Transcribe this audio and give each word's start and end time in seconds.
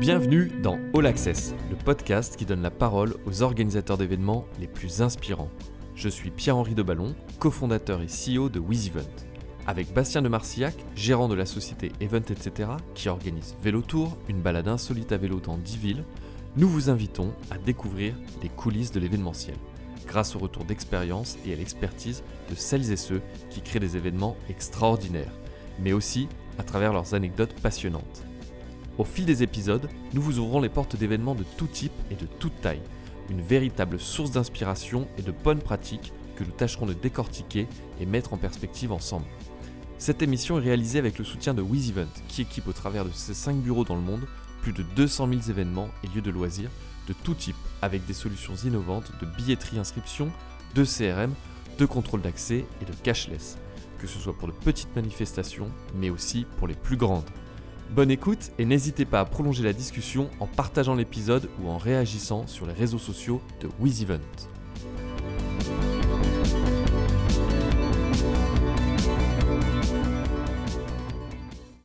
Bienvenue 0.00 0.50
dans 0.62 0.78
All 0.94 1.04
Access, 1.04 1.54
le 1.68 1.76
podcast 1.76 2.34
qui 2.36 2.46
donne 2.46 2.62
la 2.62 2.70
parole 2.70 3.16
aux 3.26 3.42
organisateurs 3.42 3.98
d'événements 3.98 4.46
les 4.58 4.66
plus 4.66 5.02
inspirants. 5.02 5.50
Je 5.94 6.08
suis 6.08 6.30
Pierre-Henri 6.30 6.74
Deballon, 6.74 7.14
cofondateur 7.38 8.00
et 8.00 8.06
CEO 8.06 8.48
de 8.48 8.58
WizEvent. 8.58 9.06
Avec 9.66 9.92
Bastien 9.92 10.22
de 10.22 10.30
Marcillac, 10.30 10.74
gérant 10.96 11.28
de 11.28 11.34
la 11.34 11.44
société 11.44 11.92
Event 12.00 12.22
etc., 12.30 12.70
qui 12.94 13.10
organise 13.10 13.54
Vélo 13.62 13.82
Tour, 13.82 14.16
une 14.30 14.40
balade 14.40 14.68
insolite 14.68 15.12
à 15.12 15.18
vélo 15.18 15.38
dans 15.38 15.58
10 15.58 15.76
villes, 15.76 16.04
nous 16.56 16.68
vous 16.70 16.88
invitons 16.88 17.34
à 17.50 17.58
découvrir 17.58 18.14
les 18.42 18.48
coulisses 18.48 18.92
de 18.92 19.00
l'événementiel, 19.00 19.56
grâce 20.06 20.34
au 20.34 20.38
retour 20.38 20.64
d'expérience 20.64 21.36
et 21.46 21.52
à 21.52 21.56
l'expertise 21.56 22.24
de 22.48 22.54
celles 22.54 22.90
et 22.90 22.96
ceux 22.96 23.20
qui 23.50 23.60
créent 23.60 23.80
des 23.80 23.98
événements 23.98 24.38
extraordinaires, 24.48 25.36
mais 25.78 25.92
aussi 25.92 26.26
à 26.58 26.62
travers 26.62 26.94
leurs 26.94 27.12
anecdotes 27.12 27.54
passionnantes. 27.60 28.24
Au 28.98 29.04
fil 29.04 29.24
des 29.24 29.42
épisodes, 29.42 29.88
nous 30.12 30.22
vous 30.22 30.38
ouvrons 30.38 30.60
les 30.60 30.68
portes 30.68 30.96
d'événements 30.96 31.34
de 31.34 31.44
tout 31.56 31.66
type 31.66 31.92
et 32.10 32.14
de 32.14 32.26
toute 32.26 32.60
taille, 32.60 32.82
une 33.30 33.40
véritable 33.40 33.98
source 33.98 34.32
d'inspiration 34.32 35.08
et 35.18 35.22
de 35.22 35.32
bonnes 35.32 35.62
pratiques 35.62 36.12
que 36.36 36.44
nous 36.44 36.50
tâcherons 36.50 36.86
de 36.86 36.94
décortiquer 36.94 37.66
et 38.00 38.06
mettre 38.06 38.32
en 38.32 38.36
perspective 38.36 38.92
ensemble. 38.92 39.26
Cette 39.98 40.22
émission 40.22 40.58
est 40.58 40.62
réalisée 40.62 40.98
avec 40.98 41.18
le 41.18 41.24
soutien 41.24 41.54
de 41.54 41.62
WizEvent, 41.62 42.06
qui 42.28 42.42
équipe 42.42 42.68
au 42.68 42.72
travers 42.72 43.04
de 43.04 43.10
ses 43.12 43.34
5 43.34 43.56
bureaux 43.56 43.84
dans 43.84 43.96
le 43.96 44.00
monde 44.00 44.26
plus 44.62 44.72
de 44.72 44.82
200 44.82 45.28
000 45.28 45.40
événements 45.48 45.88
et 46.04 46.08
lieux 46.08 46.22
de 46.22 46.30
loisirs 46.30 46.70
de 47.08 47.14
tout 47.24 47.34
type, 47.34 47.56
avec 47.82 48.06
des 48.06 48.14
solutions 48.14 48.54
innovantes 48.54 49.10
de 49.20 49.26
billetterie 49.26 49.78
inscription, 49.78 50.30
de 50.74 50.84
CRM, 50.84 51.34
de 51.78 51.86
contrôle 51.86 52.20
d'accès 52.20 52.64
et 52.80 52.84
de 52.84 52.92
cashless, 53.02 53.58
que 53.98 54.06
ce 54.06 54.18
soit 54.18 54.36
pour 54.36 54.48
de 54.48 54.52
petites 54.52 54.94
manifestations, 54.94 55.70
mais 55.96 56.10
aussi 56.10 56.46
pour 56.58 56.68
les 56.68 56.74
plus 56.74 56.96
grandes. 56.96 57.28
Bonne 57.92 58.12
écoute 58.12 58.52
et 58.56 58.64
n'hésitez 58.64 59.04
pas 59.04 59.18
à 59.18 59.24
prolonger 59.24 59.64
la 59.64 59.72
discussion 59.72 60.30
en 60.38 60.46
partageant 60.46 60.94
l'épisode 60.94 61.50
ou 61.60 61.68
en 61.68 61.76
réagissant 61.76 62.46
sur 62.46 62.64
les 62.66 62.72
réseaux 62.72 62.98
sociaux 62.98 63.40
de 63.60 63.68
WizEvent. 63.80 64.20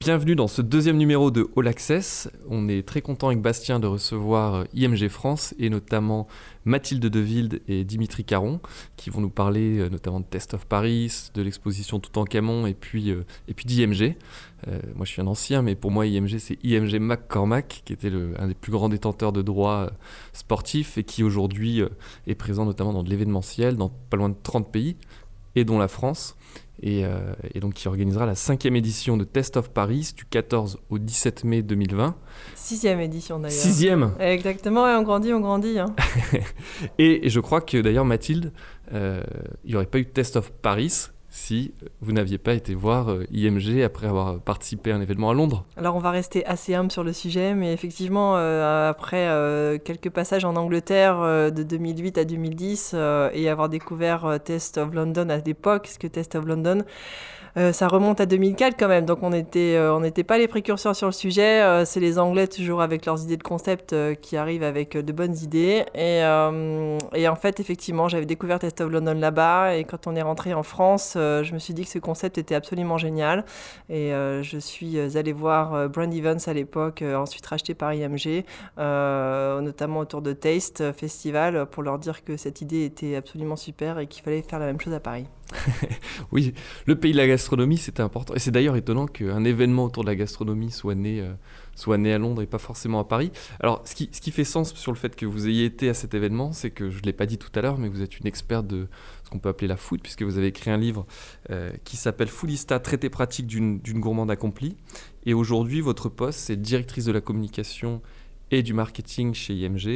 Bienvenue 0.05 0.35
dans 0.35 0.47
ce 0.47 0.61
deuxième 0.61 0.97
numéro 0.97 1.31
de 1.31 1.49
All 1.57 1.67
Access. 1.67 2.29
On 2.47 2.69
est 2.69 2.87
très 2.87 3.01
content 3.01 3.29
avec 3.29 3.41
Bastien 3.41 3.79
de 3.79 3.87
recevoir 3.87 4.53
euh, 4.53 4.63
IMG 4.75 5.09
France 5.09 5.55
et 5.57 5.71
notamment 5.71 6.27
Mathilde 6.63 7.07
Deville 7.07 7.61
et 7.67 7.83
Dimitri 7.83 8.23
Caron 8.23 8.59
qui 8.97 9.09
vont 9.09 9.19
nous 9.19 9.31
parler 9.31 9.79
euh, 9.79 9.89
notamment 9.89 10.19
de 10.19 10.25
Test 10.25 10.53
of 10.53 10.67
Paris, 10.67 11.31
de 11.33 11.41
l'exposition 11.41 11.99
Tout 11.99 12.19
en 12.19 12.25
Camon 12.25 12.67
et 12.67 12.75
puis, 12.75 13.09
euh, 13.09 13.25
et 13.47 13.55
puis 13.55 13.65
d'IMG. 13.65 14.15
Moi 14.95 15.05
je 15.05 15.11
suis 15.11 15.21
un 15.21 15.27
ancien, 15.27 15.61
mais 15.61 15.75
pour 15.75 15.91
moi 15.91 16.05
IMG 16.05 16.37
c'est 16.39 16.57
IMG 16.63 16.99
McCormack 16.99 17.81
qui 17.85 17.93
était 17.93 18.09
le, 18.09 18.33
un 18.39 18.47
des 18.47 18.53
plus 18.53 18.71
grands 18.71 18.89
détenteurs 18.89 19.31
de 19.31 19.41
droits 19.41 19.91
sportifs 20.33 20.97
et 20.97 21.03
qui 21.03 21.23
aujourd'hui 21.23 21.81
est 22.27 22.35
présent 22.35 22.65
notamment 22.65 22.93
dans 22.93 23.03
de 23.03 23.09
l'événementiel 23.09 23.77
dans 23.77 23.89
pas 23.89 24.17
loin 24.17 24.29
de 24.29 24.35
30 24.41 24.71
pays 24.71 24.97
et 25.55 25.63
dont 25.65 25.77
la 25.77 25.87
France. 25.87 26.35
Euh, 26.83 27.33
et, 27.53 27.61
donc 27.61 27.73
qui 27.73 27.87
organisera 27.87 28.25
la 28.25 28.35
cinquième 28.35 28.75
édition 28.75 29.15
de 29.15 29.23
Test 29.23 29.55
of 29.55 29.69
Paris 29.69 30.11
du 30.15 30.25
14 30.25 30.77
au 30.89 30.99
17 30.99 31.45
mai 31.45 31.61
2020. 31.61 32.15
Sixième 32.53 32.99
édition 32.99 33.39
d'ailleurs. 33.39 33.57
Sixième 33.57 34.11
Exactement, 34.19 34.87
et 34.87 34.93
on 34.93 35.01
grandit, 35.01 35.33
on 35.33 35.39
grandit. 35.39 35.79
Hein. 35.79 35.95
et, 36.99 37.29
je 37.29 37.39
crois 37.39 37.61
que 37.61 37.77
d'ailleurs 37.77 38.05
Mathilde, 38.05 38.51
euh, 38.93 39.23
il 39.63 39.71
n'y 39.71 39.75
aurait 39.75 39.85
pas 39.85 39.99
eu 39.99 40.05
Test 40.05 40.35
of 40.35 40.51
Paris 40.51 41.07
si 41.35 41.73
vous 41.99 42.13
n'aviez 42.13 42.37
pas 42.37 42.53
été 42.53 42.73
voir 42.73 43.11
euh, 43.11 43.25
IMG 43.29 43.83
après 43.83 44.07
avoir 44.07 44.39
participé 44.39 44.93
à 44.93 44.95
un 44.95 45.01
événement 45.01 45.29
à 45.29 45.33
Londres. 45.33 45.65
Alors 45.75 45.97
on 45.97 45.99
va 45.99 46.11
rester 46.11 46.45
assez 46.45 46.73
humble 46.73 46.91
sur 46.91 47.03
le 47.03 47.11
sujet, 47.11 47.53
mais 47.53 47.73
effectivement, 47.73 48.37
euh, 48.37 48.89
après 48.89 49.27
euh, 49.27 49.77
quelques 49.77 50.09
passages 50.09 50.45
en 50.45 50.55
Angleterre 50.55 51.19
de 51.51 51.63
2008 51.63 52.17
à 52.17 52.23
2010 52.23 52.95
et 53.33 53.49
avoir 53.49 53.67
découvert 53.67 54.39
Test 54.43 54.77
of 54.77 54.93
London 54.93 55.29
à 55.29 55.37
l'époque, 55.37 55.87
ce 55.87 55.99
que 55.99 56.07
Test 56.07 56.35
of 56.35 56.45
London, 56.45 56.83
euh, 57.57 57.71
ça 57.71 57.87
remonte 57.87 58.19
à 58.19 58.25
2004 58.25 58.75
quand 58.77 58.89
même, 58.89 59.05
donc 59.05 59.19
euh, 59.23 59.91
on 59.91 59.99
n'était 60.01 60.23
pas 60.23 60.37
les 60.37 60.47
précurseurs 60.47 60.95
sur 60.95 61.07
le 61.07 61.13
sujet. 61.13 61.61
Euh, 61.61 61.85
c'est 61.85 62.01
les 62.01 62.19
Anglais 62.19 62.47
toujours 62.47 62.81
avec 62.81 63.05
leurs 63.05 63.23
idées 63.23 63.37
de 63.37 63.43
concept 63.43 63.95
qui 64.21 64.35
arrivent 64.35 64.63
avec 64.63 64.97
de 64.97 65.11
bonnes 65.13 65.35
idées. 65.37 65.85
Et, 65.93 66.19
et 67.13 67.27
en 67.27 67.35
fait, 67.35 67.59
effectivement, 67.59 68.09
j'avais 68.09 68.25
découvert 68.25 68.59
Test 68.59 68.81
of 68.81 68.91
London 68.91 69.13
là-bas, 69.13 69.75
et 69.75 69.83
quand 69.83 70.07
on 70.07 70.15
est 70.15 70.21
rentré 70.21 70.53
en 70.53 70.63
France, 70.63 71.11
je 71.15 71.53
me 71.53 71.59
suis 71.59 71.73
dit 71.73 71.83
que 71.83 71.89
ce 71.89 71.99
concept 71.99 72.37
était 72.37 72.55
absolument 72.55 72.97
génial. 72.97 73.45
Et 73.89 74.11
je 74.11 74.57
suis 74.59 74.99
allée 75.17 75.33
voir 75.33 75.89
Brand 75.89 76.13
Events 76.13 76.47
à 76.47 76.53
l'époque, 76.53 77.03
ensuite 77.03 77.45
racheté 77.45 77.73
par 77.73 77.93
IMG, 77.93 78.43
notamment 78.77 79.99
autour 79.99 80.21
de 80.21 80.33
Taste 80.33 80.91
Festival, 80.93 81.65
pour 81.67 81.83
leur 81.83 81.99
dire 81.99 82.23
que 82.23 82.37
cette 82.37 82.61
idée 82.61 82.85
était 82.85 83.15
absolument 83.15 83.55
super 83.55 83.99
et 83.99 84.07
qu'il 84.07 84.23
fallait 84.23 84.41
faire 84.41 84.59
la 84.59 84.65
même 84.65 84.79
chose 84.79 84.93
à 84.93 84.99
Paris. 84.99 85.27
oui, 86.31 86.53
le 86.85 86.95
pays 86.95 87.11
de 87.11 87.17
la 87.17 87.27
gastronomie, 87.27 87.77
c'était 87.77 88.01
important. 88.01 88.33
Et 88.33 88.39
c'est 88.39 88.51
d'ailleurs 88.51 88.75
étonnant 88.75 89.05
qu'un 89.05 89.43
événement 89.43 89.85
autour 89.85 90.03
de 90.03 90.09
la 90.09 90.15
gastronomie 90.15 90.71
soit 90.71 90.95
né, 90.95 91.21
euh, 91.21 91.33
soit 91.75 91.97
né 91.97 92.13
à 92.13 92.17
Londres 92.17 92.41
et 92.41 92.47
pas 92.47 92.57
forcément 92.57 92.99
à 92.99 93.03
Paris. 93.03 93.31
Alors, 93.59 93.81
ce 93.85 93.95
qui, 93.95 94.09
ce 94.11 94.21
qui 94.21 94.31
fait 94.31 94.43
sens 94.43 94.73
sur 94.73 94.91
le 94.91 94.97
fait 94.97 95.15
que 95.15 95.25
vous 95.25 95.47
ayez 95.47 95.65
été 95.65 95.89
à 95.89 95.93
cet 95.93 96.13
événement, 96.13 96.51
c'est 96.51 96.71
que 96.71 96.89
je 96.89 96.97
ne 96.97 97.03
l'ai 97.03 97.13
pas 97.13 97.25
dit 97.25 97.37
tout 97.37 97.51
à 97.55 97.61
l'heure, 97.61 97.77
mais 97.77 97.89
vous 97.89 98.01
êtes 98.01 98.19
une 98.19 98.27
experte 98.27 98.67
de 98.67 98.87
ce 99.23 99.29
qu'on 99.29 99.39
peut 99.39 99.49
appeler 99.49 99.67
la 99.67 99.77
food, 99.77 100.01
puisque 100.01 100.23
vous 100.23 100.37
avez 100.37 100.47
écrit 100.47 100.71
un 100.71 100.77
livre 100.77 101.05
euh, 101.49 101.71
qui 101.83 101.97
s'appelle 101.97 102.27
Foodista, 102.27 102.79
traité 102.79 103.09
pratique 103.09 103.47
d'une 103.47 103.79
gourmande 103.99 104.31
accomplie. 104.31 104.75
Et 105.25 105.33
aujourd'hui, 105.33 105.81
votre 105.81 106.09
poste, 106.09 106.39
c'est 106.39 106.61
directrice 106.61 107.05
de 107.05 107.11
la 107.11 107.21
communication 107.21 108.01
et 108.51 108.61
du 108.61 108.73
marketing 108.73 109.33
chez 109.33 109.55
IMG, 109.55 109.87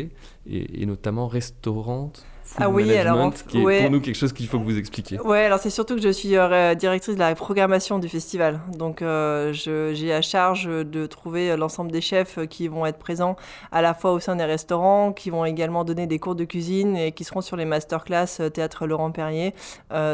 et, 0.47 0.81
et 0.81 0.85
notamment 0.85 1.27
restaurante 1.27 2.25
ah 2.57 2.69
oui, 2.69 2.91
alors 2.95 3.33
qui 3.33 3.59
est 3.59 3.81
pour 3.81 3.91
nous 3.91 4.01
quelque 4.01 4.15
chose 4.15 4.33
qu'il 4.33 4.47
faut 4.47 4.59
que 4.59 4.63
vous 4.63 4.77
expliquiez. 4.77 5.19
Ouais, 5.21 5.45
alors 5.45 5.59
c'est 5.59 5.69
surtout 5.69 5.95
que 5.95 6.01
je 6.01 6.09
suis 6.09 6.35
euh, 6.35 6.75
directrice 6.75 7.15
de 7.15 7.19
la 7.19 7.35
programmation 7.35 7.99
du 7.99 8.09
festival. 8.09 8.59
Donc 8.77 9.01
euh, 9.01 9.53
j'ai 9.53 10.13
à 10.13 10.21
charge 10.21 10.65
de 10.65 11.05
trouver 11.05 11.55
l'ensemble 11.55 11.91
des 11.91 12.01
chefs 12.01 12.39
qui 12.47 12.67
vont 12.67 12.85
être 12.85 12.97
présents 12.97 13.35
à 13.71 13.81
la 13.81 13.93
fois 13.93 14.13
au 14.13 14.19
sein 14.19 14.35
des 14.35 14.45
restaurants, 14.45 15.13
qui 15.13 15.29
vont 15.29 15.45
également 15.45 15.83
donner 15.83 16.07
des 16.07 16.19
cours 16.19 16.35
de 16.35 16.45
cuisine 16.45 16.95
et 16.95 17.11
qui 17.11 17.23
seront 17.23 17.41
sur 17.41 17.55
les 17.55 17.65
masterclass 17.65 18.39
euh, 18.39 18.49
théâtre 18.49 18.87
Laurent 18.87 19.11
Perrier 19.11 19.53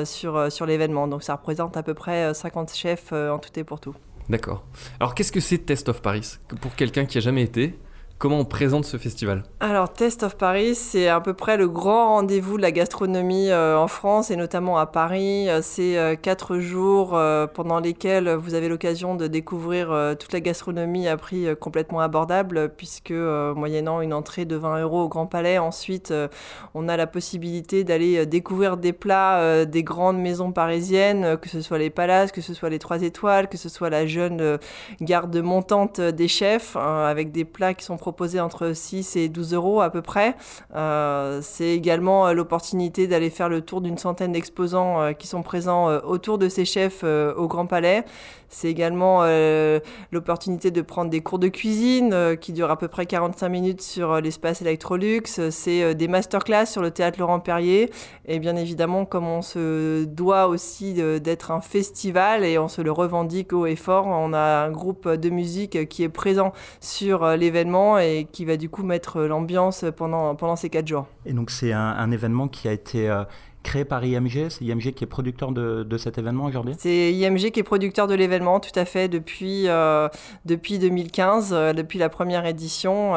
sur, 0.03 0.51
sur 0.51 0.65
l'événement. 0.65 1.07
Donc 1.07 1.23
ça 1.23 1.35
représente 1.35 1.77
à 1.77 1.83
peu 1.83 1.93
près 1.93 2.33
50 2.33 2.73
chefs 2.73 3.11
en 3.11 3.39
tout 3.39 3.57
et 3.59 3.63
pour 3.63 3.79
tout. 3.79 3.95
D'accord. 4.29 4.65
Alors 4.99 5.15
qu'est-ce 5.15 5.31
que 5.31 5.39
c'est 5.39 5.59
Test 5.59 5.89
of 5.89 6.01
Paris? 6.01 6.37
Pour 6.61 6.75
quelqu'un 6.75 7.05
qui 7.05 7.17
a 7.17 7.21
jamais 7.21 7.43
été, 7.43 7.77
Comment 8.17 8.39
on 8.39 8.45
présente 8.45 8.85
ce 8.85 8.95
festival 8.95 9.43
Alors, 9.59 9.91
Test 9.91 10.23
of 10.23 10.37
Paris, 10.37 10.73
c'est 10.75 11.09
à 11.09 11.19
peu 11.19 11.33
près 11.33 11.57
le 11.57 11.67
grand 11.67 12.15
rendez-vous 12.15 12.55
de 12.55 12.61
la 12.61 12.71
gastronomie 12.71 13.49
euh, 13.49 13.77
en 13.77 13.87
France 13.87 14.31
et 14.31 14.37
notamment 14.37 14.77
à 14.77 14.85
Paris. 14.85 15.49
Euh, 15.49 15.59
c'est 15.61 15.97
euh, 15.97 16.15
quatre 16.15 16.59
jours 16.59 17.19
pendant 17.53 17.81
lesquels 17.81 18.29
vous 18.29 18.53
avez 18.53 18.69
l'occasion 18.69 19.15
de 19.15 19.27
découvrir 19.27 20.15
toute 20.17 20.31
la 20.31 20.39
gastronomie 20.39 21.09
à 21.09 21.17
prix 21.17 21.47
complètement 21.59 21.99
abordable, 21.99 22.69
puisque 22.69 23.11
moyennant 23.11 23.99
une 23.99 24.13
entrée 24.13 24.45
de 24.45 24.55
20 24.55 24.81
euros 24.81 25.03
au 25.03 25.09
Grand 25.09 25.25
Palais, 25.25 25.57
ensuite 25.57 26.13
on 26.73 26.87
a 26.87 26.97
la 26.97 27.07
possibilité 27.07 27.83
d'aller 27.83 28.25
découvrir 28.25 28.77
des 28.77 28.93
plats 28.93 29.65
des 29.65 29.83
grandes 29.83 30.19
maisons 30.19 30.51
parisiennes, 30.51 31.37
que 31.37 31.49
ce 31.49 31.61
soit 31.61 31.77
les 31.77 31.89
palaces, 31.89 32.31
que 32.31 32.41
ce 32.41 32.53
soit 32.53 32.69
les 32.69 32.79
trois 32.79 33.01
étoiles, 33.01 33.47
que 33.47 33.57
ce 33.57 33.69
soit 33.69 33.89
la 33.89 34.05
jeune 34.05 34.57
garde 35.01 35.35
montante 35.37 35.99
des 35.99 36.27
chefs, 36.27 36.75
avec 36.75 37.31
des 37.31 37.45
plats 37.45 37.73
qui 37.73 37.85
sont 37.85 37.97
proposé 38.05 38.39
entre 38.39 38.73
6 38.73 39.15
et 39.15 39.29
12 39.29 39.55
euros 39.55 39.81
à 39.81 39.89
peu 39.89 40.03
près. 40.03 40.35
Euh, 40.75 41.39
c'est 41.41 41.69
également 41.69 42.27
euh, 42.27 42.33
l'opportunité 42.33 43.07
d'aller 43.07 43.31
faire 43.31 43.49
le 43.49 43.61
tour 43.61 43.81
d'une 43.81 43.97
centaine 43.97 44.31
d'exposants 44.31 45.01
euh, 45.01 45.13
qui 45.13 45.25
sont 45.25 45.41
présents 45.41 45.87
autour 46.03 46.37
de 46.37 46.47
ces 46.47 46.65
chefs 46.65 47.03
au 47.03 47.47
Grand 47.47 47.65
Palais. 47.65 48.05
C'est 48.49 48.69
également 48.69 49.25
l'opportunité 50.11 50.71
de 50.71 50.81
prendre 50.81 51.09
des 51.09 51.21
cours 51.21 51.39
de 51.39 51.47
cuisine 51.47 52.37
qui 52.39 52.53
durent 52.53 52.71
à 52.71 52.77
peu 52.77 52.87
près 52.87 53.05
45 53.05 53.49
minutes 53.49 53.81
sur 53.81 54.21
l'espace 54.21 54.61
Electrolux. 54.61 55.23
C'est 55.49 55.95
des 55.95 56.07
masterclass 56.07 56.65
sur 56.65 56.81
le 56.81 56.91
théâtre 56.91 57.19
Laurent 57.19 57.39
Perrier. 57.39 57.91
Et 58.25 58.39
bien 58.39 58.55
évidemment, 58.55 59.05
comme 59.05 59.27
on 59.27 59.41
se 59.41 60.05
doit 60.05 60.47
aussi 60.47 60.93
d'être 60.93 61.51
un 61.51 61.61
festival 61.61 62.43
et 62.43 62.57
on 62.57 62.67
se 62.67 62.81
le 62.81 62.91
revendique 62.91 63.53
haut 63.53 63.65
et 63.65 63.75
fort, 63.75 64.07
on 64.07 64.33
a 64.33 64.65
un 64.65 64.71
groupe 64.71 65.07
de 65.07 65.29
musique 65.29 65.87
qui 65.89 66.03
est 66.03 66.09
présent 66.09 66.53
sur 66.79 67.27
l'événement 67.35 67.97
et 67.97 68.27
qui 68.31 68.45
va 68.45 68.57
du 68.57 68.69
coup 68.69 68.83
mettre 68.83 69.21
l'ambiance 69.21 69.85
pendant, 69.95 70.35
pendant 70.35 70.55
ces 70.55 70.69
quatre 70.69 70.87
jours. 70.87 71.07
Et 71.25 71.33
donc 71.33 71.51
c'est 71.51 71.71
un, 71.71 72.11
événement 72.11 72.47
qui 72.47 72.67
a 72.67 72.71
été 72.71 73.09
euh, 73.09 73.23
créé 73.65 73.83
par 73.83 74.05
IMG, 74.05 74.49
c'est 74.49 74.63
IMG 74.63 74.93
qui 74.93 75.03
est 75.03 75.07
producteur 75.07 75.51
de, 75.51 75.83
de 75.83 75.97
cet 75.97 76.17
événement 76.17 76.45
aujourd'hui? 76.45 76.75
C'est 76.77 77.11
IMG 77.11 77.51
qui 77.51 77.59
est 77.59 77.63
producteur 77.63 78.07
de 78.07 78.13
l'événement, 78.13 78.59
tout 78.59 78.77
à 78.79 78.85
fait, 78.85 79.09
depuis, 79.09 79.67
euh, 79.67 80.07
depuis 80.45 80.79
2015, 80.79 81.51
euh, 81.51 81.73
depuis 81.73 81.99
la 81.99 82.09
première 82.09 82.45
édition. 82.45 83.13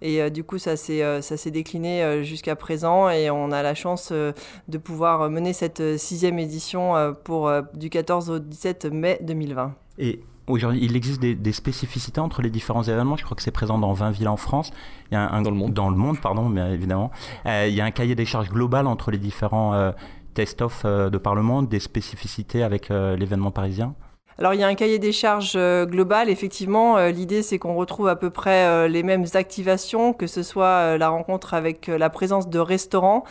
et 0.00 0.30
du 0.30 0.44
coup, 0.44 0.58
ça 0.58 0.76
s'est 0.76 1.50
décliné 1.50 2.24
jusqu'à 2.24 2.56
présent 2.56 3.10
et 3.10 3.30
on 3.30 3.52
a 3.52 3.62
la 3.62 3.74
chance 3.74 4.12
de 4.12 4.78
pouvoir 4.78 5.28
mener 5.30 5.52
cette 5.52 5.98
sixième 5.98 6.38
édition 6.38 7.14
pour, 7.24 7.52
du 7.74 7.90
14 7.90 8.30
au 8.30 8.38
17 8.38 8.86
mai 8.86 9.18
2020. 9.22 9.74
Et 9.98 10.20
Aujourd'hui, 10.48 10.80
il 10.82 10.96
existe 10.96 11.20
des, 11.20 11.52
spécificités 11.52 12.20
entre 12.20 12.42
les 12.42 12.50
différents 12.50 12.82
événements. 12.82 13.16
Je 13.16 13.24
crois 13.24 13.36
que 13.36 13.42
c'est 13.42 13.52
présent 13.52 13.78
dans 13.78 13.92
20 13.92 14.10
villes 14.10 14.28
en 14.28 14.36
France. 14.36 14.72
Il 15.10 15.14
y 15.14 15.16
a 15.16 15.30
un, 15.30 15.42
dans 15.42 15.50
le 15.50 15.56
monde. 15.56 15.72
Dans 15.72 15.88
le 15.88 15.96
monde, 15.96 16.20
pardon, 16.20 16.48
mais 16.48 16.72
évidemment. 16.72 17.10
il 17.46 17.72
y 17.72 17.80
a 17.80 17.84
un 17.84 17.90
cahier 17.90 18.14
des 18.14 18.24
charges 18.24 18.50
global 18.50 18.86
entre 18.86 19.10
les 19.10 19.18
différents 19.18 19.92
test-off 20.34 20.84
de 20.84 21.18
par 21.18 21.34
le 21.34 21.42
monde, 21.42 21.68
des 21.68 21.80
spécificités 21.80 22.62
avec 22.62 22.88
l'événement 22.88 23.52
parisien. 23.52 23.94
Alors 24.38 24.54
il 24.54 24.60
y 24.60 24.64
a 24.64 24.66
un 24.66 24.74
cahier 24.74 24.98
des 24.98 25.12
charges 25.12 25.52
euh, 25.56 25.84
global, 25.84 26.30
effectivement. 26.30 26.96
Euh, 26.96 27.10
l'idée 27.10 27.42
c'est 27.42 27.58
qu'on 27.58 27.74
retrouve 27.74 28.08
à 28.08 28.16
peu 28.16 28.30
près 28.30 28.64
euh, 28.64 28.88
les 28.88 29.02
mêmes 29.02 29.26
activations, 29.34 30.14
que 30.14 30.26
ce 30.26 30.42
soit 30.42 30.96
la 30.96 31.08
rencontre 31.10 31.52
avec 31.52 31.86
la 31.86 32.08
présence 32.08 32.48
de 32.48 32.58
restaurants, 32.58 33.24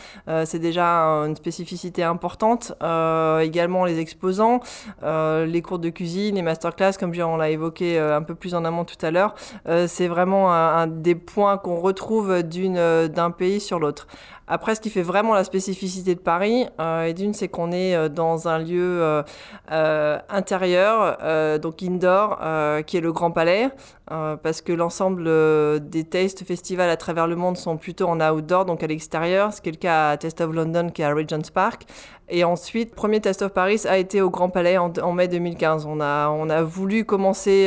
c'est 0.44 0.58
déjà 0.58 0.86
une 1.26 1.36
spécificité 1.36 2.02
importante. 2.02 2.72
également 3.40 3.84
les 3.84 3.98
exposants, 3.98 4.60
les 5.02 5.62
cours 5.62 5.78
de 5.78 5.90
cuisine, 5.90 6.36
les 6.36 6.42
masterclass, 6.42 6.92
comme 6.98 7.12
on 7.20 7.36
l'a 7.36 7.50
évoqué 7.50 7.98
un 7.98 8.22
peu 8.22 8.34
plus 8.34 8.54
en 8.54 8.64
amont 8.64 8.84
tout 8.84 9.04
à 9.04 9.10
l'heure. 9.10 9.34
c'est 9.86 10.08
vraiment 10.08 10.52
un, 10.52 10.86
des 10.86 11.14
points 11.14 11.58
qu'on 11.58 11.76
retrouve 11.76 12.42
d'un 12.42 13.30
pays 13.30 13.60
sur 13.60 13.78
l'autre. 13.78 14.06
Après, 14.48 14.74
ce 14.74 14.80
qui 14.80 14.90
fait 14.90 15.02
vraiment 15.02 15.34
la 15.34 15.44
spécificité 15.44 16.14
de 16.14 16.20
Paris, 16.20 16.66
et 17.06 17.14
d'une, 17.14 17.32
c'est 17.32 17.48
qu'on 17.48 17.72
est 17.72 18.08
dans 18.08 18.48
un 18.48 18.58
lieu 18.58 19.22
euh, 21.00 21.58
donc 21.58 21.82
indoor, 21.82 22.38
qui 22.86 22.96
est 22.96 23.00
le 23.00 23.12
Grand 23.12 23.30
Palais, 23.30 23.70
parce 24.08 24.60
que 24.60 24.72
l'ensemble 24.72 25.24
des 25.80 26.04
Taste 26.04 26.44
Festivals 26.44 26.90
à 26.90 26.96
travers 26.96 27.26
le 27.26 27.36
monde 27.36 27.56
sont 27.56 27.76
plutôt 27.76 28.06
en 28.06 28.20
outdoor, 28.20 28.64
donc 28.64 28.82
à 28.82 28.86
l'extérieur, 28.86 29.52
ce 29.52 29.60
qui 29.60 29.70
est 29.70 29.72
le 29.72 29.78
cas 29.78 30.10
à 30.10 30.16
Taste 30.16 30.40
of 30.40 30.52
London, 30.52 30.90
qui 30.90 31.02
est 31.02 31.04
à 31.04 31.14
Regent's 31.14 31.50
Park. 31.50 31.84
Et 32.28 32.44
ensuite, 32.44 32.94
premier 32.94 33.20
Test 33.20 33.42
of 33.42 33.52
Paris 33.52 33.82
a 33.86 33.98
été 33.98 34.22
au 34.22 34.30
Grand 34.30 34.48
Palais 34.48 34.78
en, 34.78 35.12
mai 35.12 35.28
2015. 35.28 35.84
On 35.84 36.00
a, 36.00 36.30
on 36.30 36.48
a 36.48 36.62
voulu 36.62 37.04
commencer 37.04 37.66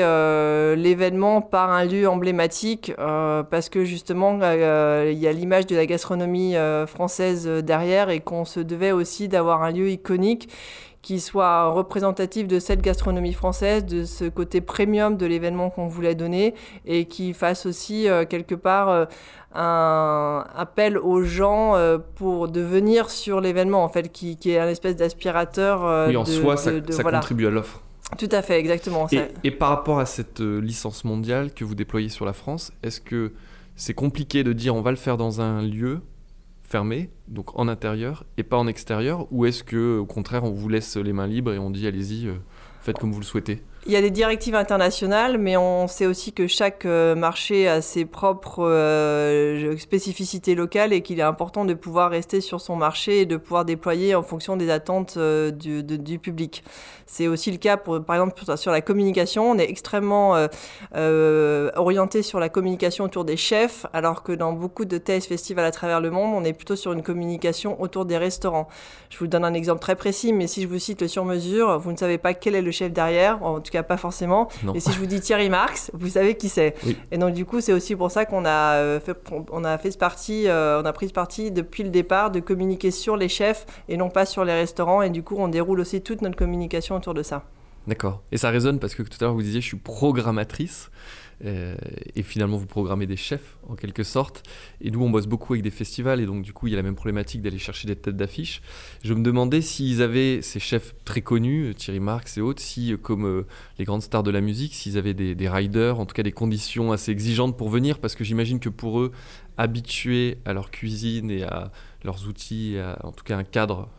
l'événement 0.76 1.42
par 1.42 1.72
un 1.72 1.86
lieu 1.86 2.08
emblématique, 2.08 2.94
parce 2.98 3.70
que 3.70 3.84
justement, 3.84 4.40
il 4.42 5.18
y 5.18 5.28
a 5.28 5.34
l'image 5.34 5.68
de 5.68 5.76
la 5.76 5.86
gastronomie 5.86 6.56
euh, 6.56 6.88
française 6.88 7.46
euh, 7.48 7.62
derrière 7.62 8.10
et 8.10 8.20
qu'on 8.20 8.46
se 8.46 8.60
devait 8.60 8.92
aussi 8.92 9.28
d'avoir 9.28 9.64
un 9.64 9.72
lieu 9.72 9.90
iconique 9.90 10.50
qui 11.06 11.20
soit 11.20 11.70
représentatif 11.70 12.48
de 12.48 12.58
cette 12.58 12.82
gastronomie 12.82 13.34
française, 13.34 13.86
de 13.86 14.06
ce 14.06 14.26
côté 14.26 14.60
premium 14.60 15.18
de 15.18 15.28
l'événement 15.28 15.70
qu'on 15.70 15.88
voulait 15.88 16.16
donner 16.16 16.56
et 16.88 17.06
qui 17.06 17.34
fasse 17.34 17.68
aussi 17.68 18.10
euh, 18.10 18.26
quelque 18.26 18.56
part 18.56 19.08
un 19.54 20.44
appel 20.56 20.98
aux 20.98 21.22
gens 21.22 21.76
pour 22.16 22.50
devenir 22.50 23.12
sur 23.12 23.40
l'événement, 23.40 23.84
en 23.84 23.90
fait, 23.90 24.12
qui, 24.12 24.38
est 24.46 24.58
un 24.58 24.68
espèce 24.68 24.96
d'aspirateur. 24.96 26.08
oui, 26.10 26.18
en 26.18 26.26
soi, 26.26 26.58
ça, 26.58 26.72
contribue 27.04 27.46
à 27.46 27.52
l'offre. 27.52 27.82
Tout 28.18 28.30
à 28.32 28.42
fait, 28.42 28.60
exactement. 28.60 29.08
Et, 29.12 29.22
et, 29.44 29.52
par 29.52 29.70
rapport 29.70 30.00
à 30.00 30.06
cette 30.06 30.42
licence 30.42 31.06
mondiale 31.06 31.54
que 31.54 31.64
vous 31.64 31.76
déployez 31.76 32.10
sur 32.10 32.26
la 32.26 32.34
France, 32.34 32.74
est-ce 32.84 33.00
que 33.00 33.32
c'est 33.76 33.94
compliqué 33.94 34.44
de 34.44 34.54
dire 34.54 34.76
on 34.76 34.82
va 34.82 34.92
le 34.92 34.98
faire 34.98 35.18
dans 35.18 35.42
un 35.42 35.62
lieu 35.62 36.02
fermé, 36.76 37.10
donc 37.30 37.58
en 37.58 37.70
intérieur 37.70 38.26
et 38.36 38.44
pas 38.44 38.58
en 38.58 38.68
extérieur 38.68 39.32
Ou 39.32 39.46
est-ce 39.46 39.64
que 39.64 39.98
au 39.98 40.06
contraire 40.06 40.44
on 40.44 40.52
vous 40.52 40.68
laisse 40.68 40.98
les 40.98 41.14
mains 41.14 41.26
libres 41.26 41.54
et 41.54 41.58
on 41.58 41.70
dit 41.70 41.88
allez-y, 41.88 42.28
euh, 42.28 42.34
faites 42.82 43.00
comme 43.00 43.14
vous 43.14 43.22
le 43.22 43.26
souhaitez? 43.26 43.64
Il 43.88 43.92
y 43.92 43.96
a 43.96 44.02
des 44.02 44.10
directives 44.10 44.56
internationales, 44.56 45.38
mais 45.38 45.58
on 45.58 45.88
sait 45.88 46.08
aussi 46.08 46.34
que 46.34 46.48
chaque 46.48 46.86
euh, 46.86 47.14
marché 47.14 47.68
a 47.68 47.82
ses 47.82 48.06
propres 48.06 48.66
euh, 48.66 49.78
spécificités 49.78 50.56
locales 50.56 50.92
et 50.92 51.02
qu'il 51.02 51.20
est 51.20 51.24
important 51.24 51.66
de 51.66 51.76
pouvoir 51.76 52.10
rester 52.10 52.42
sur 52.42 52.62
son 52.62 52.76
marché 52.76 53.22
et 53.22 53.26
de 53.28 53.38
pouvoir 53.38 53.64
déployer 53.64 54.16
en 54.16 54.24
fonction 54.24 54.58
des 54.58 54.72
attentes 54.72 55.18
euh, 55.18 55.52
du, 55.52 56.18
public. 56.18 56.64
C'est 57.06 57.28
aussi 57.28 57.52
le 57.52 57.58
cas, 57.58 57.78
par 57.78 58.16
exemple, 58.16 58.58
sur 58.58 58.72
la 58.72 58.82
communication. 58.82 59.52
On 59.52 59.60
est 59.60 59.70
extrêmement 59.70 60.48
orienté 60.94 62.24
sur 62.24 62.40
la 62.40 62.50
communication 62.50 63.04
autour 63.04 63.26
des 63.26 63.38
chefs, 63.38 63.86
alors 63.94 64.24
que 64.24 64.32
dans 64.32 64.54
beaucoup 64.54 64.86
de 64.86 64.98
taste 64.98 65.28
festivals 65.28 65.66
à 65.66 65.72
travers 65.72 66.02
le 66.02 66.10
monde, 66.10 66.34
on 66.34 66.44
est 66.44 66.54
plutôt 66.54 66.76
sur 66.76 66.94
une 66.94 67.04
communication 67.04 67.80
autour 67.80 68.06
des 68.06 68.18
restaurants. 68.18 68.68
Je 69.12 69.20
vous 69.20 69.28
donne 69.28 69.46
un 69.46 69.54
exemple 69.54 69.82
très 69.82 69.96
précis, 69.96 70.34
mais 70.34 70.48
si 70.48 70.64
je 70.64 70.68
vous 70.68 70.80
cite 70.80 71.02
le 71.02 71.08
sur-mesure, 71.08 71.78
vous 71.78 71.92
ne 71.92 71.98
savez 71.98 72.18
pas 72.18 72.34
quel 72.34 72.56
est 72.56 72.64
le 72.64 72.72
chef 72.72 72.92
derrière. 72.92 73.40
Pas 73.84 73.98
forcément. 73.98 74.48
Et 74.74 74.80
si 74.80 74.92
je 74.92 75.00
vous 75.00 75.06
dis 75.06 75.20
Thierry 75.20 75.50
Marx, 75.50 75.92
vous 75.94 76.10
savez 76.10 76.36
qui 76.36 76.50
c'est. 76.50 76.76
Et 77.12 77.18
donc 77.18 77.34
du 77.34 77.46
coup, 77.46 77.62
c'est 77.62 77.74
aussi 77.74 77.96
pour 77.96 78.12
ça 78.12 78.26
qu'on 78.26 78.46
a 78.46 78.76
euh, 78.76 79.00
fait, 79.00 79.18
on 79.52 79.64
a 79.64 79.78
fait 79.78 79.92
ce 79.92 79.98
parti, 79.98 80.48
euh, 80.48 80.82
on 80.82 80.86
a 80.86 80.94
pris 80.94 81.08
ce 81.08 81.14
parti 81.14 81.52
depuis 81.52 81.84
le 81.84 81.90
départ 81.90 82.32
de 82.32 82.40
communiquer 82.40 82.92
sur 82.92 83.18
les 83.18 83.30
chefs 83.30 83.66
et 83.90 83.98
non 83.98 84.10
pas 84.10 84.26
sur 84.26 84.46
les 84.46 84.54
restaurants. 84.54 85.02
Et 85.02 85.10
du 85.10 85.24
coup, 85.24 85.36
on 85.38 85.48
déroule 85.48 85.80
aussi 85.80 86.02
toute 86.02 86.22
notre 86.22 86.36
communication 86.36 86.96
autour 86.96 87.14
de 87.14 87.24
ça. 87.24 87.44
D'accord. 87.88 88.24
Et 88.32 88.38
ça 88.38 88.50
résonne 88.50 88.80
parce 88.80 88.96
que 88.96 89.04
tout 89.04 89.18
à 89.22 89.26
l'heure 89.26 89.34
vous 89.34 89.44
disiez 89.44 89.62
je 89.62 89.68
suis 89.68 89.78
programmatrice. 89.78 90.90
Euh, 91.44 91.76
et 92.16 92.24
finalement 92.24 92.56
vous 92.56 92.66
programmez 92.66 93.08
des 93.08 93.18
chefs 93.18 93.58
en 93.68 93.76
quelque 93.76 94.04
sorte. 94.04 94.44
Et 94.82 94.90
nous 94.92 95.02
on 95.02 95.10
bosse 95.10 95.28
beaucoup 95.28 95.54
avec 95.54 95.64
des 95.64 95.72
festivals 95.72 96.22
et 96.22 96.26
donc 96.26 96.44
du 96.44 96.54
coup 96.54 96.68
il 96.68 96.72
y 96.72 96.74
a 96.74 96.78
la 96.78 96.84
même 96.84 96.96
problématique 96.96 97.42
d'aller 97.42 97.58
chercher 97.58 97.88
des 97.88 97.96
têtes 97.96 98.16
d'affiche. 98.16 98.62
Je 99.04 99.14
me 99.14 99.22
demandais 99.22 99.62
s'ils 99.62 100.02
avaient 100.02 100.42
ces 100.42 100.60
chefs 100.60 100.96
très 101.04 101.22
connus, 101.22 101.76
Thierry 101.76 102.00
Marx 102.00 102.38
et 102.38 102.42
autres, 102.42 102.62
si 102.62 102.94
euh, 102.94 102.98
comme 102.98 103.26
euh, 103.26 103.46
les 103.80 103.86
grandes 103.86 104.02
stars 104.02 104.24
de 104.24 104.32
la 104.32 104.42
musique, 104.42 104.74
s'ils 104.74 104.98
avaient 104.98 105.14
des 105.14 105.50
riders, 105.50 106.00
en 106.00 106.06
tout 106.06 106.14
cas 106.14 106.24
des 106.24 106.32
conditions 106.32 106.92
assez 106.92 107.12
exigeantes 107.12 107.58
pour 107.58 107.70
venir, 107.70 108.00
parce 108.00 108.16
que 108.16 108.24
j'imagine 108.24 108.60
que 108.60 108.70
pour 108.70 109.02
eux, 109.02 109.12
habitués 109.58 110.38
à 110.46 110.54
leur 110.54 110.72
cuisine 110.72 111.30
et 111.32 111.44
à 111.44 111.72
leurs 112.04 112.28
outils, 112.28 112.78
en 113.04 113.12
tout 113.12 113.24
cas 113.24 113.38
un 113.38 113.44
cadre 113.44 113.90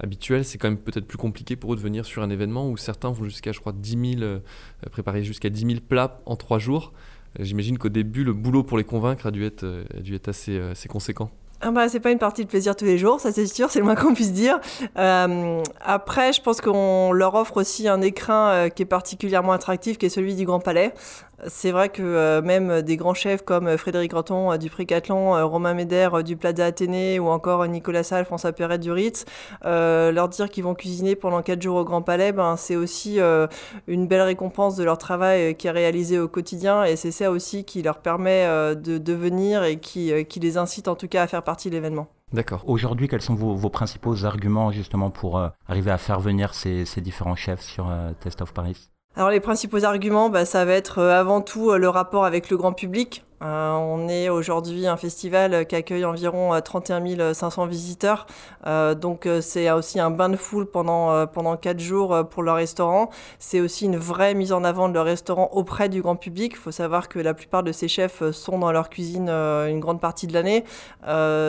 habituel, 0.00 0.44
c'est 0.44 0.58
quand 0.58 0.68
même 0.68 0.78
peut-être 0.78 1.06
plus 1.06 1.18
compliqué 1.18 1.56
pour 1.56 1.72
eux 1.72 1.76
de 1.76 1.80
venir 1.80 2.04
sur 2.04 2.22
un 2.22 2.30
événement 2.30 2.68
où 2.68 2.76
certains 2.76 3.10
vont 3.10 3.24
jusqu'à, 3.24 3.52
je 3.52 3.60
crois, 3.60 3.72
10 3.72 4.18
000, 4.18 4.22
euh, 4.22 4.40
préparer 4.90 5.22
jusqu'à 5.22 5.50
10 5.50 5.66
000 5.66 5.72
plats 5.86 6.20
en 6.26 6.36
trois 6.36 6.58
jours. 6.58 6.92
Euh, 7.38 7.44
j'imagine 7.44 7.78
qu'au 7.78 7.88
début, 7.88 8.24
le 8.24 8.32
boulot 8.32 8.62
pour 8.62 8.78
les 8.78 8.84
convaincre 8.84 9.26
a 9.26 9.30
dû 9.30 9.44
être, 9.44 9.64
euh, 9.64 9.84
a 9.96 10.00
dû 10.00 10.14
être 10.14 10.28
assez, 10.28 10.58
assez 10.58 10.88
conséquent. 10.88 11.30
Ah 11.62 11.70
bah, 11.70 11.88
c'est 11.88 12.00
pas 12.00 12.10
une 12.10 12.18
partie 12.18 12.44
de 12.44 12.50
plaisir 12.50 12.76
tous 12.76 12.84
les 12.84 12.98
jours, 12.98 13.18
ça 13.18 13.32
c'est 13.32 13.46
sûr, 13.46 13.70
c'est 13.70 13.78
le 13.78 13.86
moins 13.86 13.94
qu'on 13.94 14.12
puisse 14.12 14.34
dire. 14.34 14.60
après, 14.94 16.34
je 16.34 16.42
pense 16.42 16.60
qu'on 16.60 17.12
leur 17.12 17.34
offre 17.34 17.56
aussi 17.56 17.88
un 17.88 18.02
écrin 18.02 18.68
qui 18.68 18.82
est 18.82 18.86
particulièrement 18.86 19.52
attractif, 19.52 19.96
qui 19.96 20.04
est 20.04 20.10
celui 20.10 20.34
du 20.34 20.44
Grand 20.44 20.60
Palais. 20.60 20.92
C'est 21.48 21.70
vrai 21.70 21.90
que 21.90 22.02
euh, 22.02 22.40
même 22.40 22.80
des 22.80 22.96
grands 22.96 23.12
chefs 23.12 23.44
comme 23.44 23.66
euh, 23.66 23.76
Frédéric 23.76 24.10
Graton 24.10 24.52
euh, 24.52 24.56
du 24.56 24.70
Prix-Cathlon, 24.70 25.46
Romain 25.46 25.74
Médère 25.74 26.24
du 26.24 26.36
Plaza 26.36 26.64
Athénée 26.64 27.18
ou 27.18 27.28
encore 27.28 27.66
Nicolas 27.66 28.02
Salle, 28.02 28.24
François 28.24 28.52
Perret 28.52 28.78
du 28.78 28.90
Ritz, 28.90 29.26
leur 29.62 30.28
dire 30.30 30.48
qu'ils 30.48 30.64
vont 30.64 30.74
cuisiner 30.74 31.14
pendant 31.14 31.42
4 31.42 31.60
jours 31.60 31.76
au 31.76 31.84
Grand 31.84 32.00
Palais, 32.00 32.32
ben, 32.32 32.56
c'est 32.56 32.76
aussi 32.76 33.18
une 33.86 34.06
belle 34.06 34.22
récompense 34.22 34.76
de 34.76 34.84
leur 34.84 34.98
travail 34.98 35.54
qui 35.56 35.66
est 35.66 35.70
réalisé 35.70 36.18
au 36.18 36.28
quotidien 36.28 36.84
et 36.84 36.96
c'est 36.96 37.10
ça 37.10 37.30
aussi 37.30 37.64
qui 37.64 37.82
leur 37.82 37.98
permet 37.98 38.46
de, 38.76 38.98
devenir 38.98 39.64
et 39.64 39.78
qui, 39.78 40.12
les 40.40 40.58
incite 40.58 40.88
en 40.88 40.94
tout 40.94 41.08
cas 41.08 41.22
à 41.22 41.26
faire 41.26 41.42
partie 41.42 41.68
de 41.68 41.74
l'événement. 41.74 42.08
D'accord. 42.32 42.64
Aujourd'hui, 42.66 43.08
quels 43.08 43.22
sont 43.22 43.34
vos, 43.34 43.70
principaux 43.70 44.24
arguments 44.24 44.72
justement 44.72 45.10
pour 45.10 45.40
arriver 45.68 45.90
à 45.90 45.98
faire 45.98 46.20
venir 46.20 46.54
ces, 46.54 46.84
différents 46.98 47.36
chefs 47.36 47.62
sur 47.62 47.92
Test 48.20 48.40
of 48.40 48.52
Paris? 48.52 48.90
Alors 49.16 49.30
les 49.30 49.40
principaux 49.40 49.84
arguments, 49.84 50.28
bah, 50.28 50.44
ça 50.44 50.64
va 50.64 50.74
être 50.74 51.02
avant 51.02 51.40
tout 51.40 51.72
le 51.72 51.88
rapport 51.88 52.24
avec 52.24 52.50
le 52.50 52.56
grand 52.56 52.72
public. 52.72 53.25
Euh, 53.42 53.72
on 53.72 54.08
est 54.08 54.28
aujourd'hui 54.30 54.86
un 54.86 54.96
festival 54.96 55.66
qui 55.66 55.76
accueille 55.76 56.04
environ 56.04 56.58
31 56.58 57.34
500 57.34 57.66
visiteurs. 57.66 58.26
Euh, 58.66 58.94
donc 58.94 59.26
euh, 59.26 59.40
c'est 59.40 59.70
aussi 59.70 60.00
un 60.00 60.10
bain 60.10 60.28
de 60.28 60.36
foule 60.36 60.66
pendant, 60.66 61.26
pendant 61.26 61.56
4 61.56 61.78
jours 61.78 62.26
pour 62.30 62.42
le 62.42 62.52
restaurant. 62.52 63.10
C'est 63.38 63.60
aussi 63.60 63.84
une 63.84 63.96
vraie 63.96 64.34
mise 64.34 64.52
en 64.52 64.64
avant 64.64 64.88
de 64.88 64.94
leur 64.94 65.04
restaurant 65.04 65.50
auprès 65.52 65.88
du 65.88 66.02
grand 66.02 66.16
public. 66.16 66.52
Il 66.54 66.58
faut 66.58 66.70
savoir 66.70 67.08
que 67.08 67.18
la 67.18 67.34
plupart 67.34 67.62
de 67.62 67.72
ces 67.72 67.88
chefs 67.88 68.30
sont 68.30 68.58
dans 68.58 68.72
leur 68.72 68.88
cuisine 68.88 69.28
une 69.28 69.80
grande 69.80 70.00
partie 70.00 70.26
de 70.26 70.32
l'année. 70.32 70.64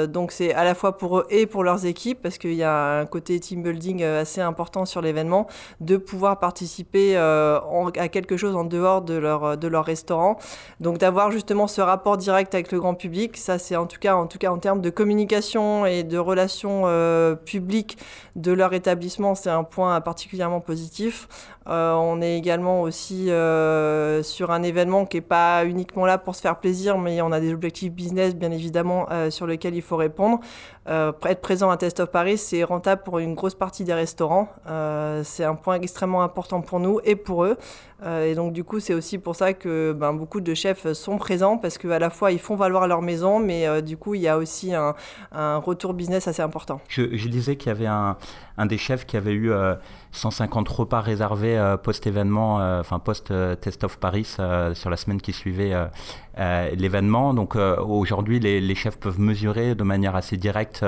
donc 0.07 0.31
c'est 0.31 0.53
à 0.53 0.63
la 0.63 0.75
fois 0.75 0.97
pour 0.97 1.19
eux 1.19 1.27
et 1.29 1.45
pour 1.45 1.63
leurs 1.63 1.85
équipes 1.85 2.21
parce 2.21 2.37
qu'il 2.37 2.53
y 2.53 2.63
a 2.63 2.99
un 2.99 3.05
côté 3.05 3.39
team 3.39 3.63
building 3.63 4.03
assez 4.03 4.41
important 4.41 4.85
sur 4.85 5.01
l'événement 5.01 5.47
de 5.81 5.97
pouvoir 5.97 6.39
participer 6.39 7.15
à 7.17 8.07
quelque 8.11 8.37
chose 8.37 8.55
en 8.55 8.63
dehors 8.63 9.01
de 9.01 9.15
leur, 9.15 9.57
de 9.57 9.67
leur 9.67 9.85
restaurant. 9.85 10.37
Donc 10.79 10.97
d'avoir 10.97 11.31
justement 11.31 11.67
ce 11.67 11.76
rapport 11.81 12.17
direct 12.17 12.53
avec 12.53 12.71
le 12.71 12.79
grand 12.79 12.93
public. 12.93 13.37
Ça, 13.37 13.57
c'est 13.57 13.75
en 13.75 13.85
tout 13.85 13.99
cas, 13.99 14.15
en 14.15 14.27
tout 14.27 14.37
cas 14.37 14.51
en 14.51 14.57
termes 14.57 14.81
de 14.81 14.89
communication 14.89 15.85
et 15.85 16.03
de 16.03 16.17
relations 16.17 16.83
euh, 16.85 17.35
publiques 17.35 17.97
de 18.35 18.51
leur 18.51 18.73
établissement, 18.73 19.35
c'est 19.35 19.49
un 19.49 19.63
point 19.63 19.99
particulièrement 20.01 20.61
positif. 20.61 21.27
Euh, 21.67 21.93
on 21.93 22.21
est 22.21 22.37
également 22.37 22.81
aussi 22.81 23.29
euh, 23.29 24.23
sur 24.23 24.51
un 24.51 24.63
événement 24.63 25.05
qui 25.05 25.17
n'est 25.17 25.21
pas 25.21 25.65
uniquement 25.65 26.05
là 26.05 26.17
pour 26.17 26.35
se 26.35 26.41
faire 26.41 26.59
plaisir, 26.59 26.97
mais 26.97 27.21
on 27.21 27.31
a 27.31 27.39
des 27.39 27.53
objectifs 27.53 27.91
business, 27.91 28.35
bien 28.35 28.51
évidemment, 28.51 29.07
sur 29.29 29.47
lesquels 29.47 29.75
il 29.75 29.81
faut 29.81 29.97
répondre. 29.97 30.39
Être 30.87 31.41
présent 31.41 31.69
à 31.69 31.77
Test 31.77 31.99
of 31.99 32.11
Paris, 32.11 32.37
c'est 32.37 32.63
rentable 32.63 33.03
pour 33.03 33.19
une 33.19 33.33
grosse 33.35 33.55
partie 33.55 33.83
des 33.83 33.93
restaurants. 33.93 34.49
c'est 35.23 35.43
un 35.43 35.55
point 35.55 35.79
extrêmement 35.81 36.21
important 36.21 36.61
pour 36.61 36.79
nous 36.79 36.99
et 37.03 37.15
pour 37.15 37.43
eux. 37.43 37.57
et 38.05 38.35
donc 38.35 38.53
du 38.53 38.63
coup, 38.63 38.79
c'est 38.79 38.93
aussi 38.93 39.17
pour 39.17 39.35
ça 39.35 39.53
que 39.53 39.93
ben, 39.93 40.13
beaucoup 40.13 40.39
de 40.39 40.53
chefs 40.53 40.91
sont 40.93 41.17
présents 41.17 41.57
parce 41.57 41.77
qu'à 41.77 41.99
la 41.99 42.09
fois 42.09 42.31
ils 42.31 42.39
font 42.39 42.55
valoir 42.55 42.87
leur 42.87 43.01
maison, 43.01 43.39
mais 43.39 43.81
du 43.81 43.97
coup, 43.97 44.15
il 44.15 44.21
y 44.21 44.27
a 44.27 44.37
aussi 44.37 44.73
un, 44.73 44.95
retour 45.57 45.93
business 45.93 46.27
assez 46.27 46.41
important. 46.41 46.79
Je, 46.87 47.27
disais 47.27 47.55
qu'il 47.57 47.67
y 47.67 47.71
avait 47.71 47.87
un, 47.87 48.15
des 48.65 48.77
chefs 48.77 49.05
qui 49.05 49.17
avait 49.17 49.33
eu 49.33 49.51
150 50.11 50.67
repas 50.69 51.01
réservés 51.01 51.75
post-événement, 51.83 52.55
enfin 52.79 52.99
post-Test 52.99 53.83
of 53.83 53.97
Paris 53.97 54.25
sur 54.73 54.89
la 54.89 54.97
semaine 54.97 55.21
qui 55.21 55.33
suivait 55.33 55.73
l'événement. 56.37 57.33
Donc 57.33 57.55
aujourd'hui, 57.55 58.39
les, 58.39 58.61
les, 58.61 58.75
chefs 58.75 58.97
peuvent 58.97 59.19
mesurer 59.19 59.75
de 59.75 59.83
manière 59.83 60.15
assez 60.15 60.37
directe 60.37 60.85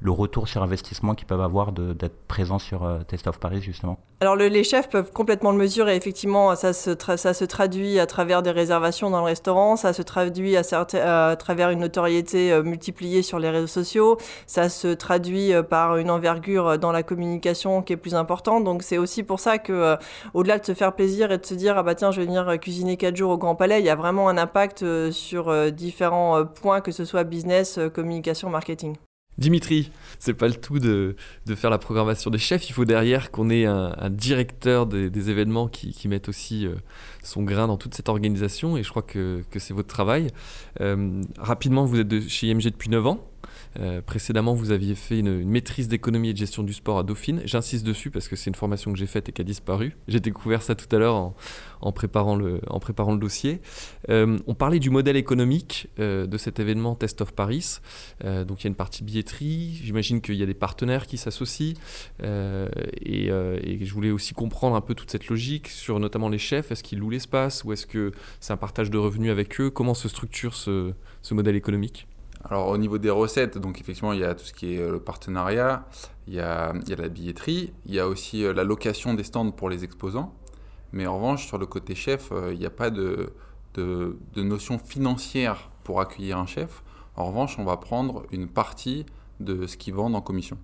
le 0.00 0.10
retour 0.10 0.46
sur 0.46 0.62
investissement 0.62 1.14
qu'ils 1.14 1.26
peuvent 1.26 1.40
avoir 1.40 1.72
d'être 1.72 2.26
présents 2.28 2.58
sur 2.58 2.84
euh, 2.84 2.98
Test 3.06 3.26
of 3.26 3.38
Paris, 3.38 3.62
justement 3.62 3.98
Alors, 4.20 4.36
les 4.36 4.64
chefs 4.64 4.90
peuvent 4.90 5.10
complètement 5.10 5.52
le 5.52 5.58
mesurer. 5.58 5.96
Effectivement, 5.96 6.54
ça 6.54 6.72
se, 6.72 7.44
traduit 7.44 7.98
à 7.98 8.06
travers 8.06 8.42
des 8.42 8.50
réservations 8.50 9.10
dans 9.10 9.20
le 9.20 9.24
restaurant, 9.24 9.76
ça 9.76 9.92
se 9.92 10.02
traduit 10.02 10.56
à, 10.56 11.36
travers 11.36 11.70
une 11.70 11.80
notoriété 11.80 12.52
euh, 12.52 12.62
multipliée 12.62 13.22
sur 13.22 13.38
les 13.38 13.48
réseaux 13.48 13.66
sociaux, 13.66 14.18
ça 14.46 14.68
se 14.68 14.88
traduit 14.88 15.52
euh, 15.52 15.62
par 15.62 15.96
une 15.96 16.10
envergure 16.10 16.78
dans 16.78 16.92
la 16.92 17.02
communication 17.02 17.82
qui 17.82 17.94
est 17.94 17.96
plus 17.96 18.14
importante. 18.14 18.64
Donc, 18.64 18.82
c'est 18.82 18.98
aussi 18.98 19.22
pour 19.22 19.40
ça 19.40 19.58
que, 19.58 19.96
au-delà 20.34 20.58
de 20.58 20.66
se 20.66 20.74
faire 20.74 20.94
plaisir 20.94 21.32
et 21.32 21.38
de 21.38 21.46
se 21.46 21.54
dire, 21.54 21.78
ah 21.78 21.82
bah 21.82 21.94
tiens, 21.94 22.10
je 22.10 22.20
vais 22.20 22.26
venir 22.26 22.58
cuisiner 22.60 22.96
4 22.96 23.16
jours 23.16 23.30
au 23.30 23.38
Grand 23.38 23.54
Palais, 23.54 23.80
il 23.80 23.86
y 23.86 23.90
a 23.90 23.96
vraiment 23.96 24.28
un 24.28 24.36
impact 24.36 24.84
sur 25.10 25.72
différents 25.72 26.44
points, 26.44 26.80
que 26.80 26.92
ce 26.92 27.04
soit 27.04 27.24
business, 27.24 27.78
communication, 27.94 28.50
marketing. 28.50 28.96
Dimitri, 29.38 29.90
c'est 30.18 30.32
pas 30.32 30.48
le 30.48 30.54
tout 30.54 30.78
de, 30.78 31.14
faire 31.54 31.70
la 31.70 31.78
programmation 31.78 32.30
des 32.30 32.38
chefs. 32.38 32.68
Il 32.70 32.72
faut 32.72 32.86
derrière 32.86 33.30
qu'on 33.30 33.50
ait 33.50 33.66
un, 33.66 34.10
directeur 34.10 34.86
des, 34.86 35.30
événements 35.30 35.68
qui, 35.68 36.08
mette 36.08 36.28
aussi 36.28 36.66
euh, 36.66 36.74
son 37.22 37.42
grain 37.42 37.66
dans 37.66 37.76
toute 37.76 37.94
cette 37.94 38.08
organisation. 38.08 38.76
Et 38.76 38.82
je 38.82 38.90
crois 38.90 39.02
que, 39.02 39.42
c'est 39.58 39.74
votre 39.74 39.88
travail. 39.88 40.28
Euh, 40.80 41.22
rapidement, 41.38 41.84
vous 41.84 42.00
êtes 42.00 42.08
de, 42.08 42.20
chez 42.20 42.46
IMG 42.46 42.64
depuis 42.64 42.88
9 42.88 43.06
ans. 43.06 43.20
Euh, 43.80 44.00
précédemment, 44.00 44.54
vous 44.54 44.70
aviez 44.70 44.94
fait 44.94 45.18
une, 45.18 45.44
maîtrise 45.44 45.88
d'économie 45.88 46.30
et 46.30 46.32
de 46.32 46.38
gestion 46.38 46.62
du 46.62 46.72
sport 46.72 46.98
à 46.98 47.02
Dauphine. 47.02 47.42
J'insiste 47.44 47.84
dessus 47.84 48.10
parce 48.10 48.28
que 48.28 48.36
c'est 48.36 48.48
une 48.48 48.54
formation 48.54 48.92
que 48.92 48.98
j'ai 48.98 49.06
faite 49.06 49.28
et 49.28 49.32
qui 49.32 49.40
a 49.40 49.44
disparu. 49.44 49.96
J'ai 50.08 50.20
découvert 50.20 50.62
ça 50.62 50.74
tout 50.74 50.94
à 50.94 50.98
l'heure 50.98 51.34
en, 51.80 51.92
préparant 51.92 52.36
le, 52.36 52.60
dossier. 53.18 53.60
Euh, 54.08 54.38
on 54.46 54.54
parlait 54.54 54.78
du 54.78 54.90
modèle 54.90 55.16
économique 55.16 55.88
euh, 55.98 56.26
de 56.26 56.38
cet 56.38 56.60
événement 56.60 56.94
Test 56.94 57.20
of 57.20 57.32
Paris. 57.32 57.78
donc 58.22 58.60
il 58.60 58.64
y 58.64 58.66
a 58.66 58.68
une 58.68 58.74
partie 58.74 59.04
billetterie. 59.04 59.80
J'imagine 59.82 60.20
qu'il 60.20 60.36
y 60.36 60.42
a 60.42 60.46
des 60.46 60.54
partenaires 60.54 61.06
qui 61.06 61.18
s'associent. 61.18 61.74
Et, 62.22 63.30
je 63.86 63.92
voulais 63.92 64.10
aussi 64.10 64.34
comprendre 64.34 64.76
un 64.76 64.80
peu 64.80 64.94
toute 64.94 65.10
cette 65.10 65.28
logique 65.28 65.68
sur 65.68 66.00
notamment 66.00 66.28
les 66.28 66.38
chefs. 66.38 66.70
Est-ce 66.72 66.82
qu'ils 66.82 66.98
louent 66.98 67.10
l'espace 67.10 67.64
ou 67.64 67.72
est-ce 67.72 67.86
que 67.86 68.12
c'est 68.40 68.52
un 68.52 68.56
partage 68.56 68.90
de 68.90 68.98
revenus 68.98 69.30
avec 69.30 69.60
eux? 69.60 69.70
Comment 69.70 69.94
se 69.94 70.08
structure 70.08 70.54
ce 70.54 70.94
modèle 71.30 71.56
économique? 71.56 72.06
Alors 72.44 72.68
au 72.68 72.78
niveau 72.78 72.98
des 72.98 73.10
recettes, 73.10 73.58
donc 73.58 73.80
effectivement 73.80 74.12
il 74.12 74.20
y 74.20 74.24
a 74.24 74.34
tout 74.34 74.44
ce 74.44 74.52
qui 74.52 74.74
est 74.74 74.78
euh, 74.78 74.92
le 74.92 75.00
partenariat, 75.00 75.86
il 76.26 76.34
y 76.34 76.40
a, 76.40 76.72
la 76.72 77.08
billetterie, 77.08 77.72
il 77.86 77.94
y 77.94 78.00
a 78.00 78.06
aussi 78.06 78.44
euh, 78.44 78.52
la 78.52 78.64
location 78.64 79.14
des 79.14 79.24
stands 79.24 79.50
pour 79.50 79.68
les 79.68 79.84
exposants. 79.84 80.34
Mais 80.92 81.06
en 81.06 81.16
revanche 81.16 81.46
sur 81.46 81.58
le 81.58 81.66
côté 81.66 81.94
chef, 81.94 82.30
euh, 82.32 82.52
il 82.52 82.58
n'y 82.58 82.66
a 82.66 82.70
pas 82.70 82.90
de, 82.90 83.32
de, 83.74 84.16
notion 84.36 84.78
financière 84.78 85.70
pour 85.84 86.00
accueillir 86.00 86.38
un 86.38 86.46
chef. 86.46 86.82
En 87.16 87.26
revanche, 87.26 87.58
on 87.58 87.64
va 87.64 87.76
prendre 87.76 88.24
une 88.30 88.48
partie 88.48 89.06
de 89.40 89.66
ce 89.66 89.76
qu'ils 89.76 89.94
vendent 89.94 90.14
en 90.14 90.20
commission. 90.20 90.58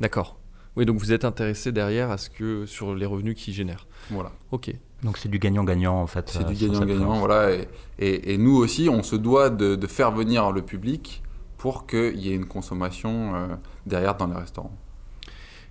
D'accord. 0.00 0.38
Oui, 0.76 0.84
donc 0.86 0.98
vous 0.98 1.12
êtes 1.12 1.24
intéressé 1.24 1.72
derrière 1.72 2.10
à 2.10 2.18
ce 2.18 2.30
que 2.30 2.66
sur 2.66 2.94
les 2.94 3.06
revenus 3.06 3.34
qu'ils 3.34 3.54
génèrent. 3.54 3.86
Voilà. 4.10 4.32
Ok. 4.52 4.72
Donc 5.02 5.16
c'est 5.18 5.28
du 5.28 5.38
gagnant-gagnant 5.38 6.00
en 6.00 6.06
fait. 6.06 6.28
C'est 6.28 6.44
du 6.44 6.54
gagnant-gagnant, 6.54 7.18
voilà. 7.18 7.52
Et, 7.98 8.32
et, 8.32 8.38
nous 8.38 8.56
aussi, 8.56 8.88
on 8.88 9.02
se 9.02 9.16
doit 9.16 9.48
de, 9.50 9.76
de 9.76 9.86
faire 9.86 10.10
venir 10.10 10.50
le 10.50 10.62
public 10.62 11.22
pour 11.56 11.86
qu'il 11.86 12.16
y 12.16 12.30
ait 12.30 12.34
une 12.34 12.46
consommation 12.46 13.34
euh, 13.34 13.48
derrière 13.86 14.16
dans 14.16 14.26
les 14.26 14.36
restaurants. 14.36 14.76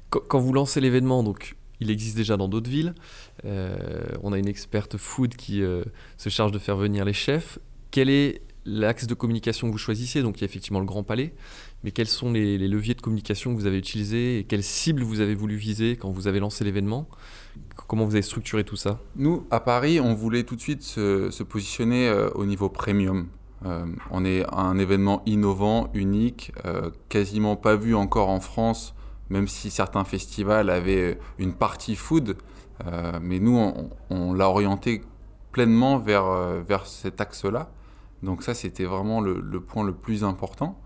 Quand, 0.09 0.39
vous 0.39 0.53
lancez 0.53 0.79
l'événement, 0.79 1.23
donc 1.23 1.55
il 1.81 1.91
existe 1.91 2.15
déjà 2.15 2.37
dans 2.37 2.47
d'autres 2.47 2.69
villes. 2.69 2.93
Euh, 3.43 3.77
on 4.23 4.31
a 4.31 4.37
une 4.37 4.47
experte 4.47 4.97
food 4.97 5.35
qui 5.35 5.61
euh, 5.61 5.83
se 6.17 6.29
charge 6.29 6.51
de 6.51 6.59
faire 6.59 6.77
venir 6.77 7.03
les 7.03 7.13
chefs. 7.13 7.59
Quel 7.91 8.09
est 8.09 8.41
l'axe 8.65 9.07
de 9.07 9.13
communication 9.13 9.67
que 9.67 9.73
vous 9.73 9.77
choisissez? 9.77 10.21
Donc 10.21 10.37
il 10.37 10.41
y 10.41 10.43
a 10.43 10.45
effectivement 10.45 10.79
le 10.79 10.85
Grand 10.85 11.03
Palais, 11.03 11.33
mais 11.83 11.91
quels 11.91 12.07
sont 12.07 12.31
les, 12.31 12.57
les 12.57 12.67
leviers 12.69 12.93
de 12.93 13.01
communication 13.01 13.53
que 13.53 13.59
vous 13.59 13.67
avez 13.67 13.77
utilisés 13.77 14.39
et 14.39 14.43
quelles 14.45 14.63
cibles 14.63 15.03
vous 15.03 15.19
avez 15.19 15.35
voulu 15.35 15.55
viser 15.55 15.97
quand 15.97 16.09
vous 16.09 16.27
avez 16.27 16.39
lancé 16.39 16.63
l'événement? 16.63 17.09
Comment 17.87 18.03
vous 18.03 18.15
avez 18.15 18.21
structuré 18.21 18.63
tout 18.65 18.75
ça 18.75 18.99
Nous, 19.15 19.45
à 19.49 19.61
Paris, 19.61 20.01
on 20.01 20.13
voulait 20.13 20.43
tout 20.43 20.55
de 20.55 20.61
suite 20.61 20.83
se, 20.83 21.43
positionner 21.43 22.09
euh, 22.09 22.29
au 22.35 22.45
niveau 22.45 22.67
premium. 22.67 23.27
Euh, 23.65 23.85
on 24.11 24.25
est 24.25 24.45
un 24.53 24.77
événement 24.77 25.21
innovant, 25.25 25.89
unique, 25.93 26.51
euh, 26.65 26.91
quasiment 27.07 27.55
pas 27.55 27.77
vu 27.77 27.95
encore 27.95 28.29
en 28.29 28.41
France, 28.41 28.93
même 29.29 29.47
si 29.47 29.69
certains 29.69 30.03
festivals 30.03 30.69
avaient 30.69 31.17
une 31.39 31.53
partie 31.53 31.95
food. 31.95 32.37
mais 33.21 33.39
nous, 33.39 33.73
on, 34.09 34.33
l'a 34.33 34.47
orienté 34.47 35.01
pleinement 35.51 35.97
vers, 35.97 36.29
vers 36.63 36.85
cet 36.85 37.19
axe-là. 37.19 37.71
Donc 38.21 38.43
ça, 38.43 38.53
c'était 38.53 38.85
vraiment 38.85 39.21
le, 39.21 39.59
point 39.59 39.83
le 39.83 39.93
plus 39.93 40.23
important. 40.23 40.79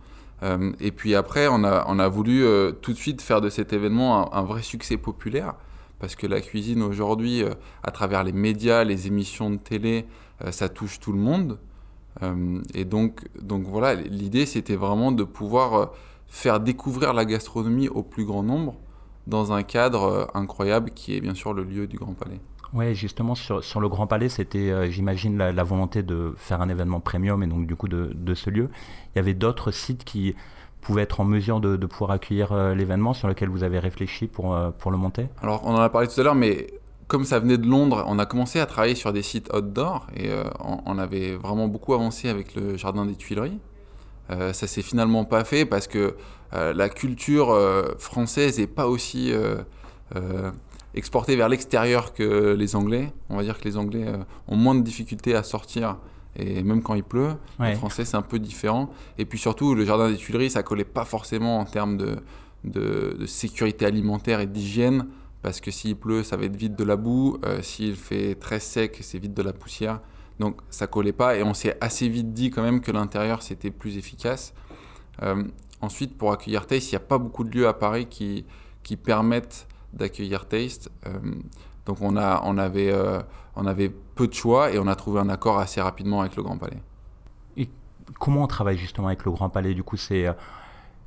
et 0.80 0.92
puis 0.92 1.14
après, 1.14 1.48
on 1.50 1.64
a, 1.64 1.86
on 1.88 2.00
a 2.00 2.08
voulu 2.08 2.46
tout 2.82 2.94
de 2.94 2.98
suite 2.98 3.22
faire 3.22 3.42
de 3.42 3.50
cet 3.50 3.74
événement 3.74 4.34
un 4.34 4.44
vrai 4.44 4.62
succès 4.62 4.98
populaire 4.98 5.56
parce 6.02 6.16
que 6.16 6.26
la 6.26 6.42
cuisine 6.42 6.82
aujourd'hui, 6.82 7.44
euh, 7.44 7.52
à 7.84 7.92
travers 7.92 8.24
les 8.24 8.32
médias, 8.34 8.84
les 8.84 9.06
émissions 9.06 9.52
de 9.52 9.58
télé, 9.58 10.08
euh, 10.44 10.52
ça 10.52 10.68
touche 10.68 11.00
tout 11.00 11.14
le 11.14 11.20
monde. 11.20 11.60
Euh, 12.24 12.60
et 12.74 12.86
donc, 12.86 13.22
donc 13.40 13.68
voilà, 13.68 13.94
l'idée 13.94 14.48
c'était 14.48 14.76
vraiment 14.76 15.12
de 15.12 15.24
pouvoir 15.24 15.92
faire 16.28 16.60
découvrir 16.60 17.14
la 17.14 17.24
gastronomie 17.24 17.88
au 17.88 18.02
plus 18.02 18.26
grand 18.26 18.42
nombre 18.42 18.76
dans 19.28 19.54
un 19.54 19.62
cadre 19.62 20.30
incroyable 20.34 20.90
qui 20.90 21.16
est 21.16 21.22
bien 21.22 21.36
sûr 21.36 21.54
le 21.54 21.64
lieu 21.64 21.86
du 21.86 21.98
Grand 21.98 22.14
Palais. 22.14 22.40
Oui, 22.74 22.96
justement, 22.96 23.36
sur, 23.36 23.64
sur, 23.64 23.80
le 23.80 23.90
Grand 23.90 24.08
Palais, 24.08 24.30
c'était, 24.30 24.90
j'imagine, 24.90 25.38
la, 25.38 25.64
volonté 25.64 26.04
de 26.04 26.34
faire 26.38 26.62
un 26.62 26.70
événement 26.70 27.02
premium 27.02 27.44
et 27.44 27.48
donc 27.48 27.68
du 27.68 27.76
coup 27.76 27.90
de, 27.90 28.12
de 28.16 28.34
ce 28.34 28.50
lieu. 28.50 28.70
Il 29.14 29.18
y 29.18 29.20
avait 29.20 29.34
d'autres 29.34 29.72
sites 29.72 30.06
qui, 30.06 30.36
pouvait 30.82 31.04
être 31.04 31.20
en 31.20 31.26
mesure 31.26 31.62
de, 31.62 31.78
pouvoir 31.86 32.12
accueillir 32.12 32.52
euh, 32.52 32.76
l'événement 32.76 33.14
sur 33.14 33.28
lequel 33.28 33.50
vous 33.50 33.64
avez 33.64 33.80
réfléchi 33.80 34.28
pour, 34.28 34.54
euh, 34.54 34.72
pour 34.72 34.92
le 34.92 34.98
monter? 34.98 35.28
Alors, 35.42 35.62
on 35.64 35.74
en 35.76 35.80
a 35.80 35.90
parlé 35.90 36.08
tout 36.08 36.20
à 36.20 36.24
l'heure, 36.24 36.36
mais 36.36 36.68
comme 37.08 37.24
ça 37.24 37.40
venait 37.40 37.58
de 37.58 37.68
Londres, 37.68 38.04
on 38.08 38.20
a 38.20 38.26
commencé 38.26 38.60
à 38.60 38.66
travailler 38.66 38.96
sur 38.96 39.14
des 39.14 39.22
sites 39.22 39.54
outdoor 39.54 40.08
et 40.16 40.30
euh, 40.30 40.44
on, 40.86 40.98
avait 40.98 41.36
vraiment 41.36 41.68
beaucoup 41.68 41.94
avancé 41.94 42.30
avec 42.30 42.56
le 42.56 42.78
Jardin 42.78 43.06
des 43.06 43.16
Tuileries. 43.16 43.60
Ça 44.30 44.54
ça 44.54 44.68
s'est 44.68 44.82
finalement 44.82 45.26
pas 45.26 45.44
fait 45.44 45.66
parce 45.66 45.88
que 45.88 46.16
la 46.54 46.88
culture 46.88 47.54
française 47.98 48.60
n'est 48.60 48.68
pas 48.68 48.88
aussi 48.88 49.34
exportée 50.94 51.36
vers 51.36 51.50
l'extérieur 51.50 52.14
que 52.14 52.54
les 52.54 52.78
Anglais. 52.78 53.12
On 53.30 53.36
va 53.36 53.44
dire 53.44 53.60
que 53.60 53.66
les 53.66 53.76
Anglais 53.76 54.06
ont 54.48 54.56
moins 54.56 54.74
de 54.74 54.80
difficultés 54.80 55.36
à 55.36 55.44
sortir 55.44 55.98
et 56.36 56.64
même 56.64 56.82
quand 56.82 56.94
il 56.94 57.04
pleut, 57.04 57.36
en 57.60 57.74
français 57.76 58.06
c'est 58.06 58.18
un 58.18 58.22
peu 58.22 58.40
différent. 58.40 58.90
Et 59.18 59.26
puis 59.26 59.38
surtout, 59.38 59.76
le 59.76 59.86
jardin 59.86 60.10
des 60.10 60.16
Tuileries, 60.16 60.52
ça 60.52 60.64
collait 60.64 60.86
pas 60.86 61.06
forcément 61.06 61.60
en 61.60 61.66
termes 61.66 61.98
de, 61.98 62.18
de, 62.64 63.26
sécurité 63.26 63.86
alimentaire 63.86 64.40
et 64.40 64.48
d'hygiène, 64.48 65.08
parce 65.42 65.60
que 65.60 65.72
s'il 65.72 65.96
pleut, 65.96 66.24
ça 66.24 66.38
va 66.38 66.46
être 66.46 66.56
vite 66.56 66.78
de 66.78 66.84
la 66.84 66.96
boue. 66.96 67.38
Euh, 67.46 67.62
s'il 67.62 67.96
fait 67.96 68.36
très 68.36 68.60
sec, 68.60 69.00
c'est 69.02 69.20
vite 69.20 69.34
de 69.34 69.42
la 69.42 69.54
poussière. 69.54 70.00
Donc 70.40 70.62
ça 70.70 70.88
collait 70.88 71.14
pas. 71.14 71.36
Et 71.36 71.44
on 71.44 71.54
s'est 71.54 71.78
assez 71.82 72.08
vite 72.08 72.34
dit 72.34 72.50
quand 72.50 72.64
même 72.64 72.82
que 72.82 72.92
l'intérieur 72.92 73.42
c'était 73.42 73.72
plus 73.72 73.98
efficace. 73.98 74.54
Euh, 75.24 75.44
ensuite, 75.82 76.18
pour 76.18 76.32
accueillir 76.32 76.66
Taste, 76.66 76.92
il 76.92 76.96
n'y 76.96 76.98
a 76.98 77.06
pas 77.06 77.18
beaucoup 77.18 77.44
de 77.44 77.56
lieux 77.56 77.68
à 77.68 77.74
Paris 77.74 78.08
qui, 78.08 78.46
qui 78.84 78.96
permettent 78.96 79.68
d'accueillir 79.94 80.48
Taste. 80.48 80.90
Euh, 81.08 81.20
donc 81.86 81.98
on, 82.02 82.16
a, 82.16 82.42
on 82.46 82.58
avait 82.58 82.94
on 83.56 83.66
avait 83.66 83.92
peu 84.22 84.28
de 84.28 84.34
choix 84.34 84.72
et 84.72 84.78
on 84.78 84.86
a 84.86 84.96
trouvé 84.96 85.20
un 85.20 85.30
accord 85.30 85.58
assez 85.58 85.82
rapidement 85.82 86.22
avec 86.22 86.36
le 86.36 86.44
Grand 86.44 86.58
Palais. 86.58 86.78
Et 87.58 87.68
comment 88.20 88.44
on 88.44 88.48
travaille 88.48 88.78
justement 88.78 89.08
avec 89.08 89.26
le 89.26 89.32
Grand 89.32 89.50
Palais? 89.50 89.74
Du 89.74 89.82
coup, 89.82 89.98
c'est 89.98 90.28
euh, 90.28 90.34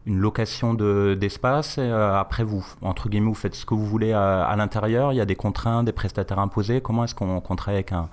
une 0.05 0.19
location 0.19 0.75
d'espace. 0.75 1.77
Euh, 1.79 2.19
après, 2.19 2.43
vous, 2.43 2.67
entre 2.83 3.09
guillemets, 3.09 3.29
vous 3.29 3.35
faites 3.35 3.55
ce 3.55 3.65
que 3.65 3.75
vous 3.75 3.87
voulez 3.87 4.13
à, 4.13 4.53
l'intérieur. 4.57 5.13
Il 5.13 5.17
y 5.17 5.21
a 5.21 5.27
des 5.27 5.37
contraintes, 5.37 5.85
des 5.85 5.93
prestataires 5.93 6.41
imposés. 6.41 6.81
Comment 6.81 7.05
est-ce 7.05 7.15
qu'on 7.15 7.41
travaille 7.41 7.77
avec 7.77 7.93
une 7.93 8.09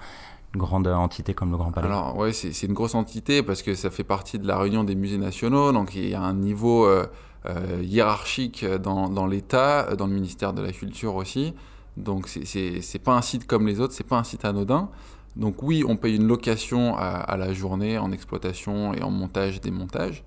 grande 0.55 0.88
entité 0.88 1.34
comme 1.34 1.50
le 1.50 1.58
Grand 1.58 1.72
Palais? 1.72 1.88
Alors, 1.88 2.15
oui, 2.17 2.31
c'est 2.31 2.67
une 2.67 2.74
grosse 2.74 2.93
entité 2.93 3.41
parce 3.41 3.63
que 3.63 3.74
ça 3.74 3.89
fait 3.89 4.03
partie 4.03 4.38
de 4.38 4.46
la 4.46 4.60
réunion 4.60 4.84
des 4.84 4.93
musées 4.93 5.17
nationaux. 5.17 5.72
Donc, 5.72 5.96
il 5.96 6.10
y 6.10 6.13
a 6.13 6.22
un 6.22 6.36
niveau 6.36 6.86
euh, 6.86 7.08
hiérarchique 7.81 8.63
dans, 8.65 9.10
dans 9.10 9.25
l'État, 9.25 9.96
dans 9.96 10.05
le 10.05 10.13
ministère 10.13 10.53
de 10.53 10.62
la 10.62 10.72
Culture 10.72 11.15
aussi. 11.15 11.55
Donc 11.98 12.28
c'est 12.28 13.04
pas 13.04 13.16
un 13.16 13.22
site 13.22 13.46
comme 13.48 13.68
les 13.68 13.80
autres, 13.80 13.94
c'est 13.94 14.08
pas 14.08 14.18
un 14.18 14.24
site 14.24 14.46
anodin. 14.46 14.90
Donc 15.36 15.64
oui, 15.64 15.84
on 15.88 15.96
paye 15.96 16.16
une 16.16 16.28
location 16.28 16.98
à, 16.98 17.38
la 17.38 17.54
journée 17.54 17.98
en 17.98 18.12
exploitation 18.12 18.94
et 18.94 19.02
en 19.02 19.12
montage, 19.12 19.62
démontage. 19.62 20.24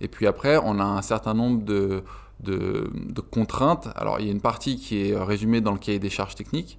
Et 0.00 0.08
puis 0.08 0.26
après, 0.26 0.58
on 0.62 0.78
a 0.78 0.84
un 0.84 1.02
certain 1.02 1.34
nombre 1.34 1.64
de, 1.64 2.04
de, 2.40 3.20
contraintes. 3.30 3.88
Alors, 3.96 4.20
il 4.20 4.26
y 4.26 4.28
a 4.28 4.32
une 4.32 4.40
partie 4.40 4.76
qui 4.76 5.08
est 5.08 5.16
résumée 5.16 5.60
dans 5.60 5.72
le 5.72 5.78
cahier 5.78 5.98
des 5.98 6.10
charges 6.10 6.34
techniques 6.34 6.78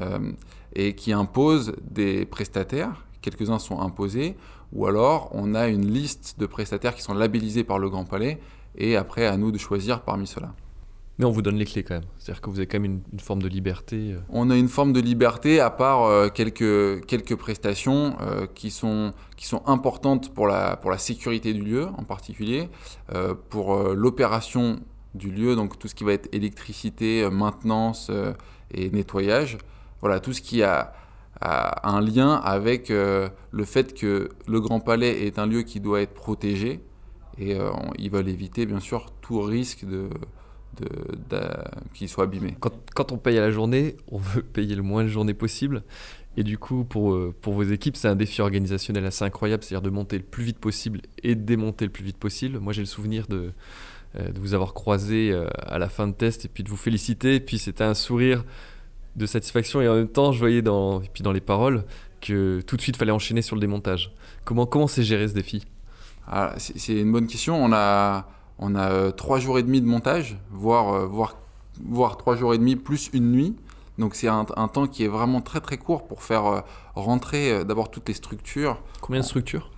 euh, 0.00 0.32
et 0.74 0.94
qui 0.94 1.12
impose 1.12 1.74
des 1.82 2.26
prestataires. 2.26 3.04
Quelques-uns 3.22 3.58
sont 3.58 3.80
imposés, 3.80 4.36
ou 4.72 4.86
alors 4.86 5.30
on 5.32 5.54
a 5.54 5.68
une 5.68 5.86
liste 5.86 6.38
de 6.38 6.46
prestataires 6.46 6.94
qui 6.94 7.02
sont 7.02 7.14
labellisés 7.14 7.64
par 7.64 7.78
le 7.78 7.88
Grand 7.88 8.04
Palais, 8.04 8.40
et 8.76 8.96
après 8.96 9.26
à 9.26 9.36
nous 9.36 9.52
de 9.52 9.58
choisir 9.58 10.02
parmi 10.02 10.26
ceux-là. 10.26 10.54
Mais 11.18 11.24
on 11.24 11.30
vous 11.30 11.40
donne 11.40 11.56
les 11.56 11.64
clés 11.64 11.82
quand 11.82 11.94
même. 11.94 12.04
C'est-à-dire 12.18 12.42
que 12.42 12.50
vous 12.50 12.58
avez 12.58 12.66
quand 12.66 12.78
même 12.78 13.00
une, 13.10 13.20
forme 13.20 13.40
de 13.40 13.48
liberté. 13.48 14.12
Euh. 14.12 14.20
On 14.28 14.50
a 14.50 14.56
une 14.56 14.68
forme 14.68 14.92
de 14.92 15.00
liberté, 15.00 15.60
à 15.60 15.70
part 15.70 16.04
euh, 16.04 16.28
quelques, 16.28 17.04
quelques 17.06 17.36
prestations 17.36 18.16
euh, 18.20 18.46
qui, 18.54 18.70
sont, 18.70 19.12
qui 19.36 19.46
sont 19.46 19.62
importantes 19.66 20.34
pour 20.34 20.46
la, 20.46 20.76
pour 20.76 20.90
la 20.90 20.98
sécurité 20.98 21.54
du 21.54 21.62
lieu 21.62 21.88
en 21.96 22.04
particulier, 22.04 22.68
pour 23.50 23.76
l'opération 23.94 24.80
du 25.14 25.30
lieu, 25.30 25.56
donc 25.56 25.78
tout 25.78 25.88
ce 25.88 25.94
qui 25.94 26.04
va 26.04 26.12
être 26.12 26.28
électricité, 26.34 27.28
maintenance 27.30 28.10
et 28.72 28.90
nettoyage. 28.90 29.58
Voilà, 30.00 30.20
tout 30.20 30.32
ce 30.32 30.42
qui 30.42 30.62
a, 30.62 30.92
a 31.40 31.88
un 31.88 32.00
lien 32.00 32.34
avec 32.34 32.88
le 32.90 33.64
fait 33.64 33.94
que 33.94 34.28
le 34.46 34.60
Grand 34.60 34.80
Palais 34.80 35.26
est 35.26 35.38
un 35.38 35.46
lieu 35.46 35.62
qui 35.62 35.80
doit 35.80 36.02
être 36.02 36.14
protégé. 36.14 36.80
Et 37.38 37.56
ils 37.98 38.10
veulent 38.10 38.28
éviter, 38.28 38.66
bien 38.66 38.80
sûr, 38.80 39.12
tout 39.20 39.40
risque 39.40 39.84
de 39.84 40.08
qu'il 41.94 42.08
soit 42.08 42.24
abîmé. 42.24 42.56
Quand, 42.60 42.72
quand, 42.94 43.12
on 43.12 43.18
paye 43.18 43.38
à 43.38 43.40
la 43.40 43.50
journée, 43.50 43.96
on 44.10 44.18
veut 44.18 44.42
payer 44.42 44.74
le 44.74 44.82
moins 44.82 45.04
de 45.04 45.08
journées 45.08 45.34
possible. 45.34 45.82
Et 46.36 46.44
du 46.44 46.58
coup, 46.58 46.84
pour, 46.84 47.14
euh, 47.14 47.34
pour 47.40 47.54
vos 47.54 47.62
équipes, 47.62 47.96
c'est 47.96 48.08
un 48.08 48.16
défi 48.16 48.42
organisationnel 48.42 49.04
assez 49.06 49.24
incroyable, 49.24 49.62
c'est-à-dire 49.62 49.82
de 49.82 49.90
monter 49.90 50.18
le 50.18 50.24
plus 50.24 50.44
vite 50.44 50.58
possible 50.58 51.00
et 51.22 51.34
de 51.34 51.42
démonter 51.42 51.86
le 51.86 51.90
plus 51.90 52.04
vite 52.04 52.18
possible. 52.18 52.58
Moi, 52.58 52.72
j'ai 52.74 52.82
le 52.82 52.86
souvenir 52.86 53.26
de, 53.26 53.52
euh, 54.16 54.30
de 54.30 54.38
vous 54.38 54.52
avoir 54.52 54.74
croisé 54.74 55.30
euh, 55.32 55.48
à 55.56 55.78
la 55.78 55.88
fin 55.88 56.06
de 56.06 56.12
test 56.12 56.44
et 56.44 56.48
puis 56.48 56.62
de 56.62 56.68
vous 56.68 56.76
féliciter. 56.76 57.36
Et 57.36 57.40
puis, 57.40 57.58
c'était 57.58 57.84
un 57.84 57.94
sourire 57.94 58.44
de 59.16 59.24
satisfaction. 59.24 59.80
Et 59.80 59.88
en 59.88 59.94
même 59.94 60.08
temps, 60.08 60.32
je 60.32 60.38
voyais 60.38 60.60
dans, 60.60 61.00
et 61.00 61.08
puis 61.12 61.22
dans 61.22 61.32
les 61.32 61.40
paroles 61.40 61.84
que 62.20 62.60
tout 62.66 62.76
de 62.76 62.82
suite, 62.82 62.96
il 62.96 62.98
fallait 62.98 63.12
enchaîner 63.12 63.40
sur 63.40 63.56
le 63.56 63.60
démontage. 63.60 64.12
Comment 64.44 64.66
comment 64.66 64.88
c'est 64.88 65.02
géré 65.02 65.28
ce 65.28 65.34
défi? 65.34 65.64
Ah, 66.26 66.54
C'est 66.58 67.00
une 67.00 67.12
bonne 67.12 67.28
question. 67.28 67.62
On 67.62 67.72
a 67.72 68.28
on 68.58 68.74
a 68.74 68.90
euh, 68.90 69.10
trois 69.10 69.38
jours 69.38 69.58
et 69.58 69.62
demi 69.62 69.80
de 69.80 69.86
montage, 69.86 70.38
voire, 70.50 70.94
euh, 70.94 71.06
voire, 71.06 71.36
voire 71.84 72.16
trois 72.16 72.36
jours 72.36 72.54
et 72.54 72.58
demi 72.58 72.76
plus 72.76 73.10
une 73.12 73.30
nuit. 73.30 73.56
Donc 73.98 74.14
c'est 74.14 74.28
un, 74.28 74.44
temps 74.44 74.86
qui 74.86 75.04
est 75.04 75.08
vraiment 75.08 75.40
très 75.40 75.60
très 75.60 75.78
court 75.78 76.06
pour 76.06 76.22
faire 76.22 76.46
euh, 76.46 76.60
rentrer 76.94 77.64
d'abord 77.64 77.90
toutes 77.90 78.08
les 78.08 78.14
structures. 78.14 78.82
Combien 79.00 79.20
de 79.20 79.26
structures? 79.26 79.70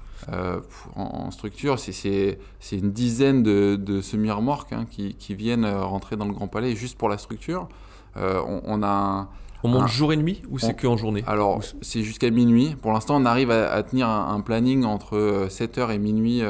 En, 0.97 1.30
structure, 1.30 1.78
c'est 1.78 2.37
une 2.73 2.90
dizaine 2.90 3.44
de, 3.44 4.00
semi-remorques 4.00 4.73
hein, 4.73 4.87
qui, 4.90 5.35
viennent 5.35 5.64
rentrer 5.64 6.16
dans 6.16 6.25
le 6.25 6.32
Grand 6.32 6.49
Palais 6.49 6.75
juste 6.75 6.99
pour 6.99 7.08
la 7.08 7.16
structure. 7.16 7.68
on, 8.16 8.82
a 8.82 9.28
on 9.62 9.68
monte 9.68 9.87
jour 9.87 10.12
et 10.12 10.16
nuit 10.16 10.42
ou 10.50 10.58
c'est 10.58 10.75
que 10.75 10.88
en 10.88 10.97
journée? 10.97 11.23
Alors, 11.28 11.61
c'est 11.80 12.02
jusqu'à 12.02 12.30
minuit. 12.30 12.75
Pour 12.82 12.92
l'instant, 12.92 13.23
on 13.23 13.25
arrive 13.25 13.52
à, 13.52 13.80
tenir 13.85 14.08
un, 14.08 14.40
planning 14.40 14.85
entre 14.85 15.47
7h 15.49 15.92
et 15.92 15.99
minuit 15.99 16.42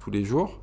tous 0.00 0.10
les 0.10 0.24
jours. 0.24 0.59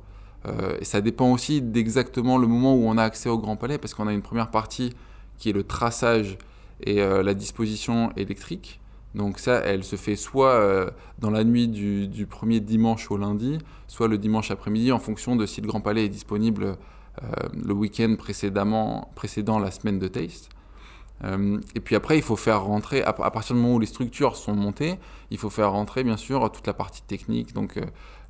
Euh, 0.48 0.78
ça 0.82 1.00
dépend 1.00 1.30
aussi 1.32 1.60
d'exactement 1.60 2.38
le 2.38 2.46
moment 2.46 2.74
où 2.74 2.84
on 2.88 2.96
a 2.96 3.02
accès 3.02 3.28
au 3.28 3.38
Grand 3.38 3.56
Palais, 3.56 3.78
parce 3.78 3.94
qu'on 3.94 4.06
a 4.06 4.12
une 4.12 4.22
première 4.22 4.50
partie 4.50 4.92
qui 5.38 5.50
est 5.50 5.52
le 5.52 5.62
traçage 5.62 6.38
et 6.82 7.00
euh, 7.00 7.22
la 7.22 7.34
disposition 7.34 8.12
électrique. 8.16 8.80
Donc 9.14 9.38
ça, 9.38 9.60
elle 9.64 9.84
se 9.84 9.96
fait 9.96 10.16
soit 10.16 10.52
euh, 10.52 10.90
dans 11.18 11.30
la 11.30 11.44
nuit 11.44 11.68
du, 11.68 12.26
premier 12.26 12.60
dimanche 12.60 13.10
au 13.10 13.16
lundi, 13.16 13.58
soit 13.86 14.08
le 14.08 14.18
dimanche 14.18 14.50
après-midi, 14.50 14.92
en 14.92 14.98
fonction 14.98 15.36
de 15.36 15.46
si 15.46 15.60
le 15.60 15.66
Grand 15.66 15.80
Palais 15.80 16.04
est 16.04 16.10
disponible 16.10 16.76
le 17.52 17.72
week-end 17.72 18.14
précédemment, 18.16 19.10
précédant 19.16 19.58
la 19.58 19.72
semaine 19.72 19.98
de 19.98 20.06
Taste. 20.06 20.50
et 21.24 21.80
puis 21.80 21.96
après, 21.96 22.16
il 22.16 22.22
faut 22.22 22.36
faire 22.36 22.62
rentrer, 22.62 23.02
à, 23.02 23.12
partir 23.12 23.56
du 23.56 23.60
moment 23.60 23.74
où 23.74 23.80
les 23.80 23.86
structures 23.86 24.36
sont 24.36 24.54
montées, 24.54 25.00
il 25.32 25.38
faut 25.38 25.50
faire 25.50 25.72
rentrer 25.72 26.04
bien 26.04 26.16
sûr 26.16 26.48
toute 26.52 26.68
la 26.68 26.74
partie 26.74 27.02
technique, 27.02 27.54
donc 27.54 27.76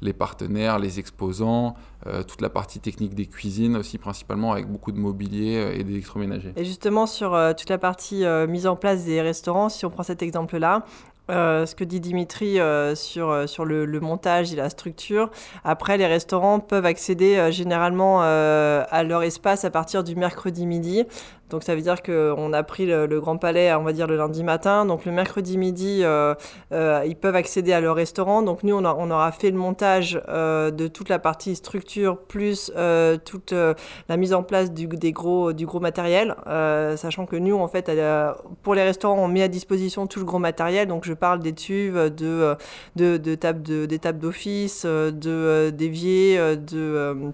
les 0.01 0.13
partenaires, 0.13 0.79
les 0.79 0.99
exposants, 0.99 1.75
euh, 2.07 2.23
toute 2.23 2.41
la 2.41 2.49
partie 2.49 2.79
technique 2.79 3.15
des 3.15 3.27
cuisines 3.27 3.77
aussi 3.77 3.99
principalement 3.99 4.53
avec 4.53 4.71
beaucoup 4.71 4.93
de 4.93 4.99
mobilier 4.99 5.57
euh, 5.57 5.79
et 5.79 5.83
d'électroménager. 5.83 6.53
Et 6.57 6.65
justement 6.65 7.07
sur 7.07 7.35
euh, 7.35 7.53
toute 7.53 7.71
la 7.71 7.79
partie 7.79 8.25
mise 8.49 8.67
en 8.67 8.77
place 8.77 9.05
des 9.05 9.21
restaurants, 9.21 9.69
si 9.69 9.85
on 9.85 9.91
prend 9.91 10.03
cet 10.03 10.23
exemple-là, 10.23 10.85
ce 11.29 11.75
que 11.75 11.85
dit 11.85 12.01
Dimitri 12.01 12.59
sur, 12.95 13.49
sur 13.49 13.65
le, 13.67 13.85
le, 13.85 14.01
montage 14.01 14.53
et 14.53 14.57
la 14.57 14.71
structure. 14.71 15.31
Après, 15.63 15.99
les 15.99 16.07
restaurants 16.07 16.59
peuvent 16.59 16.87
accéder 16.87 17.53
généralement 17.53 18.23
à 18.23 19.03
leur 19.05 19.23
espace 19.23 19.65
à 19.65 19.71
partir 19.71 20.05
du 20.05 20.17
mercredi 20.17 20.65
midi. 20.65 21.05
Donc 21.51 21.63
ça 21.63 21.75
veut 21.75 21.81
dire 21.81 22.03
qu'on 22.03 22.53
a 22.53 22.63
pris 22.63 22.87
le, 22.87 23.21
Grand 23.21 23.39
Palais, 23.39 23.73
on 23.75 23.83
va 23.83 23.93
dire 23.93 24.07
le 24.07 24.17
lundi 24.17 24.45
matin. 24.45 24.85
Donc 24.85 25.05
le 25.05 25.13
mercredi 25.13 25.57
midi, 25.57 26.01
euh, 26.03 26.35
euh, 26.73 27.05
ils 27.07 27.17
peuvent 27.17 27.37
accéder 27.37 27.73
à 27.73 27.81
leur 27.81 27.97
restaurant. 27.97 28.43
Donc 28.43 28.63
nous, 28.63 28.77
on, 28.77 28.85
on 28.85 29.11
aura 29.11 29.33
fait 29.33 29.51
le 29.51 29.57
montage 29.57 30.21
euh, 30.29 30.71
de 30.71 30.89
toute 30.89 31.09
la 31.09 31.19
partie 31.19 31.57
structure 31.57 32.19
plus 32.19 32.73
toute 33.25 33.53
la 33.53 34.17
mise 34.17 34.35
en 34.35 34.43
place 34.43 34.73
du, 34.73 34.87
des 34.87 35.13
gros, 35.13 35.53
du 35.53 35.67
gros 35.67 35.81
matériel. 35.81 36.35
sachant 36.97 37.27
que 37.27 37.37
nous, 37.37 37.57
en 37.57 37.69
fait, 37.69 37.91
pour 38.63 38.75
les 38.75 38.83
restaurants, 38.83 39.25
on 39.25 39.29
met 39.29 39.43
à 39.43 39.49
disposition 39.49 40.07
tout 40.07 40.19
le 40.19 40.25
gros 40.25 40.39
matériel. 40.39 40.89
Donc 40.89 41.05
je 41.05 41.15
parle 41.15 41.41
des 41.41 41.53
tubes, 41.53 41.97
de, 41.97 42.57
de, 42.97 43.17
de 43.17 43.35
tables 43.97 44.19
d'office, 44.19 44.85
de, 44.85 45.71
d'éviers, 45.71 46.57
de 46.57 47.33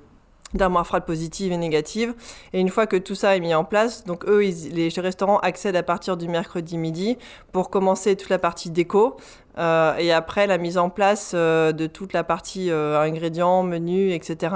d'armoires 0.54 0.86
froides 0.86 1.04
positives 1.04 1.52
et 1.52 1.56
négatives. 1.56 2.14
Et 2.52 2.60
une 2.60 2.68
fois 2.68 2.86
que 2.86 2.96
tout 2.96 3.14
ça 3.14 3.36
est 3.36 3.40
mis 3.40 3.54
en 3.54 3.64
place, 3.64 4.04
donc 4.04 4.24
eux, 4.26 4.40
les 4.70 4.88
restaurants 4.96 5.38
accèdent 5.38 5.76
à 5.76 5.82
partir 5.82 6.16
du 6.16 6.28
mercredi 6.28 6.78
midi 6.78 7.18
pour 7.52 7.70
commencer 7.70 8.16
toute 8.16 8.30
la 8.30 8.38
partie 8.38 8.70
déco. 8.70 9.16
Euh, 9.56 9.96
et 9.98 10.12
après, 10.12 10.46
la 10.46 10.58
mise 10.58 10.78
en 10.78 10.90
place 10.90 11.32
euh, 11.34 11.72
de 11.72 11.86
toute 11.86 12.12
la 12.12 12.24
partie 12.24 12.70
euh, 12.70 13.00
ingrédients, 13.00 13.62
menus, 13.62 14.12
etc. 14.14 14.52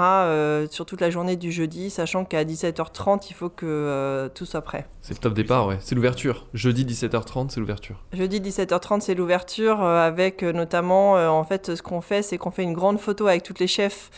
sur 0.69 0.85
toute 0.85 1.01
la 1.01 1.09
journée 1.09 1.35
du 1.35 1.51
jeudi, 1.51 1.89
sachant 1.89 2.25
qu'à 2.25 2.43
17h30, 2.43 3.27
il 3.29 3.33
faut 3.33 3.49
que 3.49 4.29
tout 4.35 4.45
soit 4.45 4.61
prêt. 4.61 4.87
C'est 5.01 5.13
le 5.13 5.19
top 5.19 5.33
départ, 5.33 5.67
ouais. 5.67 5.77
C'est 5.79 5.95
l'ouverture. 5.95 6.45
Jeudi 6.53 6.85
17h30, 6.85 7.49
c'est 7.49 7.59
l'ouverture. 7.59 8.03
Jeudi 8.13 8.41
17h30, 8.41 9.01
c'est 9.01 9.15
l'ouverture, 9.15 9.81
avec 9.81 10.43
notamment, 10.43 11.13
en 11.13 11.43
fait, 11.43 11.75
ce 11.75 11.81
qu'on 11.81 12.01
fait, 12.01 12.21
c'est 12.21 12.37
qu'on 12.37 12.51
fait 12.51 12.63
une 12.63 12.73
grande 12.73 12.99
photo 12.99 13.27
avec 13.27 13.43
tous 13.43 13.55
les 13.59 13.67
chefs 13.67 14.09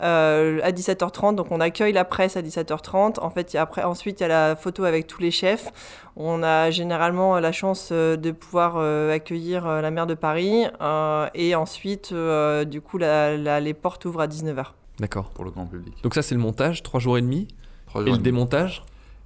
à 0.00 0.70
17h30. 0.72 1.34
Donc, 1.34 1.48
on 1.50 1.60
accueille 1.60 1.92
la 1.92 2.04
presse 2.04 2.36
à 2.36 2.42
17h30. 2.42 3.20
En 3.20 3.30
fait, 3.30 3.54
après, 3.54 3.82
ensuite, 3.82 4.20
il 4.20 4.24
y 4.24 4.26
a 4.26 4.28
la 4.28 4.56
photo 4.56 4.84
avec 4.84 5.06
tous 5.06 5.20
les 5.20 5.30
chefs. 5.30 5.72
On 6.16 6.42
a 6.42 6.70
généralement 6.70 7.38
la 7.38 7.52
chance 7.52 7.92
de 7.92 8.30
pouvoir 8.32 8.78
accueillir 9.10 9.66
la 9.66 9.90
maire 9.90 10.06
de 10.06 10.14
Paris 10.14 10.50
euh, 10.80 11.28
et 11.34 11.54
ensuite, 11.54 12.10
euh, 12.12 12.64
du 12.64 12.80
coup, 12.80 12.98
les 12.98 13.74
portes 13.74 14.04
ouvrent 14.04 14.20
à 14.20 14.26
19h. 14.26 14.66
D'accord. 14.98 15.30
Pour 15.30 15.44
le 15.44 15.50
grand 15.50 15.66
public. 15.66 15.94
Donc 16.02 16.14
ça, 16.14 16.22
c'est 16.22 16.34
le 16.34 16.40
montage, 16.40 16.82
3 16.82 17.00
jours 17.00 17.18
et 17.18 17.22
demi. 17.22 17.48
et 17.94 18.10
le 18.10 18.18
démontage? 18.18 18.82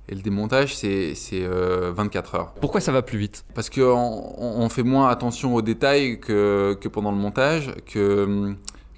Et 0.09 0.15
le 0.15 0.21
démontage, 0.21 0.77
c'est 0.77 1.15
24 1.15 2.35
euh, 2.35 2.39
heures. 2.39 2.55
Pourquoi 2.61 2.81
ça 2.81 2.93
va 2.93 3.01
plus 3.03 3.19
vite? 3.19 3.45
Parce 3.55 3.71
qu'on 3.71 4.35
on 4.39 4.69
fait 4.69 4.83
moins 4.83 5.09
attention 5.09 5.55
aux 5.55 5.63
détails 5.63 6.21
que, 6.21 6.77
que 6.79 6.89
pendant 6.89 7.11
le 7.11 7.17
montage, 7.17 7.73
que, 7.87 8.55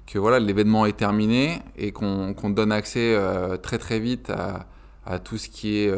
que 0.07 0.17
voilà, 0.17 0.39
l'événement 0.39 0.85
est 0.85 0.97
terminé 0.97 1.59
et 1.77 1.91
qu'on 1.91 2.33
donne 2.49 2.71
accès 2.71 3.15
très 3.61 3.77
très 3.77 3.99
vite 3.99 4.31
à, 4.31 5.19
tout 5.19 5.37
ce 5.37 5.49
qui 5.49 5.77
est 5.77 5.91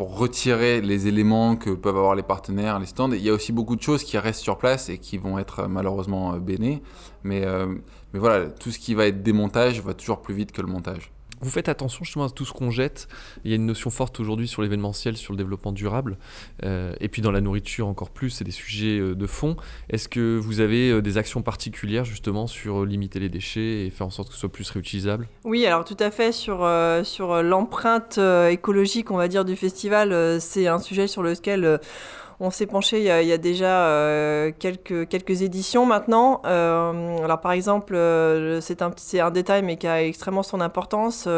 pour 0.00 0.16
retirer 0.16 0.80
les 0.80 1.08
éléments 1.08 1.56
que 1.56 1.68
peuvent 1.68 1.98
avoir 1.98 2.14
les 2.14 2.22
partenaires, 2.22 2.78
les 2.78 2.86
stands. 2.86 3.12
Il 3.12 3.20
y 3.20 3.28
a 3.28 3.34
aussi 3.34 3.52
beaucoup 3.52 3.76
de 3.76 3.82
choses 3.82 4.02
qui 4.02 4.16
restent 4.16 4.40
sur 4.40 4.56
place 4.56 4.88
et 4.88 4.96
qui 4.96 5.18
vont 5.18 5.38
être 5.38 5.58
euh, 5.58 5.68
malheureusement 5.68 6.32
euh, 6.32 6.38
bénées. 6.38 6.82
Mais, 7.22 7.44
euh, 7.44 7.66
mais 8.14 8.18
voilà, 8.18 8.46
tout 8.46 8.70
ce 8.70 8.78
qui 8.78 8.94
va 8.94 9.08
être 9.08 9.22
démontage 9.22 9.82
va 9.82 9.92
toujours 9.92 10.22
plus 10.22 10.32
vite 10.32 10.52
que 10.52 10.62
le 10.62 10.68
montage. 10.68 11.12
Vous 11.40 11.50
faites 11.50 11.68
attention 11.68 12.04
justement 12.04 12.26
à 12.26 12.30
tout 12.30 12.44
ce 12.44 12.52
qu'on 12.52 12.70
jette. 12.70 13.08
Il 13.44 13.50
y 13.50 13.54
a 13.54 13.56
une 13.56 13.66
notion 13.66 13.88
forte 13.90 14.20
aujourd'hui 14.20 14.46
sur 14.46 14.60
l'événementiel, 14.60 15.16
sur 15.16 15.32
le 15.32 15.38
développement 15.38 15.72
durable. 15.72 16.18
Euh, 16.64 16.92
et 17.00 17.08
puis 17.08 17.22
dans 17.22 17.30
la 17.30 17.40
nourriture 17.40 17.88
encore 17.88 18.10
plus, 18.10 18.30
c'est 18.30 18.44
des 18.44 18.50
sujets 18.50 18.98
euh, 18.98 19.14
de 19.14 19.26
fond. 19.26 19.56
Est-ce 19.88 20.08
que 20.08 20.36
vous 20.36 20.60
avez 20.60 20.90
euh, 20.90 21.00
des 21.00 21.16
actions 21.16 21.40
particulières 21.40 22.04
justement 22.04 22.46
sur 22.46 22.84
limiter 22.84 23.20
les 23.20 23.30
déchets 23.30 23.86
et 23.86 23.90
faire 23.90 24.06
en 24.06 24.10
sorte 24.10 24.28
que 24.28 24.34
ce 24.34 24.40
soit 24.40 24.52
plus 24.52 24.68
réutilisable? 24.70 25.28
Oui, 25.44 25.64
alors 25.64 25.84
tout 25.84 25.96
à 25.98 26.10
fait. 26.10 26.32
Sur, 26.32 26.68
sur 27.04 27.42
l'empreinte 27.42 28.18
écologique, 28.50 29.10
on 29.10 29.16
va 29.16 29.28
dire, 29.28 29.44
du 29.44 29.56
festival, 29.56 30.40
c'est 30.40 30.66
un 30.66 30.78
sujet 30.78 31.06
sur 31.06 31.22
lequel 31.22 31.80
on 32.40 32.50
s'est 32.50 32.66
penché 32.66 32.98
il 33.00 33.04
y, 33.04 33.32
a, 33.32 33.38
déjà 33.38 33.84
euh, 33.84 34.50
quelques, 34.58 35.42
éditions 35.42 35.84
maintenant. 35.84 36.40
Euh, 36.46 37.18
alors 37.22 37.40
par 37.40 37.52
exemple, 37.52 37.94
euh, 37.94 38.60
c'est 38.62 38.80
un, 38.80 39.30
détail 39.30 39.62
mais 39.62 39.76
qui 39.76 39.86
a 39.86 40.02
extrêmement 40.02 40.42
son 40.42 40.62
importance. 40.62 41.28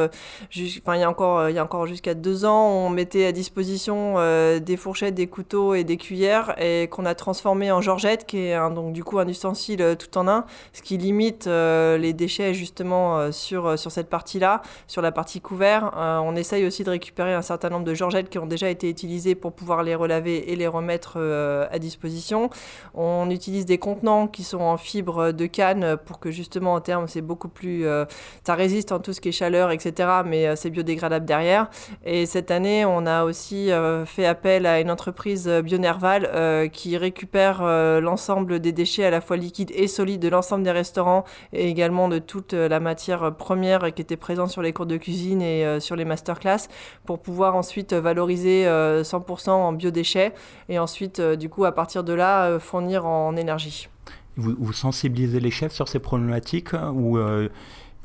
il 0.55 0.81
y 0.87 1.03
a 1.03 1.11
encore, 1.11 1.87
jusqu'à 1.87 2.15
deux 2.15 2.45
ans, 2.45 2.69
on 2.69 2.89
mettait 2.89 3.27
à 3.27 3.33
disposition 3.33 4.15
des 4.61 4.77
fourchettes, 4.77 5.15
des 5.15 5.27
couteaux 5.27 5.75
et 5.75 5.83
des 5.83 5.97
cuillères 5.97 6.55
et 6.63 6.87
qu'on 6.89 7.05
a 7.05 7.17
transformé 7.17 7.73
en 7.73 7.81
georgette, 7.81 8.25
qui 8.25 8.39
est 8.39 8.55
un, 8.55 8.71
donc 8.71 8.93
du 8.93 9.03
coup 9.03 9.19
un 9.19 9.27
ustensile 9.27 9.97
tout 9.99 10.17
en 10.17 10.29
un, 10.29 10.45
ce 10.73 10.83
qui 10.83 10.99
limite 10.99 11.47
les 11.47 12.13
déchets 12.13 12.55
justement 12.55 13.33
sur, 13.33 13.77
sur 13.77 13.91
cette 13.91 14.09
partie-là, 14.09 14.63
sur 14.87 15.03
la 15.03 15.11
partie 15.11 15.41
couvert. 15.41 15.93
on 15.97 16.37
essaye 16.37 16.65
aussi 16.65 16.85
de 16.85 16.91
récupérer 16.91 17.35
un 17.35 17.43
certain 17.43 17.71
nombre 17.71 17.85
de 17.85 17.95
georgettes 17.95 18.31
qui 18.31 18.39
ont 18.39 18.47
déjà 18.47 18.71
été 18.71 18.89
utilisées 18.89 19.35
pour 19.35 19.53
pouvoir 19.53 19.83
les 19.83 19.97
relaver 19.97 20.53
et 20.53 20.57
les 20.57 20.69
remettre 20.69 20.92
à 20.99 21.79
disposition. 21.79 22.51
On 22.95 23.31
utilise 23.31 23.67
des 23.67 23.79
contenants 23.79 24.27
qui 24.27 24.45
sont 24.45 24.61
en 24.61 24.77
fibre 24.77 25.33
de 25.33 25.47
canne 25.47 25.97
pour 26.05 26.19
que 26.19 26.31
justement 26.31 26.75
en 26.75 26.81
termes 26.81 27.09
c'est 27.09 27.21
beaucoup 27.21 27.49
plus... 27.49 27.87
Euh, 27.87 28.05
ça 28.45 28.55
résiste 28.55 28.93
en 28.93 28.99
tout 28.99 29.13
ce 29.13 29.21
qui 29.21 29.29
est 29.29 29.33
chaleur, 29.33 29.71
etc. 29.71 30.09
Mais 30.25 30.47
euh, 30.47 30.57
c'est 30.57 30.71
biodégradable 30.71 31.27
derrière. 31.27 31.69
Et 32.05 32.27
cette 32.27 32.51
année, 32.51 32.85
on 32.85 33.07
a 33.07 33.25
aussi 33.25 33.71
euh, 33.71 34.05
fait 34.05 34.27
appel 34.27 34.67
à 34.67 34.81
une 34.81 34.91
entreprise 34.91 35.49
Bionerval 35.49 36.71
qui 36.71 36.97
récupère 36.97 37.63
l'ensemble 38.01 38.61
des 38.61 38.73
déchets 38.73 39.05
à 39.05 39.11
la 39.11 39.21
fois 39.21 39.37
liquides 39.37 39.71
et 39.75 39.87
solides 39.87 40.21
de 40.23 40.29
l'ensemble 40.29 40.65
des 40.65 40.71
restaurants 40.71 41.25
et 41.53 41.69
également 41.69 42.09
de 42.09 42.19
toute 42.19 42.53
la 42.53 42.81
matière 42.81 43.35
première 43.35 43.93
qui 43.95 44.03
était 44.03 44.17
présente 44.17 44.51
sur 44.51 44.63
les 44.63 44.73
cours 44.73 44.87
de 44.87 44.97
cuisine 44.97 45.43
et 45.43 45.81
sur 45.81 45.97
les 45.97 46.05
masterclass 46.05 46.69
pour 47.05 47.21
pouvoir 47.21 47.57
ensuite 47.57 47.93
valoriser 47.93 48.65
100% 48.67 49.51
en 49.51 49.73
biodéchets 49.73 50.33
et 50.69 50.79
ensuite 50.83 51.21
du 51.21 51.49
coup 51.49 51.65
à 51.65 51.73
partir 51.73 52.05
de 52.05 52.13
là 52.13 52.59
fournir 52.59 53.07
en 53.07 53.37
énergie. 53.37 53.89
Vous, 54.37 54.73
sensibilisez 54.73 55.41
les 55.41 55.51
chefs 55.51 55.73
sur 55.73 55.89
ces 55.89 55.99
problématiques 55.99 56.71
ou 56.95 57.19
euh, 57.19 57.51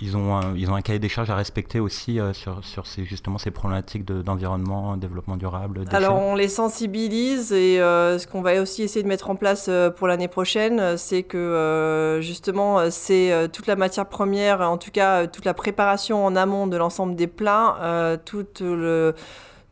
ils, 0.01 0.17
ont 0.17 0.35
un, 0.35 0.53
ils 0.57 0.69
ont 0.69 0.75
un 0.75 0.81
cahier 0.81 0.99
des 0.99 1.07
charges 1.07 1.29
à 1.29 1.37
respecter 1.37 1.79
aussi 1.79 2.19
euh, 2.19 2.33
sur, 2.33 2.65
sur 2.65 2.85
ces, 2.85 3.05
justement 3.05 3.37
ces 3.37 3.49
problématiques 3.49 4.03
d'environnement, 4.03 4.97
développement 4.97 5.37
durable 5.37 5.85
Alors 5.91 6.17
on 6.17 6.35
les 6.35 6.49
sensibilise 6.49 7.53
et 7.53 7.79
euh, 7.79 8.19
ce 8.19 8.27
qu'on 8.27 8.41
va 8.41 8.61
aussi 8.61 8.83
essayer 8.83 9.03
de 9.03 9.07
mettre 9.07 9.29
en 9.29 9.37
place 9.37 9.69
pour 9.95 10.09
l'année 10.09 10.27
prochaine, 10.27 10.97
c'est 10.97 11.23
que 11.23 12.19
justement 12.21 12.91
c'est 12.91 13.49
toute 13.53 13.67
la 13.67 13.77
matière 13.77 14.07
première, 14.09 14.59
en 14.59 14.77
tout 14.77 14.91
cas 14.91 15.27
toute 15.27 15.45
la 15.45 15.53
préparation 15.53 16.25
en 16.25 16.35
amont 16.35 16.67
de 16.67 16.75
l'ensemble 16.75 17.15
des 17.15 17.27
plats, 17.27 18.17
tout 18.25 18.45
le 18.59 19.15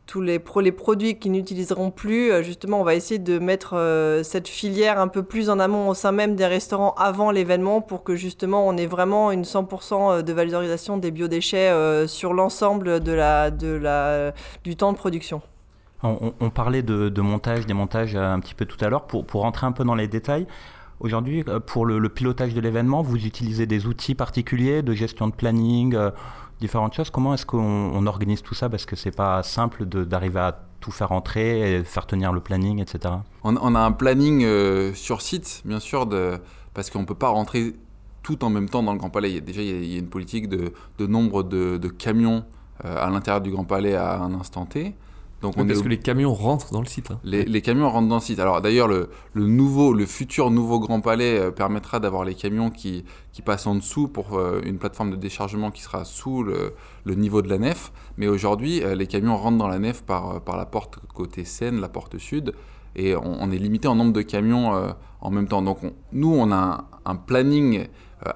tous 0.06 0.20
les, 0.20 0.40
les 0.62 0.72
produits 0.72 1.18
qui 1.18 1.30
n'utiliseront 1.30 1.90
plus, 1.90 2.30
euh, 2.30 2.42
justement, 2.42 2.80
on 2.80 2.84
va 2.84 2.94
essayer 2.94 3.18
de 3.18 3.38
mettre 3.38 3.76
euh, 3.76 4.22
cette 4.22 4.46
filière 4.46 5.00
un 5.00 5.08
peu 5.08 5.22
plus 5.22 5.50
en 5.50 5.58
amont 5.58 5.88
au 5.88 5.94
sein 5.94 6.12
même 6.12 6.36
des 6.36 6.46
restaurants 6.46 6.94
avant 6.96 7.32
l'événement 7.32 7.80
pour 7.80 8.04
que 8.04 8.14
justement 8.14 8.66
on 8.66 8.76
ait 8.76 8.86
vraiment 8.86 9.32
une 9.32 9.42
100% 9.42 10.18
euh, 10.18 10.22
de 10.22 10.32
valorisation 10.32 10.96
des 10.96 11.10
biodéchets 11.10 12.06
sur 12.06 12.32
l'ensemble 12.32 13.00
de 13.00 13.12
la, 13.12 13.50
de 13.50 13.68
la, 13.68 14.32
du 14.64 14.76
temps 14.76 14.92
de 14.92 14.96
production. 14.96 15.42
On, 16.02 16.50
parlait 16.50 16.82
de, 16.82 17.20
montage, 17.20 17.66
des 17.66 17.74
montages 17.74 18.14
un 18.14 18.38
petit 18.38 18.54
peu 18.54 18.64
tout 18.64 18.82
à 18.84 18.88
l'heure. 18.88 19.06
Pour, 19.06 19.26
pour 19.26 19.42
rentrer 19.42 19.66
un 19.66 19.72
peu 19.72 19.82
dans 19.82 19.94
les 19.94 20.06
détails, 20.06 20.46
aujourd'hui, 21.00 21.44
pour 21.66 21.84
le 21.84 22.08
pilotage 22.08 22.54
de 22.54 22.60
l'événement, 22.60 23.02
vous 23.02 23.26
utilisez 23.26 23.66
des 23.66 23.86
outils 23.86 24.14
particuliers 24.14 24.82
de 24.82 24.92
gestion 24.92 25.26
de 25.26 25.34
planning 25.34 25.96
différentes 26.60 26.94
choses. 26.94 27.10
Comment 27.10 27.34
est-ce 27.34 27.46
qu'on 27.46 28.06
organise 28.06 28.42
tout 28.42 28.54
ça? 28.54 28.68
Parce 28.68 28.86
que 28.86 28.96
c'est 28.96 29.14
pas 29.14 29.42
simple 29.42 29.84
d'arriver 29.84 30.40
à 30.40 30.60
tout 30.80 30.90
faire 30.90 31.12
entrer, 31.12 31.78
et 31.78 31.84
faire 31.84 32.06
tenir 32.06 32.32
le 32.32 32.40
planning, 32.40 32.80
etc. 32.80 33.14
On, 33.42 33.74
a 33.74 33.80
un 33.80 33.92
planning 33.92 34.44
euh, 34.44 34.94
sur 34.94 35.22
site, 35.22 35.62
bien 35.64 35.80
sûr, 35.80 36.08
parce 36.74 36.90
qu'on 36.90 37.00
ne 37.00 37.06
peut 37.06 37.14
pas 37.14 37.28
rentrer 37.28 37.74
tout 38.22 38.44
en 38.44 38.50
même 38.50 38.68
temps 38.68 38.82
dans 38.82 38.92
le 38.92 38.98
Grand 38.98 39.10
Palais. 39.10 39.40
Déjà, 39.40 39.62
il 39.62 39.86
y 39.86 39.96
a, 39.96 39.98
une 39.98 40.08
politique 40.08 40.48
de, 40.48 40.72
nombre 41.06 41.42
de, 41.42 41.88
camions 41.88 42.44
euh, 42.84 43.04
à 43.04 43.08
l'intérieur 43.10 43.40
du 43.40 43.50
Grand 43.50 43.64
Palais 43.64 43.94
à 43.94 44.20
un 44.20 44.34
instant 44.34 44.66
T. 44.66 44.94
Donc 45.42 45.54
on 45.58 45.66
parce 45.66 45.82
que 45.82 45.88
les 45.88 45.98
camions 45.98 46.32
rentrent 46.32 46.72
dans 46.72 46.80
le 46.80 46.86
site. 46.86 47.10
Hein. 47.10 47.20
Les, 47.22 47.60
camions 47.60 47.90
rentrent 47.90 48.08
dans 48.08 48.16
le 48.16 48.20
site. 48.22 48.38
Alors 48.38 48.62
d'ailleurs, 48.62 48.88
le, 48.88 49.08
nouveau, 49.34 49.92
le 49.92 50.06
futur 50.06 50.50
nouveau 50.50 50.80
Grand 50.80 51.00
Palais 51.00 51.38
euh, 51.38 51.50
permettra 51.50 52.00
d'avoir 52.00 52.24
les 52.24 52.34
camions 52.34 52.70
qui, 52.70 53.04
qui 53.32 53.42
passent 53.42 53.66
en 53.66 53.74
dessous 53.74 54.08
pour 54.08 54.38
euh, 54.38 54.60
une 54.64 54.78
plateforme 54.78 55.10
de 55.10 55.16
déchargement 55.16 55.70
qui 55.70 55.82
sera 55.82 56.04
sous 56.04 56.42
le, 56.42 56.74
niveau 57.04 57.42
de 57.42 57.48
la 57.48 57.58
nef. 57.58 57.92
Mais 58.16 58.28
aujourd'hui, 58.28 58.82
euh, 58.82 58.94
les 58.94 59.06
camions 59.06 59.36
rentrent 59.36 59.58
dans 59.58 59.68
la 59.68 59.78
nef 59.78 60.02
par, 60.02 60.40
par 60.40 60.56
la 60.56 60.64
porte 60.64 60.98
côté 61.14 61.44
Seine, 61.44 61.80
la 61.80 61.88
porte 61.88 62.16
sud. 62.18 62.54
Et 62.98 63.14
on, 63.14 63.50
est 63.50 63.58
limité 63.58 63.88
en 63.88 63.94
nombre 63.94 64.14
de 64.14 64.22
camions 64.22 64.72
en 65.20 65.30
même 65.30 65.48
temps. 65.48 65.60
Donc 65.60 65.80
nous, 66.12 66.32
on 66.34 66.50
a 66.50 66.88
un, 67.04 67.14
planning 67.14 67.88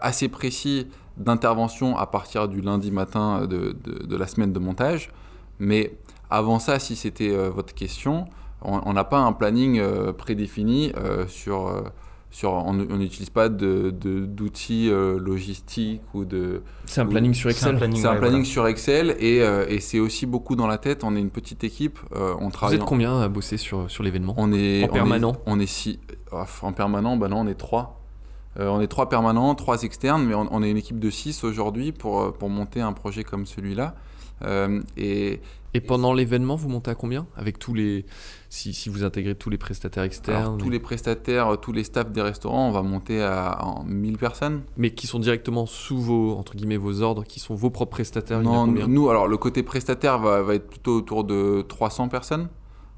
assez 0.02 0.28
précis 0.28 0.86
d'intervention 1.16 1.96
à 1.96 2.06
partir 2.06 2.46
du 2.46 2.60
lundi 2.60 2.90
matin 2.90 3.46
de, 3.46 3.74
de, 3.82 4.04
de 4.04 4.16
la 4.16 4.26
semaine 4.26 4.52
de 4.52 4.58
montage. 4.58 5.12
Mais 5.58 5.94
avant 6.30 6.58
ça, 6.58 6.78
si 6.78 6.96
c'était 6.96 7.30
euh, 7.30 7.50
votre 7.50 7.74
question, 7.74 8.26
on 8.62 8.92
n'a 8.92 9.04
pas 9.04 9.18
un 9.18 9.32
planning 9.32 9.78
euh, 9.78 10.12
prédéfini 10.12 10.92
euh, 10.96 11.26
sur 11.26 11.82
sur, 12.32 12.52
on 12.52 12.74
n'utilise 12.74 13.30
pas 13.30 13.48
d'outils 13.48 14.88
de, 14.88 15.16
logistiques 15.16 16.02
ou 16.14 16.24
de. 16.24 16.62
C'est 16.86 17.00
un 17.00 17.06
planning 17.06 17.34
sur 17.34 17.50
Excel. 17.50 17.76
C'est 17.96 18.06
un 18.06 18.16
planning, 18.16 18.44
sur 18.44 18.68
Excel 18.68 19.16
et, 19.18 19.38
et 19.38 19.80
c'est 19.80 19.98
aussi 19.98 20.26
beaucoup 20.26 20.54
dans 20.54 20.68
la 20.68 20.78
tête. 20.78 21.02
On 21.02 21.16
est 21.16 21.20
une 21.20 21.30
petite 21.30 21.64
équipe. 21.64 21.98
on 22.12 22.50
travaille. 22.50 22.76
Vous 22.76 22.82
êtes 22.82 22.88
combien 22.88 23.20
à 23.20 23.28
bosser 23.28 23.56
sur, 23.56 23.90
sur 23.90 24.04
l'événement 24.04 24.34
On 24.36 24.52
est 24.52 24.84
en 24.84 24.88
permanent. 24.88 25.32
On 25.46 25.58
est, 25.58 25.66
six. 25.66 25.98
En 26.62 26.72
permanent, 26.72 27.16
bah 27.16 27.26
non, 27.26 27.40
on 27.40 27.48
est 27.48 27.54
trois. 27.54 28.00
on 28.60 28.80
est 28.80 28.86
trois 28.86 29.08
permanents, 29.08 29.56
trois 29.56 29.82
externes, 29.82 30.24
mais 30.24 30.34
on, 30.36 30.62
est 30.62 30.70
une 30.70 30.76
équipe 30.76 31.00
de 31.00 31.10
six 31.10 31.42
aujourd'hui 31.42 31.90
pour, 31.90 32.32
pour 32.34 32.48
monter 32.48 32.80
un 32.80 32.92
projet 32.92 33.24
comme 33.24 33.44
celui-là. 33.44 33.96
Et, 34.96 35.40
et 35.72 35.80
pendant 35.80 36.12
l'événement, 36.12 36.56
vous 36.56 36.68
montez 36.68 36.90
à 36.90 36.94
combien 36.94 37.26
Avec 37.36 37.58
tous 37.58 37.74
les. 37.74 38.04
Si, 38.48 38.74
si, 38.74 38.88
vous 38.88 39.04
intégrez 39.04 39.36
tous 39.36 39.50
les 39.50 39.58
prestataires 39.58 40.02
externes 40.02 40.58
Tous 40.58 40.70
les 40.70 40.80
prestataires, 40.80 41.58
tous 41.60 41.72
les 41.72 41.84
staffs 41.84 42.10
des 42.10 42.22
restaurants, 42.22 42.68
on 42.68 42.72
va 42.72 42.82
monter 42.82 43.22
à, 43.22 43.74
1000 43.86 44.18
personnes. 44.18 44.62
Mais 44.76 44.90
qui 44.90 45.06
sont 45.06 45.20
directement 45.20 45.66
sous 45.66 45.98
vos, 45.98 46.36
entre 46.36 46.56
guillemets, 46.56 46.76
vos 46.76 47.02
ordres, 47.02 47.24
qui 47.24 47.38
sont 47.38 47.54
vos 47.54 47.70
propres 47.70 47.90
prestataires 47.90 48.42
Non, 48.42 48.66
nous, 48.66 49.10
alors 49.10 49.28
le 49.28 49.36
côté 49.36 49.62
prestataire 49.62 50.18
va, 50.18 50.42
va, 50.42 50.54
être 50.54 50.68
plutôt 50.68 50.96
autour 50.96 51.22
de 51.22 51.64
300 51.68 52.08
personnes. 52.08 52.48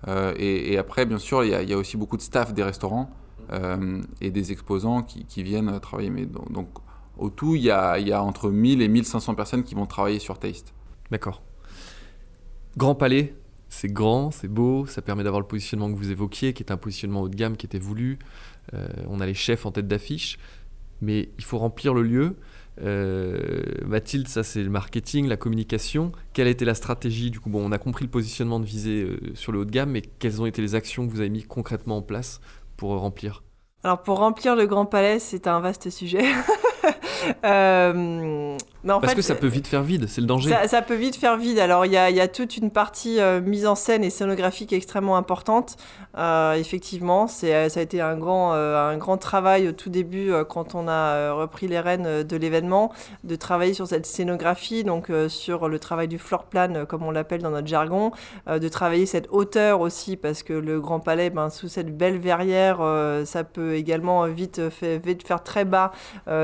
Euh, 0.08 0.32
et, 0.36 0.78
après, 0.78 1.04
bien 1.04 1.18
sûr, 1.18 1.44
il 1.44 1.48
y, 1.48 1.70
y, 1.70 1.72
a 1.74 1.76
aussi 1.76 1.96
beaucoup 1.96 2.16
de 2.16 2.22
staff 2.22 2.54
des 2.54 2.62
restaurants 2.62 3.10
euh, 3.52 4.00
et 4.20 4.30
des 4.30 4.50
exposants 4.50 5.02
qui, 5.02 5.26
qui, 5.26 5.42
viennent 5.42 5.78
travailler. 5.80 6.10
Mais 6.10 6.24
donc, 6.24 6.50
donc 6.50 6.68
au 7.18 7.28
tout, 7.28 7.54
il 7.54 7.62
y 7.62 7.70
a, 7.70 7.98
y 7.98 8.12
a 8.12 8.22
entre 8.22 8.48
1000 8.48 8.80
et 8.80 8.88
1500 8.88 9.34
personnes 9.34 9.62
qui 9.62 9.74
vont 9.74 9.86
travailler 9.86 10.18
sur 10.18 10.38
Taste. 10.38 10.72
D'accord. 11.12 11.42
Grand 12.78 12.94
Palais, 12.94 13.34
c'est 13.68 13.92
grand, 13.92 14.30
c'est 14.30 14.48
beau, 14.48 14.86
ça 14.86 15.02
permet 15.02 15.22
d'avoir 15.22 15.42
le 15.42 15.46
positionnement 15.46 15.92
que 15.92 15.96
vous 15.96 16.10
évoquiez, 16.10 16.54
qui 16.54 16.62
est 16.62 16.72
un 16.72 16.78
positionnement 16.78 17.20
haut 17.20 17.28
de 17.28 17.36
gamme 17.36 17.58
qui 17.58 17.66
était 17.66 17.78
voulu. 17.78 18.18
Euh, 18.72 18.88
on 19.08 19.20
a 19.20 19.26
les 19.26 19.34
chefs 19.34 19.66
en 19.66 19.72
tête 19.72 19.86
d'affiche, 19.86 20.38
mais 21.02 21.28
il 21.36 21.44
faut 21.44 21.58
remplir 21.58 21.92
le 21.92 22.02
lieu. 22.02 22.36
Euh, 22.80 23.60
Mathilde, 23.84 24.26
ça 24.26 24.42
c'est 24.42 24.62
le 24.62 24.70
marketing, 24.70 25.28
la 25.28 25.36
communication. 25.36 26.12
Quelle 26.32 26.46
a 26.46 26.50
été 26.50 26.64
la 26.64 26.74
stratégie 26.74 27.30
Du 27.30 27.40
coup, 27.40 27.50
bon, 27.50 27.62
on 27.62 27.72
a 27.72 27.78
compris 27.78 28.06
le 28.06 28.10
positionnement 28.10 28.58
de 28.58 28.64
visée 28.64 29.02
euh, 29.02 29.18
sur 29.34 29.52
le 29.52 29.58
haut 29.58 29.64
de 29.66 29.70
gamme, 29.70 29.90
mais 29.90 30.00
quelles 30.00 30.40
ont 30.40 30.46
été 30.46 30.62
les 30.62 30.74
actions 30.74 31.06
que 31.06 31.12
vous 31.12 31.20
avez 31.20 31.28
mis 31.28 31.42
concrètement 31.42 31.98
en 31.98 32.02
place 32.02 32.40
pour 32.78 32.98
remplir? 32.98 33.42
Alors 33.84 34.02
pour 34.02 34.16
remplir 34.16 34.56
le 34.56 34.64
Grand 34.64 34.86
Palais, 34.86 35.18
c'est 35.18 35.46
un 35.46 35.60
vaste 35.60 35.90
sujet. 35.90 36.24
euh, 37.44 38.56
parce 38.84 39.14
que 39.14 39.22
ça 39.22 39.34
peut 39.34 39.46
vite 39.46 39.66
faire 39.66 39.82
vide, 39.82 40.06
c'est 40.08 40.20
le 40.20 40.26
danger. 40.26 40.54
Ça, 40.66 40.82
peut 40.82 40.94
vite 40.94 41.16
faire 41.16 41.36
vide. 41.36 41.58
Alors, 41.58 41.86
il 41.86 41.92
y 41.92 41.96
a, 41.96 42.10
y 42.10 42.20
a, 42.20 42.28
toute 42.28 42.56
une 42.56 42.70
partie 42.70 43.20
euh, 43.20 43.40
mise 43.40 43.66
en 43.66 43.74
scène 43.74 44.04
et 44.04 44.10
scénographique 44.10 44.72
extrêmement 44.72 45.16
importante. 45.16 45.76
Euh, 46.16 46.54
effectivement, 46.54 47.26
c'est, 47.26 47.68
ça 47.68 47.80
a 47.80 47.82
été 47.82 48.00
un 48.00 48.16
grand, 48.16 48.54
euh, 48.54 48.90
un 48.90 48.96
grand 48.96 49.16
travail 49.16 49.68
au 49.68 49.72
tout 49.72 49.90
début, 49.90 50.32
quand 50.48 50.74
on 50.74 50.88
a 50.88 51.32
repris 51.32 51.68
les 51.68 51.80
rênes 51.80 52.22
de 52.22 52.36
l'événement, 52.36 52.92
de 53.24 53.36
travailler 53.36 53.74
sur 53.74 53.86
cette 53.86 54.06
scénographie, 54.06 54.84
donc 54.84 55.10
sur 55.28 55.68
le 55.68 55.78
travail 55.78 56.08
du 56.08 56.18
floor 56.18 56.44
plan, 56.44 56.86
comme 56.86 57.02
on 57.02 57.10
l'appelle 57.10 57.42
dans 57.42 57.50
notre 57.50 57.66
jargon, 57.66 58.12
de 58.48 58.68
travailler 58.68 59.06
cette 59.06 59.28
hauteur 59.30 59.80
aussi, 59.80 60.16
parce 60.16 60.42
que 60.42 60.52
le 60.52 60.80
Grand 60.80 61.00
Palais, 61.00 61.30
ben, 61.30 61.50
sous 61.50 61.68
cette 61.68 61.96
belle 61.96 62.18
verrière, 62.18 62.78
ça 63.24 63.44
peut 63.44 63.74
également 63.74 64.26
vite, 64.26 64.60
faire 64.70 65.42
très 65.42 65.64
bas 65.64 65.92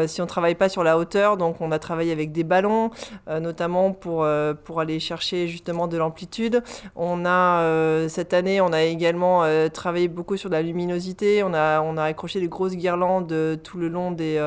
si 0.06 0.20
on 0.20 0.24
ne 0.24 0.28
travaille 0.28 0.54
pas 0.54 0.58
pas 0.58 0.68
sur 0.68 0.82
la 0.82 0.98
hauteur, 0.98 1.36
donc 1.36 1.60
on 1.60 1.70
a 1.72 1.78
travaillé 1.78 2.12
avec 2.12 2.32
des 2.32 2.44
ballons, 2.44 2.90
notamment 3.28 3.92
pour, 3.92 4.26
pour 4.64 4.80
aller 4.80 5.00
chercher 5.00 5.48
justement 5.48 5.86
de 5.86 5.96
l'amplitude. 5.96 6.62
On 6.96 7.24
a, 7.24 8.08
cette 8.08 8.34
année, 8.34 8.60
on 8.60 8.72
a 8.72 8.82
également 8.82 9.44
travaillé 9.72 10.08
beaucoup 10.08 10.36
sur 10.36 10.50
la 10.50 10.62
luminosité, 10.62 11.42
on 11.42 11.54
a, 11.54 11.80
on 11.80 11.96
a 11.96 12.04
accroché 12.04 12.40
des 12.40 12.48
grosses 12.48 12.76
guirlandes 12.76 13.34
tout 13.62 13.78
le 13.78 13.88
long 13.88 14.12
des 14.12 14.38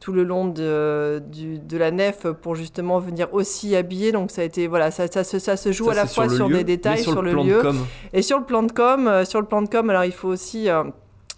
tout 0.00 0.12
le 0.12 0.22
long 0.22 0.46
de, 0.46 1.22
de 1.66 1.76
la 1.78 1.90
nef 1.90 2.26
pour 2.42 2.54
justement 2.54 2.98
venir 2.98 3.32
aussi 3.32 3.74
habiller. 3.74 4.12
Donc 4.12 4.30
ça 4.30 4.42
a 4.42 4.44
été 4.44 4.66
voilà, 4.66 4.90
ça, 4.90 5.06
ça, 5.08 5.24
ça, 5.24 5.56
se 5.56 5.72
joue 5.72 5.88
à 5.90 5.94
la 5.94 6.06
fois 6.06 6.28
sur, 6.28 6.48
des 6.48 6.64
détails, 6.64 7.02
sur, 7.02 7.22
le, 7.22 7.32
lieu 7.32 7.62
et 8.12 8.22
sur 8.22 8.38
le 8.38 8.44
plan 8.44 8.62
de 8.62 8.72
com. 8.72 9.08
Euh, 9.08 9.24
sur 9.24 9.40
le 9.40 9.46
plan 9.46 9.62
de 9.62 9.68
com, 9.68 9.88
alors 9.90 10.04
il 10.04 10.12
faut 10.12 10.28
aussi 10.28 10.68
euh, 10.68 10.84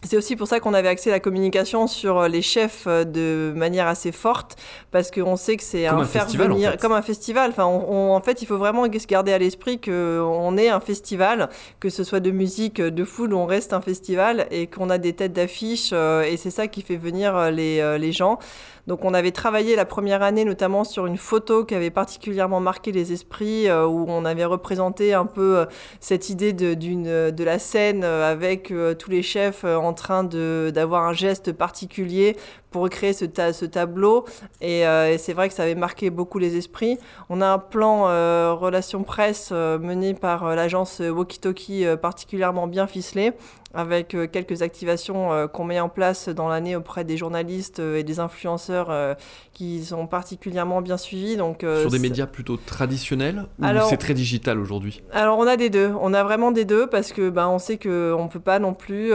c'est 0.02 0.16
aussi 0.16 0.36
pour 0.36 0.46
ça 0.46 0.60
qu'on 0.60 0.74
avait 0.74 0.88
axé 0.88 1.10
la 1.10 1.20
communication 1.20 1.86
sur 1.86 2.18
euh, 2.18 2.28
les 2.28 2.42
chefs 2.42 2.84
euh, 2.86 3.04
de 3.04 3.52
manière 3.56 3.88
assez 3.88 4.12
forte, 4.12 4.56
parce 4.90 5.10
qu'on 5.10 5.36
sait 5.36 5.56
que 5.56 5.62
c'est 5.62 5.86
un, 5.86 6.04
faire 6.04 6.24
festival, 6.24 6.48
venir 6.48 6.76
comme 6.76 6.92
un 6.92 7.02
festival. 7.02 7.50
Enfin, 7.50 7.64
en 7.64 8.20
fait, 8.20 8.42
il 8.42 8.46
faut 8.46 8.58
vraiment 8.58 8.84
se 8.84 9.06
garder 9.06 9.32
à 9.32 9.38
l'esprit 9.38 9.80
qu'on 9.80 10.56
est 10.56 10.68
un 10.68 10.80
festival, 10.80 11.48
que 11.80 11.88
ce 11.88 12.04
soit 12.04 12.20
de 12.20 12.30
musique, 12.30 12.80
de 12.80 13.04
food, 13.04 13.32
on 13.32 13.46
reste 13.46 13.72
un 13.72 13.80
festival 13.80 14.46
et 14.50 14.66
qu'on 14.66 14.90
a 14.90 14.98
des 14.98 15.14
têtes 15.14 15.32
d'affiche, 15.32 15.90
euh, 15.92 16.22
et 16.22 16.36
c'est 16.36 16.50
ça 16.50 16.66
qui 16.68 16.82
fait 16.82 16.96
venir 16.96 17.50
les, 17.50 17.98
les 17.98 18.12
gens. 18.12 18.38
Donc 18.86 19.04
on 19.04 19.14
avait 19.14 19.32
travaillé 19.32 19.74
la 19.74 19.84
première 19.84 20.22
année 20.22 20.44
notamment 20.44 20.84
sur 20.84 21.06
une 21.06 21.16
photo 21.16 21.64
qui 21.64 21.74
avait 21.74 21.90
particulièrement 21.90 22.60
marqué 22.60 22.92
les 22.92 23.12
esprits, 23.12 23.68
où 23.68 24.04
on 24.08 24.24
avait 24.24 24.44
représenté 24.44 25.12
un 25.12 25.26
peu 25.26 25.66
cette 25.98 26.30
idée 26.30 26.52
de, 26.52 26.74
de 26.74 27.44
la 27.44 27.58
scène 27.58 28.04
avec 28.04 28.72
tous 28.98 29.10
les 29.10 29.22
chefs 29.22 29.64
en 29.64 29.85
train 29.92 30.24
d'avoir 30.24 31.04
un 31.04 31.12
geste 31.12 31.52
particulier 31.52 32.36
pour 32.70 32.82
recréer 32.82 33.14
ce, 33.14 33.24
ce 33.52 33.64
tableau. 33.64 34.26
Euh, 34.62 35.12
et, 35.12 35.18
c'est 35.18 35.32
vrai 35.32 35.48
que 35.48 35.54
ça 35.54 35.62
avait 35.62 35.74
marqué 35.74 36.10
beaucoup 36.10 36.38
les 36.38 36.56
esprits. 36.56 36.98
On 37.30 37.40
a 37.40 37.46
un 37.46 37.58
plan 37.58 38.08
euh, 38.08 38.52
relation 38.52 39.02
presse 39.02 39.48
euh, 39.52 39.78
mené 39.78 40.12
par 40.12 40.54
l'agence 40.54 41.00
Walkie 41.00 41.40
Talkie 41.40 41.86
particulièrement 42.02 42.66
bien 42.66 42.86
ficelé 42.86 43.32
avec 43.76 44.16
quelques 44.32 44.62
activations 44.62 45.48
qu'on 45.52 45.64
met 45.64 45.80
en 45.80 45.88
place 45.88 46.28
dans 46.28 46.48
l'année 46.48 46.76
auprès 46.76 47.04
des 47.04 47.16
journalistes 47.16 47.78
et 47.78 48.02
des 48.02 48.20
influenceurs 48.20 49.16
qui 49.52 49.84
sont 49.84 50.06
particulièrement 50.06 50.80
bien 50.82 50.96
suivis. 50.96 51.36
Donc, 51.36 51.60
Sur 51.80 51.90
des 51.90 51.98
médias 51.98 52.26
plutôt 52.26 52.56
traditionnels 52.56 53.46
ou 53.58 53.64
c'est 53.88 53.96
très 53.96 54.14
digital 54.14 54.58
aujourd'hui? 54.58 55.02
Alors 55.12 55.38
on 55.38 55.46
a 55.46 55.56
des 55.56 55.70
deux, 55.70 55.92
on 56.00 56.14
a 56.14 56.22
vraiment 56.22 56.52
des 56.52 56.64
deux 56.64 56.86
parce 56.86 57.12
que 57.12 57.30
ben, 57.30 57.48
on 57.48 57.58
sait 57.58 57.78
qu'on 57.78 58.24
ne 58.24 58.28
peut 58.28 58.40
pas 58.40 58.58
non 58.58 58.74
plus 58.74 59.12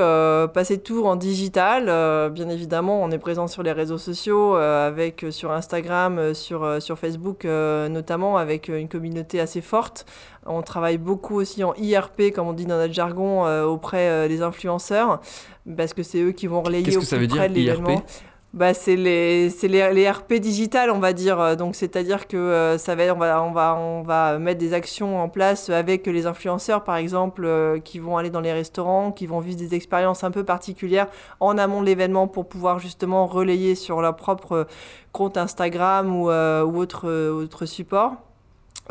passer 0.54 0.80
tout 0.80 1.06
en 1.06 1.16
digital. 1.16 1.86
bien 2.32 2.50
évidemment, 2.50 3.02
on 3.02 3.12
est 3.12 3.18
présent 3.18 3.48
sur 3.48 3.64
les 3.64 3.72
réseaux 3.72 3.98
sociaux, 3.98 4.56
euh, 4.56 4.88
avec 4.88 5.24
euh, 5.24 5.32
sur 5.32 5.52
Instagram, 5.52 6.18
euh, 6.18 6.34
sur, 6.34 6.82
sur 6.82 6.98
Facebook 6.98 7.46
notamment, 7.46 8.38
avec 8.38 8.68
une 8.68 8.88
communauté 8.88 9.40
assez 9.40 9.62
forte. 9.62 10.06
On 10.46 10.62
travaille 10.62 10.98
beaucoup 10.98 11.36
aussi 11.36 11.64
en 11.64 11.74
IRP, 11.76 12.32
comme 12.34 12.48
on 12.48 12.54
dit 12.54 12.66
dans 12.66 12.78
notre 12.78 12.94
jargon, 12.94 13.46
auprès 13.64 14.28
des 14.28 14.42
influenceurs, 14.42 14.51
parce 15.78 15.94
que 15.94 16.04
c'est 16.04 16.22
eux 16.22 16.32
qui 16.32 16.48
vont 16.48 16.62
relayer 16.62 16.96
au 16.96 17.00
plus 17.00 17.28
près 17.28 17.50
de 17.50 17.54
l'événement 17.54 18.04
bah, 18.54 18.74
c'est 18.74 18.98
les, 18.98 19.50
les, 19.50 19.94
les, 19.94 20.10
RP 20.10 20.34
digitales, 20.34 20.92
on 20.92 21.00
va 21.00 21.14
dire. 21.14 21.56
Donc, 21.56 21.76
c'est-à-dire 21.76 22.28
que 22.28 22.36
euh, 22.36 22.78
ça 22.78 22.96
va, 22.96 23.16
on, 23.16 23.18
va, 23.18 23.42
on, 23.44 23.52
va, 23.54 23.76
on 23.76 24.02
va 24.04 24.40
mettre 24.40 24.60
des 24.60 24.74
actions 24.74 25.22
en 25.22 25.30
place 25.30 25.70
avec 25.70 26.06
les 26.06 26.26
influenceurs, 26.26 26.84
par 26.84 26.98
exemple, 26.98 27.46
euh, 27.46 27.80
qui 27.80 28.00
vont 28.00 28.18
aller 28.18 28.30
dans 28.30 28.42
les 28.42 28.52
restaurants, 28.52 29.14
qui 29.14 29.26
vont 29.26 29.40
vivre 29.40 29.58
des 29.58 29.74
expériences 29.74 30.26
un 30.26 30.32
peu 30.32 30.44
particulières 30.44 31.08
en 31.40 31.58
amont 31.58 31.82
de 31.82 31.86
l'événement 31.86 32.28
pour 32.28 32.48
pouvoir 32.48 32.80
justement 32.80 33.26
relayer 33.26 33.76
sur 33.76 34.02
leur 34.02 34.18
propre 34.18 34.68
compte 35.14 35.38
Instagram 35.38 36.14
ou, 36.14 36.30
euh, 36.30 36.64
ou 36.64 36.78
autre, 36.78 37.10
autre 37.32 37.66
support. 37.66 38.18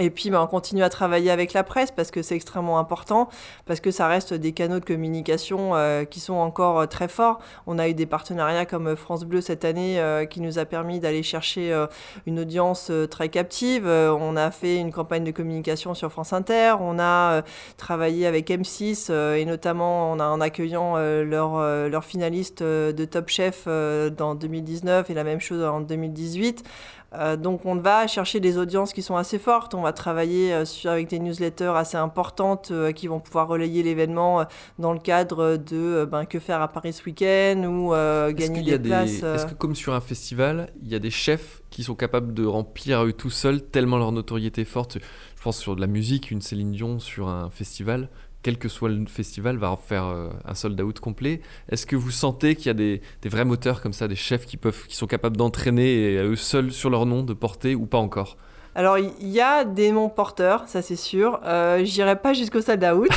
Et 0.01 0.11
puis, 0.11 0.31
bah, 0.31 0.43
on 0.43 0.47
continue 0.47 0.83
à 0.83 0.89
travailler 0.89 1.31
avec 1.31 1.53
la 1.53 1.63
presse 1.63 1.91
parce 1.91 2.11
que 2.11 2.23
c'est 2.23 2.35
extrêmement 2.35 2.79
important, 2.79 3.29
parce 3.67 3.81
que 3.81 3.91
ça 3.91 4.09
reste 4.09 4.33
des 4.33 4.53
canaux 4.53 4.81
de 4.81 4.85
communication 4.85 5.75
euh, 5.75 6.05
qui 6.05 6.21
sont 6.21 6.35
encore 6.35 6.81
euh, 6.81 6.87
très 6.87 7.09
forts. 7.09 7.39
On 7.67 7.79
a 7.79 7.89
eu 7.89 7.95
des 7.95 8.07
partenariats 8.07 8.65
comme 8.65 8.89
euh, 8.89 8.97
France 8.97 9.25
Bleu 9.25 9.41
cette 9.41 9.65
année 9.65 10.01
qui 10.31 10.41
nous 10.41 10.59
a 10.59 10.65
permis 10.65 11.01
d'aller 11.01 11.23
chercher 11.23 11.87
une 12.27 12.41
audience 12.41 12.91
très 13.11 13.29
captive. 13.29 13.87
on 13.87 14.37
a 14.37 14.51
fait 14.51 14.77
une 14.77 14.93
campagne 14.93 15.25
de 15.25 15.31
communication 15.31 15.95
sur 15.95 16.11
France 16.11 16.33
Inter. 16.33 16.75
On 16.81 16.99
a 16.99 17.43
travaillé 17.77 18.27
avec 18.27 18.49
M6 18.49 19.13
et 19.13 19.45
notamment 19.45 20.13
en 20.13 20.41
accueillant 20.41 20.97
leur, 20.97 21.89
leur 21.89 22.05
finaliste 22.05 22.63
de 22.63 23.05
Top 23.05 23.29
Chef 23.29 23.67
dans 23.67 24.35
2019 24.35 25.11
et 25.11 25.15
la 25.15 25.25
même 25.25 25.41
chose 25.41 25.63
en 25.63 25.81
2018. 25.81 26.65
Euh, 27.13 27.37
donc 27.37 27.67
on 27.67 27.75
va 27.75 28.07
chercher 28.07 28.39
des 28.39 28.57
audiences 28.57 28.93
qui 28.93 29.03
sont 29.03 29.17
assez 29.17 29.41
fortes, 29.41 29.75
on 29.75 29.83
va 29.83 29.93
travailler 29.93 30.53
euh, 30.53 30.65
avec 30.85 31.09
des 31.09 31.19
newsletters 31.19 31.73
assez 31.75 31.97
importantes 31.97 32.69
euh, 32.71 32.93
qui 32.93 33.09
vont 33.09 33.19
pouvoir 33.19 33.49
relayer 33.49 33.83
l'événement 33.83 34.45
dans 34.79 34.93
le 34.93 35.01
cadre 35.01 35.57
de 35.57 36.09
ben, 36.11 36.25
que 36.25 36.39
faire 36.39 36.63
à 36.63 36.69
Paris 36.69 36.93
ce 36.93 37.05
week-end 37.05 37.65
ou 37.65 37.91
gagner 38.33 38.79
des, 38.79 38.79
places. 38.79 39.23
Est-ce 39.23 39.47
que 39.47 39.55
comme 39.55 39.75
sur 39.75 39.93
un 39.93 40.01
festival, 40.01 40.71
il 40.83 40.89
y 40.89 40.95
a 40.95 41.01
des 41.01 41.11
chefs 41.11 41.63
qui 41.71 41.83
sont 41.83 41.97
capables 41.97 42.33
de 42.33 42.47
remplir 42.47 43.05
eux 43.05 43.13
tout 43.13 43.31
seuls 43.31 43.61
tellement 43.61 43.99
leur 43.99 44.13
notoriété 44.13 44.63
est 44.63 44.65
forte? 44.65 44.99
Je 45.37 45.43
pense 45.43 45.59
sur 45.59 45.75
de 45.75 45.81
la 45.81 45.87
musique, 45.87 46.31
une 46.31 46.43
Céline 46.43 46.73
Dion 46.73 47.01
sur 47.01 47.29
un 47.29 47.51
festival, 47.51 48.09
quel 48.43 48.59
que 48.59 48.69
soit 48.69 48.89
le 48.89 49.07
festival, 49.07 49.57
va 49.57 49.77
faire 49.77 50.05
euh, 50.05 50.31
un 50.45 50.55
sold 50.55 50.81
out 50.81 51.01
complet. 51.01 51.41
Est-ce 51.69 51.87
que 51.87 51.97
vous 51.97 52.11
sentez 52.11 52.57
qu'il 52.57 52.67
y 52.67 52.71
a 52.71 52.75
des, 52.75 53.01
vrais 53.25 53.45
moteurs 53.45 53.83
comme 53.83 53.93
ça, 53.93 54.09
des 54.09 54.17
chefs 54.17 54.47
qui, 54.47 54.57
peuvent, 54.57 54.87
qui 54.87 54.97
sont 54.97 55.07
capables 55.07 55.37
d'entraîner 55.37 56.13
et 56.13 56.19
à 56.19 56.25
eux 56.25 56.37
seuls 56.37 56.73
sur 56.73 56.91
leur 56.91 57.07
nom 57.07 57.23
de 57.23 57.35
porter 57.35 57.75
ou 57.75 57.87
pas 57.87 57.99
encore? 57.99 58.37
Alors, 58.75 58.99
il 58.99 59.29
y 59.29 59.41
a 59.41 59.65
des 59.65 59.91
noms 59.91 60.09
porteurs, 60.09 60.65
ça 60.69 60.81
c'est 60.81 60.97
sûr. 60.97 61.41
Euh, 61.45 61.81
J'irai 61.85 62.15
pas 62.15 62.35
jusqu'au 62.35 62.61
sold 62.61 62.85
out. 62.85 63.11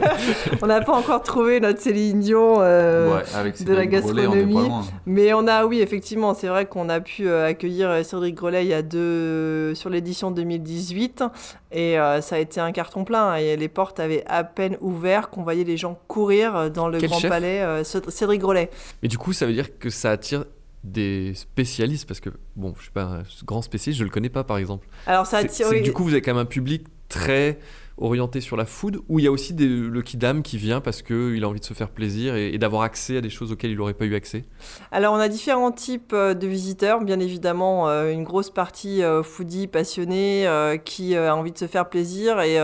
on 0.62 0.66
n'a 0.66 0.82
pas 0.82 0.92
encore 0.92 1.22
trouvé 1.22 1.58
notre 1.58 1.80
Céline 1.80 2.20
Dion 2.20 2.56
euh, 2.58 3.22
de 3.60 3.72
la 3.72 3.86
gastronomie. 3.86 4.68
mais 5.06 5.32
on 5.32 5.46
a, 5.46 5.64
oui, 5.64 5.80
effectivement, 5.80 6.34
c'est 6.34 6.48
vrai 6.48 6.66
qu'on 6.66 6.90
a 6.90 7.00
pu 7.00 7.28
euh, 7.28 7.46
accueillir 7.46 7.88
euh, 7.88 8.02
Cédric 8.02 8.34
Grolet 8.34 8.64
il 8.64 8.68
y 8.68 8.74
a 8.74 8.82
deux, 8.82 9.74
sur 9.74 9.88
l'édition 9.88 10.30
2018. 10.30 11.24
Et 11.72 11.94
ça 12.20 12.34
a 12.34 12.38
été 12.38 12.60
un 12.60 12.72
carton 12.72 13.04
plein. 13.04 13.36
Et 13.36 13.56
les 13.56 13.68
portes 13.68 14.00
avaient 14.00 14.24
à 14.26 14.42
peine 14.42 14.76
ouvert 14.80 15.30
qu'on 15.30 15.44
voyait 15.44 15.62
les 15.62 15.76
gens 15.76 15.96
courir 16.08 16.68
dans 16.68 16.88
le 16.88 16.98
Grand 16.98 17.20
Palais. 17.20 17.64
Cédric 17.84 18.40
Grolet. 18.40 18.70
Mais 19.02 19.08
du 19.08 19.18
coup, 19.18 19.32
ça 19.32 19.46
veut 19.46 19.52
dire 19.52 19.78
que 19.78 19.88
ça 19.88 20.10
attire 20.10 20.44
des 20.84 21.34
spécialistes 21.34 22.06
parce 22.08 22.20
que 22.20 22.30
bon 22.56 22.72
je 22.76 22.82
suis 22.82 22.90
pas 22.90 23.02
un 23.02 23.22
grand 23.44 23.62
spécialiste 23.62 23.98
je 23.98 24.04
le 24.04 24.10
connais 24.10 24.30
pas 24.30 24.44
par 24.44 24.58
exemple. 24.58 24.88
Alors 25.06 25.26
ça 25.26 25.42
du 25.44 25.92
coup 25.92 26.04
vous 26.04 26.12
avez 26.12 26.22
quand 26.22 26.32
même 26.32 26.42
un 26.42 26.46
public 26.46 26.86
très 27.08 27.58
orienté 28.00 28.40
sur 28.40 28.56
la 28.56 28.64
food 28.64 29.00
ou 29.08 29.18
il 29.18 29.24
y 29.26 29.28
a 29.28 29.30
aussi 29.30 29.52
des, 29.52 29.68
le 29.68 30.02
kidam 30.02 30.42
qui 30.42 30.56
vient 30.56 30.80
parce 30.80 31.02
qu'il 31.02 31.44
a 31.44 31.48
envie 31.48 31.60
de 31.60 31.64
se 31.64 31.74
faire 31.74 31.90
plaisir 31.90 32.34
et, 32.34 32.56
d'avoir 32.58 32.82
accès 32.82 33.18
à 33.18 33.20
des 33.20 33.30
choses 33.30 33.52
auxquelles 33.52 33.70
il 33.70 33.76
n'aurait 33.76 33.94
pas 33.94 34.06
eu 34.06 34.14
accès? 34.14 34.44
Alors 34.90 35.14
on 35.14 35.18
a 35.18 35.28
différents 35.28 35.72
types 35.72 36.12
euh, 36.12 36.34
de 36.34 36.46
visiteurs, 36.46 37.02
bien 37.02 37.20
évidemment 37.20 37.88
euh, 37.88 38.10
une 38.10 38.24
grosse 38.24 38.50
partie 38.50 39.02
euh, 39.02 39.22
foodie 39.22 39.66
passionnée 39.66 40.48
qui 40.84 41.14
a 41.14 41.36
envie 41.36 41.52
de 41.52 41.58
se 41.58 41.66
faire 41.66 41.88
plaisir 41.88 42.40
et 42.40 42.58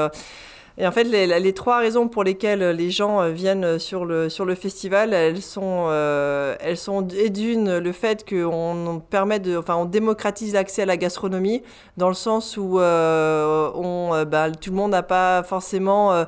et 0.78 0.86
en 0.86 0.92
fait, 0.92 1.04
les, 1.04 1.52
trois 1.54 1.78
raisons 1.78 2.06
pour 2.08 2.22
lesquelles 2.22 2.62
les 2.70 2.90
gens 2.90 3.20
euh, 3.20 3.30
viennent 3.30 3.78
sur 3.78 4.04
le, 4.04 4.28
sur 4.28 4.44
le 4.44 4.54
festival, 4.54 5.14
elles 5.14 5.40
sont, 5.40 5.86
euh, 5.88 6.54
elles 6.60 6.76
sont 6.76 7.00
d'une, 7.00 7.78
le 7.78 7.92
fait 7.92 8.28
qu'on 8.28 9.02
permet 9.08 9.40
de, 9.40 9.56
enfin, 9.56 9.76
on 9.76 9.86
démocratise 9.86 10.52
l'accès 10.52 10.82
à 10.82 10.86
la 10.86 10.98
gastronomie, 10.98 11.62
dans 11.96 12.08
le 12.08 12.14
sens 12.14 12.58
où 12.58 12.78
euh, 12.78 13.70
on, 13.74 14.24
bah, 14.26 14.50
tout 14.50 14.70
le 14.70 14.76
monde 14.76 14.90
n'a 14.90 15.02
pas 15.02 15.42
forcément 15.44 16.26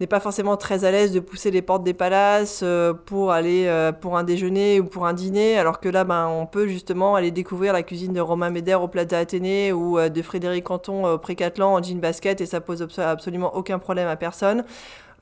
n'est 0.00 0.06
pas 0.06 0.20
forcément 0.20 0.56
très 0.56 0.84
à 0.84 0.90
l'aise 0.90 1.12
de 1.12 1.20
pousser 1.20 1.50
les 1.50 1.60
portes 1.60 1.84
des 1.84 1.92
palaces 1.92 2.60
euh, 2.62 2.94
pour 2.94 3.32
aller 3.32 3.66
euh, 3.66 3.92
pour 3.92 4.16
un 4.16 4.24
déjeuner 4.24 4.80
ou 4.80 4.86
pour 4.86 5.06
un 5.06 5.12
dîner, 5.12 5.58
alors 5.58 5.78
que 5.78 5.90
là, 5.90 6.04
ben, 6.04 6.26
on 6.26 6.46
peut 6.46 6.66
justement 6.66 7.14
aller 7.14 7.30
découvrir 7.30 7.74
la 7.74 7.82
cuisine 7.82 8.14
de 8.14 8.20
Romain 8.20 8.48
Méder 8.48 8.74
au 8.74 8.88
Plaza 8.88 9.18
Athénée 9.18 9.72
ou 9.72 9.98
euh, 9.98 10.08
de 10.08 10.22
Frédéric 10.22 10.64
Canton 10.64 11.06
au 11.06 11.18
Précathlon 11.18 11.76
en 11.76 11.82
jean 11.82 12.00
basket 12.00 12.40
et 12.40 12.46
ça 12.46 12.60
pose 12.60 12.86
absolument 12.98 13.54
aucun 13.54 13.78
problème 13.78 14.08
à 14.08 14.16
personne. 14.16 14.64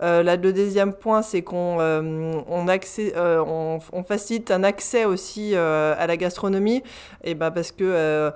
là, 0.00 0.36
le 0.36 0.52
deuxième 0.52 0.94
point, 0.94 1.22
c'est 1.22 1.42
qu'on 1.42 1.80
on, 1.80 2.68
on, 2.68 3.78
on, 3.92 4.04
facilite 4.04 4.52
un 4.52 4.62
accès 4.62 5.04
aussi 5.04 5.56
à 5.56 6.06
la 6.06 6.16
gastronomie, 6.16 6.84
et 7.24 7.34
ben 7.34 7.50
parce 7.50 7.72
que 7.72 8.32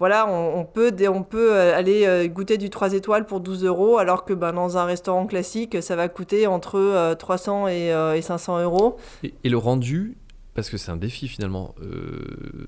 voilà, 0.00 0.28
on, 0.28 0.64
peut, 0.64 0.92
on 1.08 1.22
peut 1.22 1.54
euh, 1.54 1.76
aller 1.76 2.04
euh, 2.04 2.26
goûter 2.26 2.58
du 2.58 2.68
3 2.68 2.94
étoiles 2.94 3.26
pour 3.26 3.40
12 3.40 3.64
euros, 3.64 3.98
alors 3.98 4.24
que 4.24 4.32
ben, 4.32 4.52
dans 4.52 4.76
un 4.76 4.84
restaurant 4.84 5.26
classique, 5.26 5.82
ça 5.82 5.94
va 5.94 6.08
coûter 6.08 6.46
entre 6.48 7.14
300 7.14 7.66
euh, 7.68 8.14
et, 8.14 8.22
500 8.22 8.62
euros. 8.62 8.96
Et, 9.22 9.48
le 9.48 9.56
rendu, 9.56 10.16
parce 10.54 10.68
que 10.68 10.78
c'est 10.78 10.90
un 10.90 10.96
défi 10.96 11.28
finalement, 11.28 11.74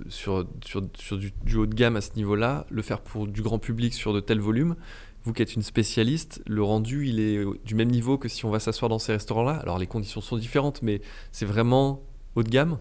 sur, 0.09 0.47
sur, 0.65 0.83
du, 0.83 1.57
haut 1.57 1.67
de 1.67 1.75
gamme 1.75 1.97
à 1.97 2.01
ce 2.01 2.15
niveau-là, 2.15 2.65
le 2.71 2.83
faire 2.83 3.01
pour 3.01 3.27
du 3.27 3.43
grand 3.43 3.59
public 3.59 3.93
sur 3.93 4.13
de 4.13 4.21
tels 4.21 4.41
volumes, 4.41 4.77
vous 5.25 5.33
qui 5.33 5.43
êtes 5.43 5.57
une 5.57 5.63
spécialiste, 5.63 6.41
le 6.47 6.63
rendu, 6.63 7.09
il 7.09 7.19
est 7.19 7.45
du 7.65 7.75
même 7.75 7.91
niveau 7.91 8.19
que 8.19 8.29
si 8.29 8.45
on 8.45 8.51
va 8.51 8.61
s'asseoir 8.61 8.89
dans 8.89 9.01
ces 9.01 9.11
restaurants-là. 9.11 9.55
Alors 9.55 9.79
les 9.79 9.89
conditions 9.89 10.21
sont 10.21 10.37
différentes, 10.37 10.83
mais 10.83 11.01
c'est 11.33 11.47
vraiment 11.47 12.05
haut 12.37 12.45
de 12.45 12.49
gamme 12.49 12.79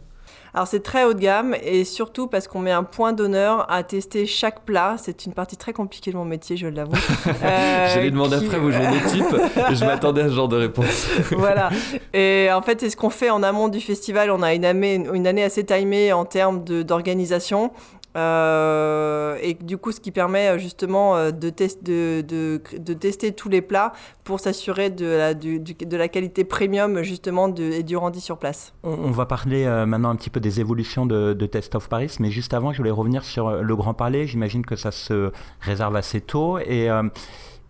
Alors 0.55 0.69
c'est 0.69 0.79
très 0.79 1.03
haut 1.03 1.13
de 1.13 1.19
gamme 1.19 1.53
et 1.61 1.83
surtout 1.83 2.27
parce 2.27 2.47
qu'on 2.47 2.59
met 2.59 2.71
un 2.71 2.83
point 2.83 3.11
d'honneur 3.11 3.69
à 3.69 3.83
tester 3.83 4.25
chaque 4.25 4.61
plat. 4.61 4.95
C'est 4.97 5.25
une 5.25 5.33
partie 5.33 5.57
très 5.57 5.73
compliquée 5.73 6.13
de 6.13 6.15
mon 6.15 6.23
métier, 6.23 6.55
je 6.55 6.67
l'avoue. 6.67 6.93
euh, 7.43 7.87
J'allais 7.93 8.09
demander 8.09 8.37
après 8.37 8.57
vos 8.57 8.71
journées 8.71 9.01
type. 9.09 9.25
je 9.73 9.83
m'attendais 9.83 10.21
à 10.21 10.29
ce 10.29 10.33
genre 10.33 10.47
de 10.47 10.55
réponse. 10.55 11.09
voilà. 11.31 11.71
Et 12.13 12.47
en 12.53 12.61
fait, 12.61 12.79
c'est 12.79 12.89
ce 12.89 12.95
qu'on 12.95 13.09
fait 13.09 13.29
en 13.29 13.43
amont 13.43 13.67
du 13.67 13.81
festival. 13.81 14.31
On 14.31 14.41
a 14.41 14.53
une 14.53 14.63
année, 14.63 15.05
une 15.13 15.27
année 15.27 15.43
assez 15.43 15.65
timée 15.65 16.13
en 16.13 16.23
termes 16.23 16.63
d'organisation. 16.63 17.73
Euh, 18.15 19.37
et 19.41 19.55
du 19.55 19.77
coup, 19.77 19.91
ce 19.91 19.99
qui 19.99 20.11
permet 20.11 20.47
euh, 20.47 20.57
justement 20.57 21.15
euh, 21.15 21.31
de, 21.31 21.49
test, 21.49 21.83
de, 21.83 22.21
de, 22.21 22.61
de, 22.77 22.93
tester 22.93 23.33
tous 23.33 23.49
les 23.49 23.61
plats 23.61 23.91
pour 24.23 24.39
s'assurer 24.39 24.89
de 24.89 25.05
la, 25.05 25.33
de 25.33 25.97
la 25.97 26.07
qualité 26.07 26.45
premium 26.45 27.03
justement 27.03 27.53
et 27.53 27.83
du 27.83 27.97
rendu 27.97 28.21
sur 28.21 28.37
place. 28.37 28.73
On, 28.83 29.11
va 29.11 29.25
parler 29.25 29.65
maintenant 29.85 30.09
un 30.09 30.15
petit 30.15 30.29
peu 30.29 30.39
des 30.39 30.59
évolutions 30.59 31.05
de, 31.05 31.45
Test 31.45 31.75
of 31.75 31.89
Paris, 31.89 32.15
mais 32.19 32.31
juste 32.31 32.53
avant, 32.53 32.71
je 32.71 32.77
voulais 32.77 32.91
revenir 32.91 33.23
sur 33.23 33.61
le 33.61 33.75
Grand 33.75 33.93
Palais. 33.93 34.25
J'imagine 34.25 34.65
que 34.65 34.75
ça 34.75 34.91
se 34.91 35.31
réserve 35.61 35.95
assez 35.95 36.21
tôt 36.21 36.57
et 36.57 36.89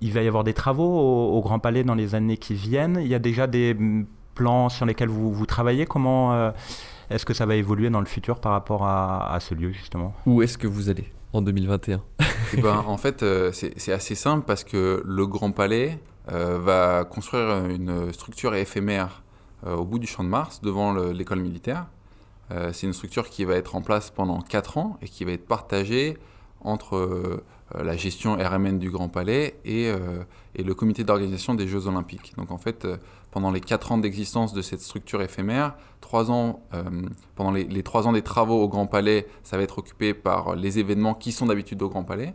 il 0.02 0.12
va 0.14 0.22
y 0.22 0.28
avoir 0.28 0.44
des 0.44 0.54
travaux 0.54 0.88
au, 0.88 1.38
au, 1.38 1.42
Grand 1.42 1.60
Palais 1.60 1.84
dans 1.84 1.96
les 1.96 2.16
années 2.16 2.38
qui 2.38 2.54
viennent. 2.54 3.00
Il 3.02 3.08
y 3.08 3.16
a 3.16 3.20
déjà 3.20 3.48
des 3.48 3.74
mm, 3.74 4.06
plans 4.34 4.70
sur 4.70 4.86
lesquels 4.86 5.10
vous, 5.10 5.34
vous 5.34 5.46
travaillez. 5.46 5.86
Comment 5.86 6.52
est-ce 7.10 7.26
que 7.26 7.34
ça 7.34 7.46
va 7.46 7.56
évoluer 7.56 7.90
dans 7.90 8.00
le 8.00 8.06
futur 8.06 8.40
par 8.40 8.52
rapport 8.52 8.86
à, 8.86 9.38
ce 9.40 9.54
lieu, 9.54 9.72
justement? 9.72 10.14
Où 10.26 10.42
est-ce 10.42 10.58
que 10.58 10.68
vous 10.68 10.90
allez 10.90 11.12
en 11.34 11.42
2021 11.42 12.02
eh 12.54 12.62
ben, 12.62 12.84
En 12.88 12.98
fait, 12.98 13.24
euh, 13.24 13.52
c'est 13.52 13.92
assez 13.92 14.16
simple 14.16 14.46
parce 14.46 14.64
que 14.64 15.04
le 15.06 15.28
Grand 15.28 15.52
Palais 15.52 16.00
euh, 16.32 16.60
va 16.60 17.04
construire 17.06 17.66
une 17.66 18.12
structure 18.14 18.56
éphémère 18.56 19.24
euh, 19.66 19.76
au 19.76 19.86
bout 19.86 20.00
du 20.00 20.08
Champ 20.08 20.24
de 20.24 20.30
Mars, 20.30 20.62
devant 20.62 20.94
l'école 20.94 21.40
militaire. 21.40 21.88
c'est 22.74 22.88
une 22.88 22.94
structure 22.94 23.30
qui 23.30 23.44
va 23.44 23.56
être 23.56 23.76
en 23.76 23.82
place 23.82 24.12
pendant 24.12 24.40
4 24.42 24.78
ans 24.78 24.98
et 25.02 25.08
qui 25.08 25.26
va 25.26 25.32
être 25.32 25.48
partagée 25.48 26.18
entre 26.62 27.42
la 27.76 27.98
gestion 27.98 28.38
RMN 28.38 28.78
du 28.78 28.92
Grand 28.92 29.10
Palais 29.10 29.56
et, 29.66 29.92
et 30.56 30.64
le 30.64 30.74
comité 30.76 31.04
d'organisation 31.04 31.56
des 31.56 31.68
Jeux 31.68 31.88
Olympiques. 31.88 32.34
Donc 32.38 32.52
en 32.52 32.60
fait, 32.60 32.88
pendant 33.36 33.52
les 33.52 33.60
quatre 33.60 33.92
ans 33.92 33.98
d'existence 33.98 34.54
de 34.54 34.62
cette 34.62 34.80
structure 34.80 35.22
éphémère. 35.22 35.76
Trois 36.00 36.32
ans, 36.32 36.62
euh, 36.74 36.84
pendant 37.36 37.52
les, 37.52 37.84
trois 37.84 38.08
ans 38.08 38.14
des 38.14 38.22
travaux 38.22 38.64
au 38.64 38.70
Grand 38.70 38.88
Palais, 38.88 39.28
ça 39.44 39.58
va 39.58 39.64
être 39.64 39.78
occupé 39.78 40.14
par 40.14 40.56
les 40.56 40.80
événements 40.80 41.14
qui 41.14 41.34
sont 41.34 41.48
d'habitude 41.48 41.82
au 41.82 41.90
Grand 41.90 42.06
Palais, 42.06 42.34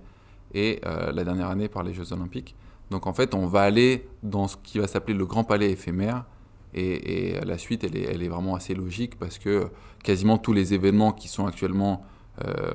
et 0.53 0.79
euh, 0.85 1.11
la 1.11 1.25
dernière 1.25 1.49
année 1.49 1.71
par 1.71 1.85
les 1.85 1.95
Jeux 1.95 2.13
Olympiques. 2.13 2.55
Donc 2.91 3.07
en 3.07 3.15
fait, 3.15 3.35
on 3.35 3.47
va 3.47 3.63
aller 3.63 4.07
dans 4.23 4.47
ce 4.47 4.59
qui 4.63 4.79
va 4.79 4.87
s'appeler 4.87 5.17
le 5.17 5.25
Grand 5.25 5.43
Palais 5.43 5.71
éphémère, 5.71 6.27
et, 6.75 7.41
la 7.47 7.57
suite, 7.57 7.83
elle 7.83 7.97
est, 7.97 8.29
vraiment 8.29 8.55
assez 8.55 8.75
logique 8.75 9.19
parce 9.19 9.39
que 9.39 9.69
quasiment 10.05 10.37
tous 10.37 10.53
les 10.53 10.75
événements 10.75 11.13
qui 11.13 11.29
sont 11.29 11.47
actuellement 11.47 12.05
euh, 12.45 12.73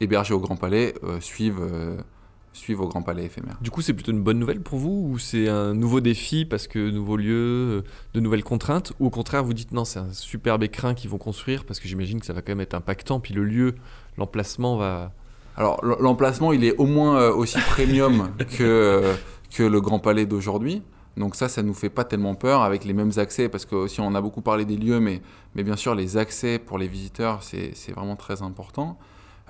hébergés 0.00 0.34
au 0.34 0.40
Grand 0.40 0.56
Palais 0.56 0.94
suivent 1.20 1.62
suivre 2.52 2.84
au 2.84 2.88
Grand 2.88 3.02
Palais 3.02 3.24
éphémère. 3.24 3.56
Du 3.60 3.70
coup, 3.70 3.80
c'est 3.80 3.92
plutôt 3.92 4.12
une 4.12 4.22
bonne 4.22 4.38
nouvelle 4.38 4.60
pour 4.60 4.78
vous 4.78 5.10
ou 5.10 5.18
c'est 5.18 5.48
un 5.48 5.74
nouveau 5.74 6.00
défi 6.00 6.44
parce 6.44 6.66
que 6.66 6.90
nouveaux 6.90 7.16
lieux, 7.16 7.32
euh, 7.32 7.82
de 8.14 8.20
nouvelles 8.20 8.44
contraintes 8.44 8.92
Ou 9.00 9.06
au 9.06 9.10
contraire, 9.10 9.44
vous 9.44 9.54
dites 9.54 9.72
non, 9.72 9.84
c'est 9.84 10.00
un 10.00 10.12
superbe 10.12 10.62
écrin 10.62 10.94
qu'ils 10.94 11.10
vont 11.10 11.18
construire 11.18 11.64
parce 11.64 11.80
que 11.80 11.88
j'imagine 11.88 12.20
que 12.20 12.26
ça 12.26 12.32
va 12.32 12.42
quand 12.42 12.52
même 12.52 12.60
être 12.60 12.74
impactant. 12.74 13.20
Puis 13.20 13.34
le 13.34 13.44
lieu, 13.44 13.74
l'emplacement 14.18 14.76
va. 14.76 15.12
Alors, 15.56 15.84
l'emplacement, 15.84 16.52
il 16.52 16.64
est 16.64 16.76
au 16.76 16.86
moins 16.86 17.18
euh, 17.18 17.32
aussi 17.32 17.58
premium 17.58 18.30
que, 18.38 18.62
euh, 18.62 19.14
que 19.54 19.62
le 19.62 19.80
Grand 19.80 19.98
Palais 19.98 20.26
d'aujourd'hui. 20.26 20.82
Donc 21.16 21.34
ça, 21.34 21.48
ça 21.48 21.62
nous 21.62 21.74
fait 21.74 21.90
pas 21.90 22.04
tellement 22.04 22.34
peur 22.34 22.62
avec 22.62 22.84
les 22.84 22.92
mêmes 22.92 23.12
accès, 23.16 23.48
parce 23.48 23.66
que 23.66 23.74
aussi 23.74 24.00
on 24.00 24.14
a 24.14 24.20
beaucoup 24.20 24.42
parlé 24.42 24.64
des 24.64 24.76
lieux, 24.76 25.00
mais, 25.00 25.20
mais 25.54 25.64
bien 25.64 25.76
sûr 25.76 25.94
les 25.94 26.16
accès 26.16 26.58
pour 26.58 26.78
les 26.78 26.86
visiteurs, 26.86 27.42
c'est 27.42 27.92
vraiment 27.92 28.16
très 28.16 28.42
important. 28.42 28.96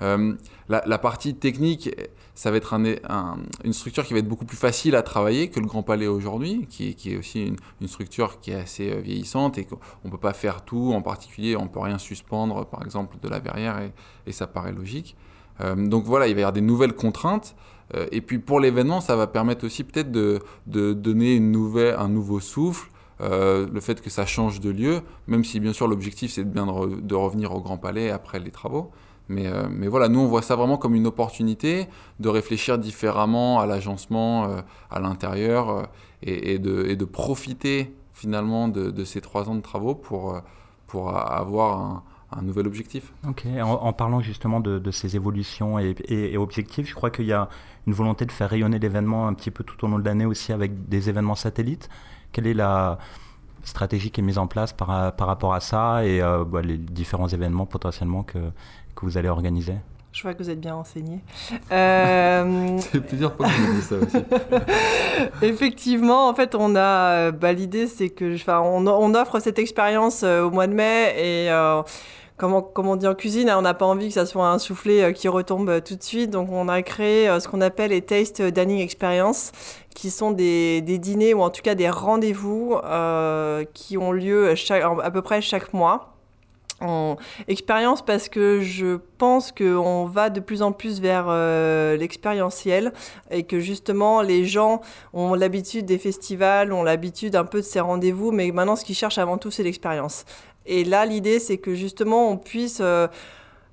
Euh, 0.01 0.33
la, 0.69 0.97
partie 0.97 1.35
technique, 1.35 1.93
ça 2.33 2.49
va 2.49 2.57
être 2.57 2.73
une 2.73 3.73
structure 3.73 4.05
qui 4.05 4.13
va 4.13 4.19
être 4.19 4.27
beaucoup 4.27 4.45
plus 4.45 4.57
facile 4.57 4.95
à 4.95 5.01
travailler 5.01 5.49
que 5.49 5.59
le 5.59 5.65
Grand 5.65 5.83
Palais 5.83 6.07
aujourd'hui, 6.07 6.65
qui, 6.69 6.95
est 7.05 7.17
aussi 7.17 7.53
une, 7.81 7.87
structure 7.87 8.39
qui 8.39 8.51
est 8.51 8.55
assez 8.55 8.91
euh, 8.91 8.99
vieillissante 8.99 9.57
et 9.57 9.65
qu'on 9.65 9.79
ne 10.05 10.09
peut 10.09 10.17
pas 10.17 10.33
faire 10.33 10.63
tout. 10.63 10.93
En 10.93 11.01
particulier, 11.01 11.55
on 11.55 11.63
ne 11.63 11.67
peut 11.67 11.79
rien 11.79 11.97
suspendre, 11.97 12.65
par 12.65 12.83
exemple, 12.83 13.17
de 13.21 13.29
la 13.29 13.39
verrière, 13.39 13.79
et, 14.25 14.31
ça 14.31 14.47
paraît 14.47 14.71
logique. 14.71 15.17
Euh, 15.59 15.75
donc 15.75 16.05
voilà, 16.05 16.27
il 16.27 16.33
va 16.33 16.39
y 16.39 16.43
avoir 16.43 16.53
des 16.53 16.61
nouvelles 16.61 16.95
contraintes. 16.95 17.55
et 18.11 18.21
puis 18.21 18.39
pour 18.39 18.61
l'événement, 18.61 19.01
ça 19.01 19.17
va 19.17 19.27
permettre 19.27 19.65
aussi 19.65 19.83
peut-être 19.83 20.11
de, 20.11 20.39
donner 20.65 21.37
un 21.37 22.07
nouveau 22.07 22.39
souffle. 22.39 22.89
le 23.19 23.79
fait 23.81 24.01
que 24.01 24.09
ça 24.09 24.25
change 24.25 24.61
de 24.61 24.69
lieu, 24.69 25.01
même 25.27 25.43
si 25.43 25.59
bien 25.59 25.73
sûr 25.73 25.87
l'objectif 25.87 26.31
c'est 26.31 26.45
de 26.45 26.49
bien 26.49 26.65
de, 26.65 27.15
revenir 27.15 27.53
au 27.53 27.59
Grand 27.59 27.77
Palais 27.77 28.09
après 28.09 28.39
les 28.39 28.51
travaux. 28.51 28.91
Euh, 29.39 29.67
mais, 29.69 29.87
voilà, 29.87 30.09
nous 30.09 30.19
on 30.19 30.27
voit 30.27 30.41
ça 30.41 30.55
vraiment 30.55 30.77
comme 30.77 30.95
une 30.95 31.07
opportunité 31.07 31.87
de 32.19 32.29
réfléchir 32.29 32.77
différemment 32.77 33.59
à 33.59 33.65
l'agencement 33.65 34.45
euh, 34.45 34.61
à 34.89 34.99
l'intérieur 34.99 35.69
euh, 35.69 35.83
et, 36.23 36.59
de, 36.59 37.05
profiter 37.05 37.93
finalement 38.13 38.67
de, 38.67 39.03
ces 39.03 39.21
trois 39.21 39.49
ans 39.49 39.55
de 39.55 39.61
travaux 39.61 39.95
pour, 39.95 40.39
pour 40.87 41.15
avoir 41.15 42.03
un, 42.31 42.41
nouvel 42.43 42.67
objectif. 42.67 43.11
Ok, 43.27 43.45
en, 43.61 43.93
parlant 43.93 44.21
justement 44.21 44.59
de, 44.59 44.91
ces 44.91 45.15
évolutions 45.15 45.79
et, 45.79 46.37
objectifs, 46.37 46.87
je 46.87 46.95
crois 46.95 47.09
qu'il 47.09 47.25
y 47.25 47.33
a 47.33 47.49
une 47.87 47.93
volonté 47.93 48.25
de 48.25 48.31
faire 48.31 48.49
rayonner 48.49 48.79
l'événement 48.79 49.27
un 49.27 49.33
petit 49.33 49.51
peu 49.51 49.63
tout 49.63 49.83
au 49.83 49.87
long 49.87 49.97
de 49.97 50.05
l'année 50.05 50.25
aussi 50.25 50.53
avec 50.53 50.87
des 50.87 51.09
événements 51.09 51.35
satellites. 51.35 51.89
Quelle 52.31 52.47
est 52.47 52.53
la 52.53 52.99
stratégie 53.63 54.11
qui 54.11 54.21
est 54.21 54.23
mise 54.23 54.37
en 54.37 54.47
place 54.47 54.73
par, 54.73 55.15
par 55.15 55.27
rapport 55.27 55.53
à 55.53 55.59
ça 55.59 56.05
et 56.05 56.21
bah, 56.21 56.61
les 56.61 56.77
différents 56.77 57.27
événements 57.27 57.65
potentiellement 57.65 58.23
que, 58.23 58.37
que 59.01 59.05
vous 59.07 59.17
allez 59.17 59.29
organiser? 59.29 59.75
Je 60.13 60.23
vois 60.23 60.33
que 60.33 60.43
vous 60.43 60.49
êtes 60.49 60.59
bien 60.59 60.73
renseigné. 60.73 61.19
Euh... 61.71 62.77
C'est 62.91 63.01
plusieurs 63.01 63.33
fois 63.33 63.47
que 63.47 63.51
je 63.51 63.71
dis 63.71 63.81
ça 63.81 63.95
aussi. 63.95 64.17
Effectivement, 65.41 66.27
en 66.27 66.33
fait, 66.33 66.53
on 66.53 66.75
a 66.75 66.79
euh, 66.79 67.31
bah, 67.31 67.53
l'idée, 67.53 67.87
c'est 67.87 68.09
que, 68.09 68.35
enfin, 68.35 68.59
on, 68.59 68.85
on, 68.87 69.15
offre 69.15 69.39
cette 69.39 69.57
expérience 69.57 70.23
euh, 70.23 70.43
au 70.43 70.51
mois 70.51 70.67
de 70.67 70.73
mai 70.73 71.13
et 71.17 71.49
euh, 71.49 71.81
comme, 72.35 72.53
on, 72.53 72.61
comme, 72.61 72.89
on, 72.89 72.97
dit 72.97 73.07
en 73.07 73.15
cuisine, 73.15 73.49
hein, 73.49 73.55
on 73.57 73.61
n'a 73.61 73.73
pas 73.73 73.85
envie 73.85 74.09
que 74.09 74.13
ça 74.13 74.25
soit 74.25 74.49
un 74.49 74.59
soufflé 74.59 75.13
qui 75.13 75.29
retombe 75.29 75.81
tout 75.81 75.95
de 75.95 76.03
suite. 76.03 76.29
Donc, 76.29 76.51
on 76.51 76.67
a 76.67 76.81
créé 76.81 77.27
ce 77.39 77.47
qu'on 77.47 77.61
appelle 77.61 77.91
les 77.91 78.01
Taste 78.01 78.41
Dining 78.41 78.81
Experience, 78.81 79.53
qui 79.95 80.09
sont 80.09 80.31
des, 80.31 80.81
des, 80.81 80.97
dîners 80.97 81.33
ou 81.33 81.41
en 81.41 81.49
tout 81.49 81.61
cas 81.61 81.75
des 81.75 81.89
rendez-vous 81.89 82.75
qui 83.73 83.97
ont 83.97 84.11
lieu 84.11 84.55
chaque, 84.55 84.83
à 84.83 85.11
peu 85.11 85.21
près 85.21 85.41
chaque 85.41 85.73
mois 85.73 86.11
en 86.81 87.17
expérience 87.47 88.03
parce 88.03 88.27
que 88.29 88.59
je 88.61 88.97
pense 89.17 89.51
qu'on 89.51 90.05
va 90.05 90.29
de 90.29 90.39
plus 90.39 90.61
en 90.61 90.71
plus 90.71 90.99
vers 90.99 91.25
euh, 91.29 91.95
l'expérientiel 91.95 92.91
et 93.29 93.43
que 93.43 93.59
justement 93.59 94.21
les 94.21 94.45
gens 94.45 94.81
ont 95.13 95.33
l'habitude 95.33 95.85
des 95.85 95.97
festivals, 95.97 96.73
ont 96.73 96.83
l'habitude 96.83 97.35
un 97.35 97.45
peu 97.45 97.59
de 97.59 97.65
ces 97.65 97.79
rendez-vous, 97.79 98.31
mais 98.31 98.51
maintenant 98.51 98.75
ce 98.75 98.83
qu'ils 98.83 98.95
cherchent 98.95 99.19
avant 99.19 99.37
tout 99.37 99.51
c'est 99.51 99.63
l'expérience. 99.63 100.25
Et 100.65 100.83
là 100.83 101.05
l'idée 101.05 101.39
c'est 101.39 101.57
que 101.57 101.75
justement 101.75 102.29
on 102.29 102.37
puisse... 102.37 102.79
Euh, 102.81 103.07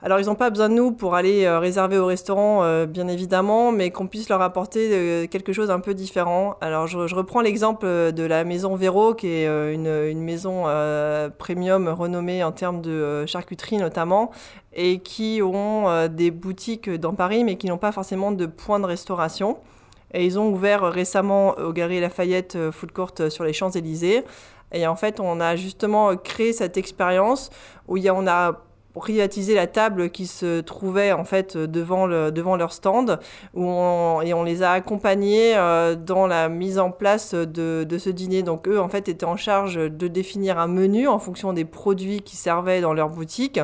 alors, 0.00 0.20
ils 0.20 0.26
n'ont 0.26 0.36
pas 0.36 0.50
besoin 0.50 0.68
de 0.68 0.74
nous 0.74 0.92
pour 0.92 1.16
aller 1.16 1.44
euh, 1.44 1.58
réserver 1.58 1.98
au 1.98 2.06
restaurant, 2.06 2.62
euh, 2.62 2.86
bien 2.86 3.08
évidemment, 3.08 3.72
mais 3.72 3.90
qu'on 3.90 4.06
puisse 4.06 4.28
leur 4.28 4.40
apporter 4.42 4.90
euh, 4.92 5.26
quelque 5.26 5.52
chose 5.52 5.72
un 5.72 5.80
peu 5.80 5.92
différent. 5.92 6.56
Alors, 6.60 6.86
je, 6.86 7.14
reprends 7.16 7.40
l'exemple 7.40 8.12
de 8.12 8.22
la 8.22 8.44
maison 8.44 8.76
Véro, 8.76 9.14
qui 9.14 9.26
est 9.26 9.46
une, 9.74 10.22
maison 10.22 10.64
premium 11.38 11.88
renommée 11.88 12.44
en 12.44 12.52
termes 12.52 12.80
de 12.80 13.26
charcuterie 13.26 13.78
notamment, 13.78 14.30
et 14.72 15.00
qui 15.00 15.40
ont 15.42 16.06
des 16.08 16.30
boutiques 16.30 16.90
dans 16.90 17.14
Paris, 17.14 17.42
mais 17.42 17.56
qui 17.56 17.66
n'ont 17.66 17.78
pas 17.78 17.92
forcément 17.92 18.30
de 18.30 18.46
points 18.46 18.78
de 18.78 18.86
restauration. 18.86 19.58
Et 20.14 20.24
ils 20.24 20.38
ont 20.38 20.48
ouvert 20.48 20.82
récemment 20.82 21.56
au 21.58 21.72
Galerie 21.72 22.00
Lafayette 22.00 22.70
Food 22.70 22.92
Court 22.92 23.12
sur 23.30 23.44
les 23.44 23.52
Champs-Élysées. 23.52 24.24
Et 24.72 24.86
en 24.86 24.96
fait, 24.96 25.18
on 25.18 25.40
a 25.40 25.56
justement 25.56 26.16
créé 26.16 26.52
cette 26.52 26.76
expérience 26.76 27.50
où 27.88 27.96
il 27.96 28.04
y 28.04 28.10
on 28.10 28.26
a 28.26 28.67
privatiser 28.98 29.54
la 29.54 29.66
table 29.66 30.10
qui 30.10 30.26
se 30.26 30.60
trouvait 30.60 31.12
en 31.12 31.24
fait 31.24 31.56
devant, 31.56 32.06
le, 32.06 32.30
devant 32.30 32.56
leur 32.56 32.72
stand 32.72 33.18
et 33.54 34.34
on 34.34 34.42
les 34.44 34.62
a 34.62 34.72
accompagnés 34.72 35.56
euh, 35.56 35.94
dans 35.94 36.26
la 36.26 36.48
mise 36.48 36.78
en 36.78 36.90
place 36.90 37.34
de, 37.34 37.84
de, 37.84 37.98
ce 37.98 38.10
dîner. 38.10 38.42
Donc 38.42 38.68
eux 38.68 38.80
en 38.80 38.88
fait 38.88 39.08
étaient 39.08 39.24
en 39.24 39.36
charge 39.36 39.76
de 39.76 40.08
définir 40.08 40.58
un 40.58 40.68
menu 40.68 41.08
en 41.08 41.18
fonction 41.18 41.52
des 41.52 41.64
produits 41.64 42.22
qui 42.22 42.36
servaient 42.36 42.80
dans 42.80 42.92
leur 42.92 43.08
boutique 43.08 43.60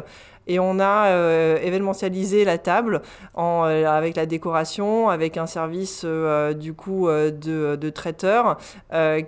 et 0.46 0.58
on 0.58 0.78
a 0.78 1.06
euh, 1.06 1.58
événementialisé 1.62 2.44
la 2.44 2.58
table 2.58 3.02
en, 3.34 3.64
euh, 3.64 3.86
avec 3.86 4.16
la 4.16 4.26
décoration, 4.26 5.08
avec 5.08 5.36
un 5.36 5.46
service 5.46 6.02
euh, 6.04 6.52
du 6.52 6.74
coup 6.74 7.08
de, 7.08 7.76
de, 7.76 7.90
traiteur 7.90 8.58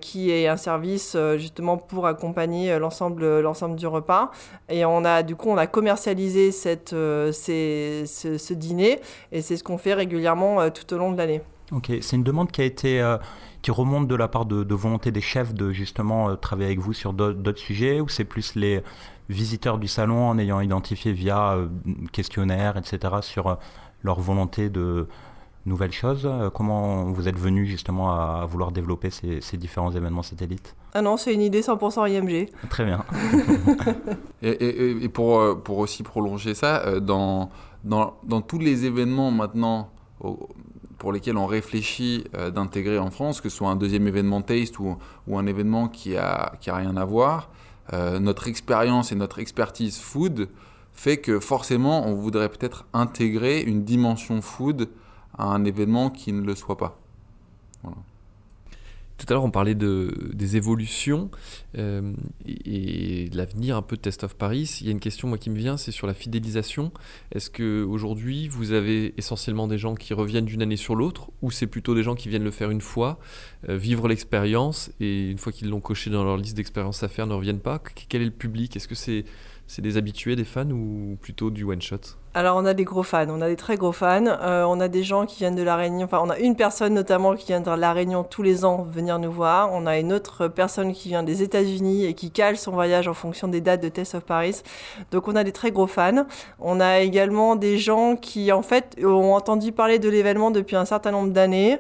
qui 0.00 0.30
est 0.30 0.48
un 0.48 0.56
service 0.56 1.16
justement 1.36 1.76
pour 1.76 2.06
accompagner 2.06 2.78
l'ensemble 2.78 3.40
l'ensemble 3.40 3.76
du 3.76 3.86
repas. 3.86 4.30
Et 4.68 4.84
on 4.84 5.04
a 5.04 5.22
du 5.22 5.36
coup 5.36 5.48
on 5.50 5.56
a 5.56 5.66
commercialisé 5.66 6.52
cette, 6.52 6.94
ces, 7.32 8.04
ce, 8.06 8.54
dîner 8.54 9.00
et 9.32 9.42
c'est 9.42 9.56
ce 9.56 9.64
qu'on 9.64 9.78
fait 9.78 9.94
régulièrement 9.94 10.70
tout 10.70 10.92
au 10.94 10.98
long 10.98 11.12
de 11.12 11.18
l'année. 11.18 11.42
Ok, 11.72 11.92
c'est 12.00 12.16
une 12.16 12.22
demande 12.22 12.50
qui 12.50 12.60
a 12.60 12.64
été 12.64 13.16
qui 13.62 13.70
remonte 13.70 14.08
de 14.08 14.14
la 14.14 14.28
part 14.28 14.46
de, 14.46 14.64
de 14.64 14.74
volonté 14.74 15.10
des 15.10 15.20
chefs 15.20 15.54
de 15.54 15.72
justement 15.72 16.36
travailler 16.36 16.68
avec 16.68 16.80
vous 16.80 16.92
sur 16.92 17.12
d'autres 17.12 17.58
sujets 17.58 18.00
ou 18.00 18.08
c'est 18.08 18.24
plus 18.24 18.54
les 18.54 18.82
visiteurs 19.28 19.78
du 19.78 19.88
salon 19.88 20.28
en 20.28 20.38
ayant 20.38 20.60
identifié 20.60 21.12
via 21.12 21.58
questionnaire, 22.12 22.76
etc., 22.76 23.14
sur 23.20 23.58
leur 24.02 24.20
volonté 24.20 24.70
de 24.70 25.08
nouvelles 25.64 25.92
choses. 25.92 26.28
Comment 26.54 27.06
vous 27.06 27.26
êtes 27.28 27.38
venu 27.38 27.66
justement 27.66 28.12
à 28.12 28.46
vouloir 28.46 28.70
développer 28.70 29.10
ces, 29.10 29.56
différents 29.56 29.90
événements 29.90 30.22
satellites? 30.22 30.76
Ah 30.94 31.02
non, 31.02 31.16
c'est 31.16 31.34
une 31.34 31.42
idée 31.42 31.60
100% 31.60 32.08
IMG. 32.08 32.48
Très 32.70 32.84
bien. 32.84 33.04
et, 34.42 35.08
pour, 35.08 35.60
pour 35.62 35.78
aussi 35.78 36.04
prolonger 36.04 36.54
ça, 36.54 37.00
dans, 37.00 37.50
dans, 37.82 38.14
dans 38.22 38.42
tous 38.42 38.60
les 38.60 38.84
événements 38.84 39.32
maintenant 39.32 39.90
pour 40.98 41.12
lesquels 41.12 41.36
on 41.36 41.46
réfléchit 41.46 42.24
euh, 42.34 42.50
d'intégrer 42.50 42.98
en 42.98 43.10
France, 43.10 43.40
que 43.40 43.48
ce 43.48 43.56
soit 43.56 43.68
un 43.68 43.76
deuxième 43.76 44.06
événement 44.06 44.42
Taste 44.42 44.78
ou, 44.78 44.96
ou 45.26 45.38
un 45.38 45.46
événement 45.46 45.88
qui 45.88 46.16
a, 46.16 46.52
qui 46.60 46.70
a 46.70 46.76
rien 46.76 46.96
à 46.96 47.04
voir, 47.04 47.50
euh, 47.92 48.18
notre 48.18 48.48
expérience 48.48 49.12
et 49.12 49.14
notre 49.14 49.38
expertise 49.38 49.98
food 49.98 50.48
fait 50.92 51.18
que 51.18 51.40
forcément 51.40 52.06
on 52.06 52.14
voudrait 52.14 52.48
peut-être 52.48 52.86
intégrer 52.92 53.60
une 53.62 53.84
dimension 53.84 54.40
food 54.40 54.88
à 55.36 55.44
un 55.44 55.64
événement 55.64 56.10
qui 56.10 56.32
ne 56.32 56.42
le 56.42 56.54
soit 56.54 56.78
pas. 56.78 56.98
Voilà. 57.82 57.98
Tout 59.18 59.26
à 59.28 59.32
l'heure, 59.32 59.44
on 59.44 59.50
parlait 59.50 59.74
de, 59.74 60.30
des 60.34 60.56
évolutions 60.56 61.30
euh, 61.78 62.12
et, 62.46 63.28
de 63.30 63.36
l'avenir 63.36 63.76
un 63.76 63.82
peu 63.82 63.96
de 63.96 64.02
Test 64.02 64.24
of 64.24 64.34
Paris. 64.34 64.78
Il 64.80 64.86
y 64.86 64.90
a 64.90 64.92
une 64.92 65.00
question 65.00 65.28
moi, 65.28 65.38
qui 65.38 65.48
me 65.48 65.56
vient, 65.56 65.76
c'est 65.76 65.90
sur 65.90 66.06
la 66.06 66.14
fidélisation. 66.14 66.92
Est-ce 67.32 67.50
qu'aujourd'hui, 67.50 68.48
vous 68.48 68.72
avez 68.72 69.14
essentiellement 69.16 69.68
des 69.68 69.78
gens 69.78 69.94
qui 69.94 70.12
reviennent 70.12 70.44
d'une 70.44 70.62
année 70.62 70.76
sur 70.76 70.94
l'autre 70.94 71.30
ou 71.40 71.50
c'est 71.50 71.66
plutôt 71.66 71.94
des 71.94 72.02
gens 72.02 72.14
qui 72.14 72.28
viennent 72.28 72.44
le 72.44 72.50
faire 72.50 72.70
une 72.70 72.82
fois, 72.82 73.18
euh, 73.68 73.76
vivre 73.76 74.06
l'expérience 74.06 74.90
et 75.00 75.30
une 75.30 75.38
fois 75.38 75.52
qu'ils 75.52 75.70
l'ont 75.70 75.80
coché 75.80 76.10
dans 76.10 76.24
leur 76.24 76.36
liste 76.36 76.56
d'expériences 76.56 77.02
à 77.02 77.08
faire, 77.08 77.26
ne 77.26 77.34
reviennent 77.34 77.60
pas? 77.60 77.82
Quel 78.08 78.20
est 78.20 78.26
le 78.26 78.30
public? 78.30 78.76
Est-ce 78.76 78.88
que 78.88 78.94
c'est 78.94 79.24
c'est 79.66 79.82
des 79.82 79.96
habitués, 79.96 80.36
des 80.36 80.44
fans 80.44 80.70
ou 80.70 81.18
plutôt 81.20 81.50
du 81.50 81.64
one-shot 81.64 82.16
alors 82.36 82.58
on 82.58 82.66
a 82.66 82.74
des 82.74 82.84
gros 82.84 83.02
fans, 83.02 83.28
on 83.30 83.40
a 83.40 83.48
des 83.48 83.56
très 83.56 83.76
gros 83.76 83.92
fans. 83.92 84.26
Euh, 84.26 84.62
on 84.64 84.78
a 84.78 84.88
des 84.88 85.02
gens 85.02 85.24
qui 85.24 85.38
viennent 85.38 85.54
de 85.54 85.62
La 85.62 85.74
Réunion, 85.74 86.04
enfin 86.04 86.20
on 86.22 86.28
a 86.28 86.38
une 86.38 86.54
personne 86.54 86.92
notamment 86.92 87.34
qui 87.34 87.46
vient 87.46 87.62
de 87.62 87.70
La 87.70 87.94
Réunion 87.94 88.24
tous 88.24 88.42
les 88.42 88.66
ans 88.66 88.86
venir 88.92 89.18
nous 89.18 89.32
voir. 89.32 89.70
On 89.72 89.86
a 89.86 89.98
une 89.98 90.12
autre 90.12 90.46
personne 90.46 90.92
qui 90.92 91.08
vient 91.08 91.22
des 91.22 91.42
États-Unis 91.42 92.04
et 92.04 92.12
qui 92.12 92.30
cale 92.30 92.58
son 92.58 92.72
voyage 92.72 93.08
en 93.08 93.14
fonction 93.14 93.48
des 93.48 93.62
dates 93.62 93.82
de 93.82 93.88
Test 93.88 94.16
of 94.16 94.24
Paris. 94.24 94.60
Donc 95.12 95.28
on 95.28 95.34
a 95.34 95.44
des 95.44 95.52
très 95.52 95.72
gros 95.72 95.86
fans. 95.86 96.26
On 96.60 96.78
a 96.78 97.00
également 97.00 97.56
des 97.56 97.78
gens 97.78 98.16
qui 98.16 98.52
en 98.52 98.60
fait 98.60 98.98
ont 99.02 99.32
entendu 99.32 99.72
parler 99.72 99.98
de 99.98 100.10
l'événement 100.10 100.50
depuis 100.50 100.76
un 100.76 100.84
certain 100.84 101.12
nombre 101.12 101.30
d'années. 101.32 101.78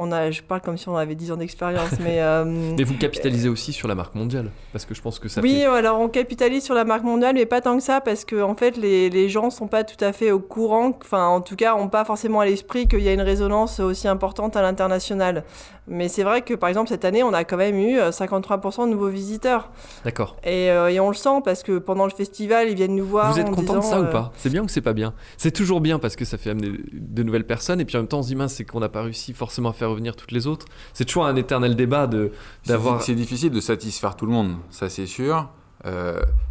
On 0.00 0.12
a, 0.12 0.30
je 0.30 0.42
parle 0.42 0.60
comme 0.60 0.78
si 0.78 0.88
on 0.88 0.96
avait 0.96 1.16
10 1.16 1.32
ans 1.32 1.36
d'expérience, 1.36 1.90
mais... 2.00 2.20
Euh, 2.20 2.44
mais 2.44 2.84
vous 2.84 2.96
capitalisez 2.96 3.48
aussi 3.48 3.72
sur 3.72 3.88
la 3.88 3.96
marque 3.96 4.14
mondiale, 4.14 4.52
parce 4.72 4.84
que 4.84 4.94
je 4.94 5.02
pense 5.02 5.18
que 5.18 5.28
ça 5.28 5.40
Oui, 5.40 5.64
alors 5.64 5.98
on 5.98 6.08
capitalise 6.08 6.64
sur 6.64 6.74
la 6.74 6.84
marque 6.84 7.02
mondiale, 7.02 7.34
mais 7.34 7.46
pas 7.46 7.60
tant 7.60 7.76
que 7.76 7.82
ça, 7.82 8.00
parce 8.00 8.24
que 8.24 8.40
en 8.40 8.54
fait 8.54 8.76
les, 8.76 9.10
les 9.10 9.28
gens 9.28 9.50
sont 9.50 9.66
pas 9.66 9.82
tout 9.82 9.97
tout 9.98 10.04
à 10.04 10.12
fait 10.12 10.30
au 10.30 10.38
courant, 10.38 10.96
enfin 11.02 11.26
en 11.26 11.40
tout 11.40 11.56
cas, 11.56 11.76
n'ont 11.76 11.88
pas 11.88 12.04
forcément 12.04 12.40
à 12.40 12.46
l'esprit 12.46 12.86
qu'il 12.86 13.00
y 13.00 13.08
a 13.08 13.12
une 13.12 13.20
résonance 13.20 13.80
aussi 13.80 14.06
importante 14.06 14.56
à 14.56 14.62
l'international. 14.62 15.44
Mais 15.88 16.08
c'est 16.08 16.22
vrai 16.22 16.42
que 16.42 16.54
par 16.54 16.68
exemple 16.68 16.88
cette 16.88 17.04
année, 17.04 17.22
on 17.22 17.32
a 17.32 17.44
quand 17.44 17.56
même 17.56 17.76
eu 17.76 17.98
53% 17.98 18.82
euh, 18.82 18.86
de 18.86 18.90
nouveaux 18.90 19.08
visiteurs. 19.08 19.70
D'accord. 20.04 20.36
Et, 20.44 20.70
euh, 20.70 20.88
et, 20.88 21.00
on 21.00 21.08
le 21.08 21.14
sent 21.14 21.40
parce 21.44 21.62
que 21.62 21.78
pendant 21.78 22.04
le 22.04 22.10
festival, 22.10 22.68
ils 22.68 22.76
viennent 22.76 22.94
nous 22.94 23.06
voir. 23.06 23.32
Vous 23.32 23.40
êtes 23.40 23.50
content 23.50 23.78
de 23.78 23.80
ça 23.80 24.00
ou 24.00 24.04
euh, 24.04 24.10
pas? 24.10 24.32
C'est 24.36 24.50
bien 24.50 24.62
ou 24.62 24.68
c'est 24.68 24.82
pas 24.82 24.92
bien? 24.92 25.14
C'est 25.36 25.50
toujours 25.50 25.80
bien 25.80 25.98
parce 25.98 26.14
que 26.14 26.24
ça 26.24 26.38
fait 26.38 26.50
amener 26.50 26.70
de 26.92 27.22
nouvelles 27.22 27.46
personnes 27.46 27.80
et 27.80 27.84
puis 27.84 27.96
en 27.96 28.00
même 28.00 28.08
temps 28.08 28.20
on 28.20 28.22
se 28.22 28.28
dit 28.28 28.36
mince, 28.36 28.54
c'est 28.54 28.64
qu'on 28.64 28.80
n'a 28.80 28.88
pas 28.88 29.02
réussi 29.02 29.32
forcément 29.32 29.70
à 29.70 29.72
faire 29.72 29.90
revenir 29.90 30.14
toutes 30.14 30.32
les 30.32 30.46
autres. 30.46 30.66
C'est 30.92 31.06
toujours 31.06 31.26
un 31.26 31.36
éternel 31.36 31.74
débat 31.74 32.06
de 32.06 32.30
d'avoir. 32.66 33.02
C'est 33.02 33.14
difficile 33.14 33.50
de 33.50 33.60
satisfaire 33.60 34.14
tout 34.14 34.26
le 34.26 34.32
monde, 34.32 34.56
ça 34.70 34.88
c'est 34.88 35.06
sûr. 35.06 35.48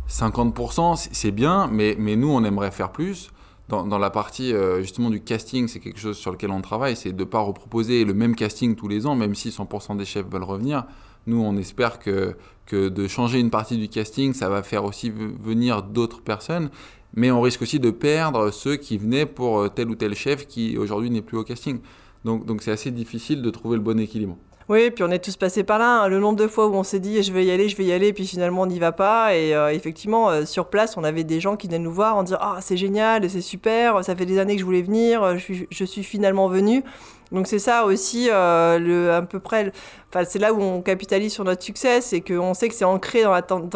50% 0.09 1.09
c'est 1.11 1.31
bien, 1.31 1.67
mais, 1.69 1.95
mais 1.99 2.15
nous 2.15 2.29
on 2.29 2.43
aimerait 2.45 2.71
faire 2.71 2.91
plus 2.91 3.29
dans, 3.69 3.97
la 3.97 4.09
partie 4.09 4.53
euh, 4.53 4.81
justement 4.81 5.09
du 5.09 5.19
casting, 5.19 5.67
c'est 5.67 5.79
quelque 5.79 5.99
chose 5.99 6.17
sur 6.17 6.31
lequel 6.31 6.51
on 6.51 6.61
travaille, 6.61 6.95
c'est 6.95 7.11
de 7.11 7.19
ne 7.19 7.25
pas 7.25 7.39
reproposer 7.39 8.05
le 8.05 8.13
même 8.13 8.35
casting 8.35 8.75
tous 8.75 8.87
les 8.87 9.05
ans, 9.05 9.15
même 9.15 9.35
si 9.35 9.49
100% 9.49 9.97
des 9.97 10.05
chefs 10.05 10.25
veulent 10.27 10.43
revenir. 10.43 10.85
Nous, 11.25 11.41
on 11.41 11.57
espère 11.57 11.99
que, 11.99 12.37
que 12.65 12.87
de 12.87 13.07
changer 13.07 13.39
une 13.39 13.49
partie 13.49 13.77
du 13.77 13.89
casting, 13.89 14.33
ça 14.33 14.47
va 14.47 14.63
faire 14.63 14.85
aussi 14.85 15.11
venir 15.11 15.83
d'autres 15.83 16.21
personnes, 16.21 16.69
mais 17.13 17.29
on 17.29 17.41
risque 17.41 17.61
aussi 17.61 17.81
de 17.81 17.91
perdre 17.91 18.51
ceux 18.51 18.77
qui 18.77 18.97
venaient 18.97 19.25
pour 19.25 19.59
euh, 19.59 19.67
tel 19.67 19.89
ou 19.89 19.95
tel 19.95 20.15
chef 20.15 20.47
qui 20.47 20.77
aujourd'hui 20.77 21.09
n'est 21.09 21.21
plus 21.21 21.37
au 21.37 21.43
casting. 21.43 21.79
Donc, 22.23 22.45
donc 22.45 22.61
c'est 22.61 22.71
assez 22.71 22.91
difficile 22.91 23.41
de 23.41 23.49
trouver 23.49 23.75
le 23.75 23.83
bon 23.83 23.99
équilibre. 23.99 24.37
Oui, 24.69 24.91
puis 24.91 25.01
on 25.05 25.11
est 25.11 25.19
tous 25.19 25.37
passés 25.37 25.63
par 25.63 25.79
là. 25.79 26.03
Hein. 26.03 26.07
Le 26.09 26.19
nombre 26.19 26.37
de 26.37 26.47
fois 26.47 26.67
où 26.67 26.73
on 26.73 26.83
s'est 26.83 26.99
dit 26.99 27.23
je 27.23 27.31
vais 27.31 27.45
y 27.45 27.51
aller, 27.51 27.69
je 27.69 27.77
vais 27.77 27.85
y 27.85 27.93
aller, 27.93 28.11
puis 28.11 28.27
finalement 28.27 28.63
on 28.63 28.65
n'y 28.65 28.79
va 28.79 28.91
pas. 28.91 29.33
Et 29.33 29.55
euh, 29.55 29.71
effectivement, 29.71 30.29
euh, 30.29 30.45
sur 30.45 30.67
place, 30.67 30.97
on 30.97 31.05
avait 31.05 31.23
des 31.23 31.39
gens 31.39 31.55
qui 31.55 31.67
venaient 31.67 31.79
nous 31.79 31.91
voir 31.91 32.17
en 32.17 32.23
disant 32.23 32.39
ah 32.41 32.57
c'est 32.59 32.75
génial, 32.75 33.29
c'est 33.29 33.41
super, 33.41 34.03
ça 34.03 34.13
fait 34.15 34.25
des 34.25 34.39
années 34.39 34.55
que 34.55 34.59
je 34.59 34.65
voulais 34.65 34.81
venir, 34.81 35.37
je 35.37 35.85
suis, 35.85 36.03
finalement 36.03 36.49
venu. 36.49 36.83
Donc 37.31 37.47
c'est 37.47 37.59
ça 37.59 37.85
aussi, 37.85 38.27
euh, 38.29 39.17
à 39.17 39.21
peu 39.21 39.39
près, 39.39 39.71
enfin, 40.09 40.25
c'est 40.25 40.39
là 40.39 40.53
où 40.53 40.61
on 40.61 40.81
capitalise 40.81 41.33
sur 41.33 41.45
notre 41.45 41.63
succès, 41.63 42.01
c'est 42.01 42.19
qu'on 42.19 42.53
sait 42.53 42.67
que 42.67 42.75
c'est 42.75 42.85
ancré 42.85 43.23
dans 43.23 43.31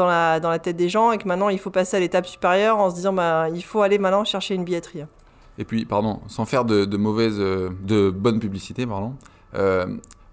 la 0.06 0.60
tête 0.60 0.76
des 0.76 0.90
gens 0.90 1.14
et 1.14 1.18
que 1.18 1.28
maintenant 1.28 1.50
il 1.50 1.60
faut 1.60 1.70
passer 1.70 1.98
à 1.98 2.00
l'étape 2.02 2.26
supérieure 2.26 2.78
en 2.78 2.90
se 2.90 2.96
disant 2.96 3.14
bah, 3.14 3.48
il 3.54 3.64
faut 3.64 3.82
aller 3.82 3.98
maintenant 3.98 4.26
chercher 4.26 4.56
une 4.56 4.66
billetterie. 4.66 5.04
Et 5.58 5.66
puis, 5.66 5.86
pardon, 5.86 6.22
sans 6.28 6.46
faire 6.46 6.66
de, 6.66 6.86
de 6.86 6.98
mauvaise, 6.98 7.38
de 7.38 8.10
bonne 8.10 8.40
publicité, 8.40 8.86
pardon, 8.86 9.16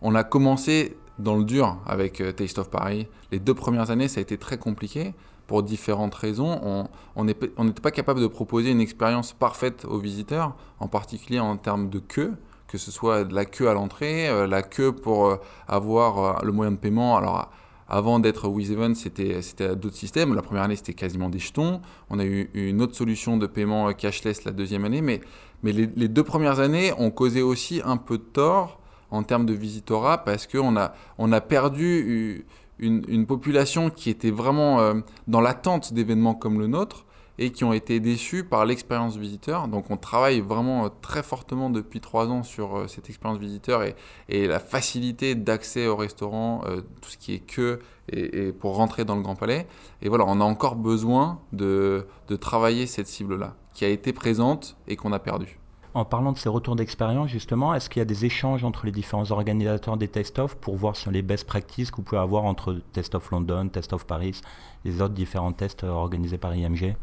on 0.03 0.15
a 0.15 0.25
commencé 0.25 0.97
dans 1.19 1.37
le 1.37 1.45
dur 1.45 1.79
avec 1.87 2.21
euh, 2.21 2.33
Taste 2.33 2.59
of 2.59 2.71
Paris. 2.71 3.09
Les 3.33 3.39
deux 3.39 3.55
premières 3.55 3.91
années, 3.91 4.09
ça 4.09 4.21
a 4.21 4.23
été 4.23 4.39
très 4.39 4.59
compliqué 4.59 5.15
pour 5.47 5.63
différentes 5.63 6.15
raisons. 6.15 6.89
On 7.17 7.25
n'était 7.25 7.81
pas 7.83 7.91
capable 7.91 8.21
de 8.21 8.27
proposer 8.27 8.71
une 8.71 8.81
expérience 8.81 9.33
parfaite 9.33 9.87
aux 9.87 9.99
visiteurs, 9.99 10.55
en 10.79 10.89
particulier 10.89 11.41
en 11.41 11.57
termes 11.57 11.89
de 11.89 11.99
queue, 11.99 12.35
que 12.67 12.77
ce 12.77 12.91
soit 12.91 13.25
de 13.25 13.35
la 13.35 13.47
queue 13.47 13.69
à 13.69 13.75
l'entrée, 13.75 14.29
euh, 14.29 14.47
la 14.47 14.63
queue 14.63 14.93
pour 14.93 15.27
euh, 15.27 15.37
avoir 15.67 16.45
le 16.45 16.53
moyen 16.53 16.73
de 16.73 16.77
paiement. 16.77 17.17
Alors, 17.17 17.51
avant 17.89 18.19
d'être 18.19 18.47
WizEvent, 18.49 18.95
c'était 18.95 19.75
d'autres 19.75 19.97
systèmes. 19.97 20.35
La 20.35 20.43
première 20.43 20.65
année, 20.65 20.77
c'était 20.77 20.93
quasiment 20.93 21.31
des 21.31 21.39
jetons. 21.39 21.81
On 22.11 22.19
a 22.19 22.25
eu 22.27 22.51
une 22.53 22.83
autre 22.83 22.95
solution 22.95 23.39
de 23.39 23.47
paiement 23.47 23.91
cashless 23.95 24.45
la 24.45 24.53
deuxième 24.53 24.85
année. 24.85 25.01
Mais, 25.01 25.23
les 25.63 26.09
deux 26.09 26.23
premières 26.23 26.61
années 26.61 26.93
ont 26.99 27.11
causé 27.11 27.41
aussi 27.41 27.81
un 27.83 27.97
peu 27.97 28.19
de 28.19 28.23
tort 28.23 28.78
en 29.11 29.23
termes 29.23 29.47
de 29.47 29.55
visitorat 29.55 30.19
parce 30.19 30.47
qu'on 30.47 30.77
a, 30.77 30.93
on 31.19 31.33
a 31.33 31.41
perdu 31.41 32.45
une, 32.79 33.27
population 33.27 33.91
qui 33.91 34.11
était 34.11 34.31
vraiment 34.31 34.81
euh, 34.81 34.95
dans 35.27 35.41
l'attente 35.41 35.93
d'événements 35.93 36.35
comme 36.35 36.59
le 36.59 36.67
nôtre 36.67 37.05
et 37.41 37.53
qui 37.53 37.63
ont 37.63 37.73
été 37.73 38.01
déçus 38.01 38.43
par 38.43 38.67
l'expérience 38.67 39.17
visiteur. 39.17 39.69
Donc 39.69 39.91
on 39.91 39.97
travaille 39.97 40.41
vraiment 40.41 40.87
euh, 40.87 40.89
très 41.03 41.23
fortement 41.23 41.71
depuis 41.71 42.01
trois 42.01 42.27
ans 42.29 42.43
sur 42.43 42.77
euh, 42.77 42.89
cette 42.89 43.09
expérience 43.09 43.39
visiteur 43.39 43.83
et, 43.83 43.95
et 44.29 44.47
la 44.47 44.59
facilité 44.59 45.35
d'accès 45.35 45.87
au 45.87 45.97
restaurant, 45.97 46.63
tout 47.01 47.11
ce 47.11 47.17
qui 47.17 47.35
est 47.35 47.41
queue 47.41 47.81
et, 48.11 48.53
pour 48.53 48.77
rentrer 48.77 49.05
dans 49.05 49.17
le 49.17 49.23
Grand 49.23 49.37
Palais. 49.37 49.67
Et 50.03 50.09
voilà, 50.09 50.25
on 50.27 50.41
a 50.41 50.45
encore 50.45 50.77
besoin 50.77 51.41
de, 51.53 52.07
de 52.29 52.37
travailler 52.37 52.87
cette 52.87 53.07
cible-là, 53.07 53.55
qui 53.75 53.85
a 53.85 53.89
été 53.89 54.13
présente 54.13 54.77
et 54.87 54.97
qu'on 54.97 55.13
a 55.13 55.19
perdue. 55.19 55.59
En 55.99 56.05
parlant 56.05 56.31
de 56.31 56.39
ces 56.39 56.49
retours 56.49 56.77
d'expérience, 56.77 57.29
justement, 57.29 57.75
est-ce 57.75 57.91
qu'il 57.91 57.99
y 57.99 58.03
a 58.03 58.05
des 58.05 58.25
échanges 58.25 58.63
entre 58.63 58.87
les 58.87 58.93
différents 58.93 59.29
organisateurs 59.33 59.97
des 59.97 60.07
test-off 60.07 60.55
pour 60.55 60.77
voir 60.77 60.95
sur 60.95 61.11
les 61.11 61.23
best 61.23 61.45
practices 61.45 61.91
que 61.91 61.97
vous 61.97 62.03
pouvez 62.03 62.21
avoir 62.21 62.45
entre 62.45 62.77
Test-off 62.93 63.33
London, 63.33 63.69
Test-off 63.69 64.05
Paris, 64.05 64.41
les 64.85 65.03
autres 65.03 65.15
différents 65.15 65.51
tests 65.51 65.83
euh, 65.83 65.89
organisés 65.89 66.39
par 66.39 66.55
IMG 66.55 66.95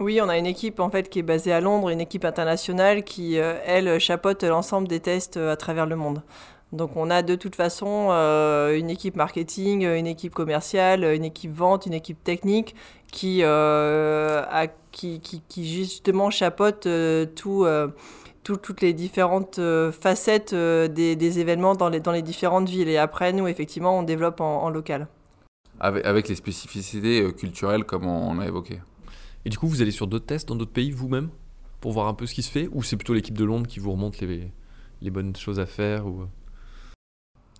oui, 0.00 0.20
on 0.20 0.28
a 0.28 0.36
une 0.36 0.46
équipe 0.46 0.80
en 0.80 0.90
fait 0.90 1.08
qui 1.08 1.20
est 1.20 1.22
basée 1.22 1.52
à 1.52 1.60
Londres, 1.60 1.88
une 1.88 2.00
équipe 2.00 2.24
internationale 2.24 3.04
qui, 3.04 3.38
euh, 3.38 3.58
elle, 3.64 4.00
chapeaute 4.00 4.42
l'ensemble 4.42 4.88
des 4.88 4.98
tests 5.00 5.36
euh, 5.36 5.52
à 5.52 5.56
travers 5.56 5.86
le 5.86 5.94
monde. 5.96 6.22
Donc 6.72 6.96
on 6.96 7.08
a 7.08 7.22
de 7.22 7.36
toute 7.36 7.54
façon 7.54 8.10
une 8.10 8.90
équipe 8.90 9.14
marketing, 9.16 9.86
une 9.86 10.06
équipe 10.06 10.34
commerciale, 10.34 11.04
une 11.04 11.24
équipe 11.24 11.52
vente, 11.52 11.86
une 11.86 11.92
équipe 11.94 12.22
technique 12.24 12.74
qui, 13.12 13.42
qui, 14.90 15.20
qui, 15.20 15.42
qui, 15.48 15.68
justement 15.68 16.30
chapeaute 16.30 16.88
tout 17.36 17.66
toutes 18.42 18.80
les 18.80 18.92
différentes 18.92 19.58
euh, 19.58 19.92
facettes 19.92 20.52
euh, 20.52 20.88
des, 20.88 21.38
événements 21.38 21.74
dans 21.74 21.88
les, 21.88 22.00
dans 22.00 22.12
les 22.12 22.22
différentes 22.22 22.68
villes. 22.68 22.88
Et 22.88 22.98
après, 22.98 23.32
nous, 23.32 23.46
effectivement, 23.46 23.98
on 23.98 24.02
développe 24.02 24.40
en, 24.40 24.68
local. 24.70 25.08
Avec, 25.80 26.28
les 26.28 26.34
spécificités 26.34 27.22
euh, 27.22 27.32
culturelles, 27.32 27.84
comme 27.84 28.06
on, 28.06 28.38
a 28.40 28.46
évoqué. 28.46 28.80
Et 29.44 29.50
du 29.50 29.58
coup, 29.58 29.66
vous 29.66 29.82
allez 29.82 29.90
sur 29.90 30.06
d'autres 30.06 30.26
tests 30.26 30.48
dans 30.48 30.56
d'autres 30.56 30.72
pays 30.72 30.90
vous-même 30.90 31.30
pour 31.80 31.92
voir 31.92 32.06
un 32.06 32.14
peu 32.14 32.26
ce 32.26 32.34
qui 32.34 32.42
se 32.42 32.50
fait 32.50 32.68
Ou 32.72 32.82
c'est 32.82 32.96
plutôt 32.96 33.14
l'équipe 33.14 33.36
de 33.36 33.44
Londres 33.44 33.66
qui 33.66 33.80
vous 33.80 33.92
remonte 33.92 34.20
les, 34.20 34.52
les 35.00 35.10
bonnes 35.10 35.34
choses 35.36 35.58
à 35.58 35.66
faire 35.66 36.06
ou... 36.06 36.26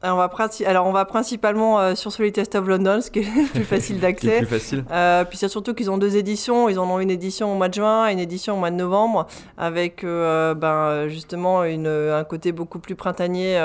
alors 0.03 0.17
on, 0.17 0.19
va 0.19 0.49
Alors, 0.67 0.87
on 0.87 0.93
va 0.93 1.05
principalement 1.05 1.79
euh, 1.79 1.95
sur 1.95 2.11
celui 2.11 2.33
Test 2.33 2.57
of 2.57 2.67
London, 2.67 3.01
ce 3.01 3.11
qui 3.11 3.21
est 3.21 3.23
le 3.23 3.49
plus 3.49 3.65
facile 3.65 4.01
d'accès. 4.01 4.39
plus 4.39 4.47
facile. 4.47 4.85
Euh, 4.91 5.25
puis 5.25 5.39
c'est 5.39 5.49
surtout 5.49 5.75
qu'ils 5.75 5.93
ont 5.93 5.99
deux 5.99 6.17
éditions. 6.17 6.69
Ils 6.69 6.81
en 6.81 6.91
ont 6.91 6.99
une 6.99 7.11
édition 7.11 7.53
au 7.53 7.55
mois 7.55 7.69
de 7.69 7.75
juin 7.75 8.09
et 8.09 8.13
une 8.13 8.19
édition 8.19 8.55
au 8.55 8.57
mois 8.57 8.73
de 8.73 8.77
novembre, 8.77 9.29
avec 9.57 10.03
euh, 10.03 10.55
ben, 10.55 11.07
justement 11.07 11.63
une, 11.63 11.87
un 11.87 12.25
côté 12.25 12.51
beaucoup 12.51 12.81
plus 12.81 12.97
printanier 12.97 13.61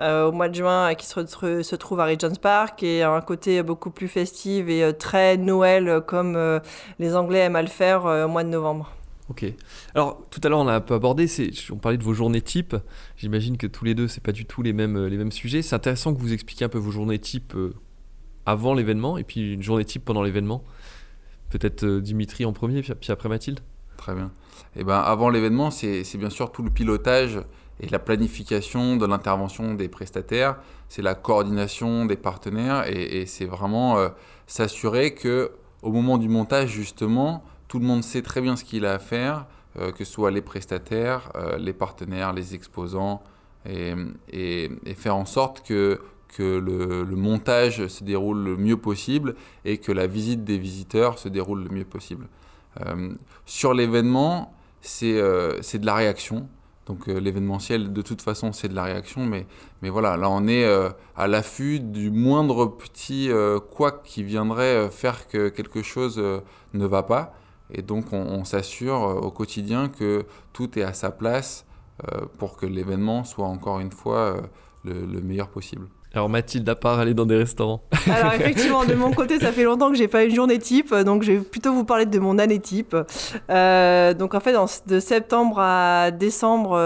au 0.00 0.32
mois 0.32 0.48
de 0.48 0.54
juin 0.54 0.94
qui 0.94 1.06
se, 1.06 1.26
se, 1.62 1.76
trouve 1.76 2.00
à 2.00 2.06
Regent's 2.06 2.38
Park 2.38 2.82
et 2.82 3.02
un 3.02 3.20
côté 3.20 3.62
beaucoup 3.62 3.90
plus 3.90 4.08
festif 4.08 4.68
et 4.68 4.92
très 4.98 5.36
Noël 5.36 6.00
comme 6.06 6.60
les 6.98 7.14
Anglais 7.14 7.40
aiment 7.40 7.56
à 7.56 7.62
le 7.62 7.68
faire 7.68 8.04
au 8.04 8.28
mois 8.28 8.44
de 8.44 8.48
novembre. 8.48 8.90
Ok. 9.28 9.44
Alors, 9.94 10.26
tout 10.30 10.40
à 10.42 10.48
l'heure, 10.48 10.58
on 10.58 10.68
a 10.68 10.74
un 10.74 10.80
peu 10.80 10.94
abordé, 10.94 11.26
on 11.70 11.76
parlait 11.76 11.98
de 11.98 12.02
vos 12.02 12.14
journées 12.14 12.40
type. 12.40 12.74
J'imagine 13.16 13.58
que 13.58 13.66
tous 13.66 13.84
les 13.84 13.94
deux, 13.94 14.08
c'est 14.08 14.22
pas 14.22 14.32
du 14.32 14.46
tout 14.46 14.62
les 14.62 14.72
mêmes, 14.72 15.06
les 15.06 15.16
mêmes 15.18 15.32
sujets. 15.32 15.60
C'est 15.60 15.74
intéressant 15.74 16.14
que 16.14 16.20
vous 16.20 16.32
expliquiez 16.32 16.64
un 16.64 16.70
peu 16.70 16.78
vos 16.78 16.90
journées 16.90 17.18
type 17.18 17.54
euh, 17.54 17.74
avant 18.46 18.72
l'événement 18.72 19.18
et 19.18 19.24
puis 19.24 19.52
une 19.52 19.62
journée 19.62 19.84
type 19.84 20.04
pendant 20.04 20.22
l'événement. 20.22 20.64
Peut-être 21.50 21.84
euh, 21.84 22.00
Dimitri 22.00 22.46
en 22.46 22.52
premier, 22.52 22.80
puis 22.82 23.12
après 23.12 23.28
Mathilde 23.28 23.60
Très 23.98 24.14
bien. 24.14 24.30
Et 24.76 24.80
eh 24.80 24.84
ben, 24.84 24.98
avant 24.98 25.28
l'événement, 25.28 25.70
c'est 25.70 26.04
bien 26.16 26.30
sûr 26.30 26.52
tout 26.52 26.62
le 26.62 26.70
pilotage 26.70 27.40
et 27.80 27.88
la 27.88 27.98
planification 27.98 28.96
de 28.96 29.06
l'intervention 29.06 29.74
des 29.74 29.88
prestataires. 29.88 30.56
C'est 30.88 31.02
la 31.02 31.14
coordination 31.14 32.06
des 32.06 32.16
partenaires 32.16 32.86
et, 32.88 33.26
c'est 33.26 33.44
vraiment 33.44 33.98
euh, 33.98 34.08
s'assurer 34.46 35.14
que 35.14 35.50
au 35.82 35.92
moment 35.92 36.18
du 36.18 36.28
montage, 36.28 36.70
justement, 36.70 37.44
tout 37.68 37.78
le 37.78 37.84
monde 37.84 38.02
sait 38.02 38.22
très 38.22 38.40
bien 38.40 38.56
ce 38.56 38.64
qu'il 38.64 38.86
a 38.86 38.94
à 38.94 38.98
faire, 38.98 39.46
euh, 39.78 39.92
que 39.92 40.04
ce 40.04 40.12
soit 40.12 40.30
les 40.30 40.40
prestataires, 40.40 41.30
euh, 41.36 41.58
les 41.58 41.74
partenaires, 41.74 42.32
les 42.32 42.54
exposants, 42.54 43.22
et, 43.68 44.70
faire 44.96 45.14
en 45.14 45.26
sorte 45.26 45.62
que, 45.66 46.00
le, 46.38 47.04
montage 47.14 47.86
se 47.88 48.02
déroule 48.02 48.42
le 48.42 48.56
mieux 48.56 48.78
possible 48.78 49.34
et 49.66 49.76
que 49.76 49.92
la 49.92 50.06
visite 50.06 50.42
des 50.44 50.56
visiteurs 50.56 51.18
se 51.18 51.28
déroule 51.28 51.64
le 51.64 51.68
mieux 51.68 51.84
possible. 51.84 52.28
Euh, 52.80 53.12
sur 53.44 53.74
l'événement, 53.74 54.54
c'est 54.80 55.16
de 55.18 55.86
la 55.86 55.94
réaction. 55.94 56.48
Donc 56.86 57.08
l'événementiel, 57.08 57.92
de 57.92 58.00
toute 58.00 58.22
façon, 58.22 58.54
c'est 58.54 58.68
de 58.68 58.74
la 58.74 58.84
réaction, 58.84 59.26
mais, 59.26 59.46
mais 59.82 59.90
voilà, 59.90 60.16
là 60.16 60.30
on 60.30 60.48
est 60.48 60.64
à 61.14 61.26
l'affût 61.26 61.80
du 61.80 62.10
moindre 62.10 62.64
petit 62.64 63.28
quoi 63.70 64.00
qui 64.02 64.22
viendrait 64.22 64.88
faire 64.90 65.28
que 65.28 65.50
quelque 65.50 65.82
chose 65.82 66.18
ne 66.72 66.86
va 66.86 67.02
pas. 67.02 67.34
Et 67.72 67.82
donc 67.82 68.12
on, 68.12 68.44
s'assure 68.44 69.04
euh, 69.04 69.14
au 69.14 69.30
quotidien 69.30 69.88
que 69.88 70.24
tout 70.52 70.78
est 70.78 70.82
à 70.82 70.92
sa 70.92 71.10
place 71.10 71.66
euh, 72.04 72.22
pour 72.38 72.56
que 72.56 72.66
l'événement 72.66 73.24
soit 73.24 73.46
encore 73.46 73.80
une 73.80 73.90
fois 73.90 74.18
euh, 74.18 74.40
le, 74.84 75.20
meilleur 75.20 75.48
possible. 75.48 75.86
Alors 76.14 76.30
Mathilde, 76.30 76.66
à 76.66 76.74
part 76.74 76.98
aller 76.98 77.12
dans 77.12 77.26
des 77.26 77.36
restaurants 77.36 77.82
Alors 78.10 78.32
effectivement, 78.32 78.86
de 78.86 78.94
mon 78.94 79.12
côté, 79.12 79.38
ça 79.38 79.52
fait 79.52 79.64
longtemps 79.64 79.90
que 79.90 79.96
j'ai 79.98 80.08
pas 80.08 80.24
une 80.24 80.34
journée 80.34 80.58
type, 80.58 80.94
donc 80.94 81.22
je 81.22 81.32
vais 81.32 81.38
plutôt 81.40 81.74
vous 81.74 81.84
parler 81.84 82.06
de 82.06 82.18
mon 82.18 82.38
année 82.38 82.60
type. 82.60 82.96
donc 82.96 84.34
en 84.34 84.40
fait, 84.40 84.56
de 84.86 85.00
septembre 85.00 85.58
à 85.58 86.10
décembre, 86.10 86.76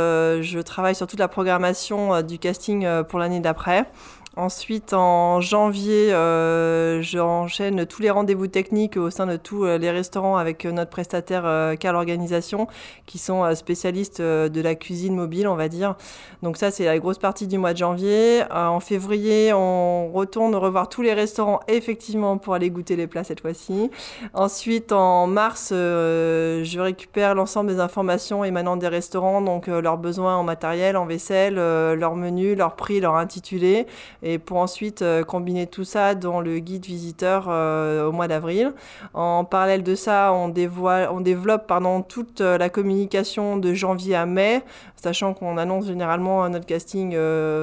je 0.40 0.58
travaille 0.60 0.96
sur 0.96 1.06
toute 1.06 1.20
la 1.20 1.28
programmation 1.28 2.20
du 2.22 2.40
casting 2.40 2.84
pour 3.04 3.20
l'année 3.20 3.38
d'après. 3.38 3.86
Ensuite, 4.34 4.94
en 4.94 5.42
janvier, 5.42 6.10
euh, 6.14 7.02
j'enchaîne 7.02 7.84
tous 7.84 8.00
les 8.00 8.08
rendez-vous 8.08 8.46
techniques 8.46 8.96
au 8.96 9.10
sein 9.10 9.26
de 9.26 9.36
tous 9.36 9.66
euh, 9.66 9.76
les 9.76 9.90
restaurants 9.90 10.38
avec 10.38 10.64
euh, 10.64 10.72
notre 10.72 10.90
prestataire 10.90 11.42
euh, 11.44 11.76
Car 11.76 11.94
Organisation, 11.94 12.66
qui 13.04 13.18
sont 13.18 13.54
spécialistes 13.54 14.22
de 14.22 14.60
la 14.62 14.74
cuisine 14.74 15.14
mobile, 15.14 15.46
on 15.48 15.54
va 15.54 15.68
dire. 15.68 15.96
Donc 16.42 16.56
ça, 16.56 16.70
c'est 16.70 16.86
la 16.86 16.98
grosse 16.98 17.18
partie 17.18 17.46
du 17.46 17.58
mois 17.58 17.74
de 17.74 17.78
janvier. 17.78 18.42
en 18.50 18.80
février, 18.80 19.52
on 19.52 20.10
retourne 20.10 20.54
revoir 20.54 20.88
tous 20.88 21.02
les 21.02 21.12
restaurants, 21.12 21.60
effectivement, 21.68 22.38
pour 22.38 22.54
aller 22.54 22.70
goûter 22.70 22.96
les 22.96 23.06
plats 23.06 23.24
cette 23.24 23.40
fois-ci. 23.40 23.90
Ensuite, 24.32 24.92
en 24.92 25.26
mars, 25.26 25.68
je 25.70 26.80
récupère 26.80 27.34
l'ensemble 27.34 27.70
des 27.74 27.80
informations 27.80 28.44
émanant 28.44 28.78
des 28.78 28.88
restaurants, 28.88 29.42
donc 29.42 29.66
leurs 29.66 29.98
besoins 29.98 30.36
en 30.36 30.42
matériel, 30.42 30.96
en 30.96 31.04
vaisselle, 31.04 31.56
leur 31.56 32.16
menu, 32.16 32.54
leur 32.54 32.76
prix, 32.76 33.00
leur 33.00 33.16
intitulé 33.16 33.86
et 34.22 34.38
pour 34.38 34.58
ensuite 34.58 35.02
euh, 35.02 35.24
combiner 35.24 35.66
tout 35.66 35.84
ça 35.84 36.14
dans 36.14 36.40
le 36.40 36.58
guide 36.58 36.84
visiteur 36.84 37.46
euh, 37.48 38.06
au 38.06 38.12
mois 38.12 38.28
d'avril. 38.28 38.72
En 39.14 39.44
parallèle 39.44 39.82
de 39.82 39.94
ça, 39.94 40.32
on, 40.32 40.52
on 40.54 41.20
développe 41.20 41.66
pardon, 41.66 42.02
toute 42.02 42.40
euh, 42.40 42.58
la 42.58 42.68
communication 42.68 43.56
de 43.56 43.74
janvier 43.74 44.14
à 44.14 44.26
mai, 44.26 44.62
sachant 44.96 45.34
qu'on 45.34 45.58
annonce 45.58 45.86
généralement 45.86 46.48
notre 46.48 46.66
casting 46.66 47.12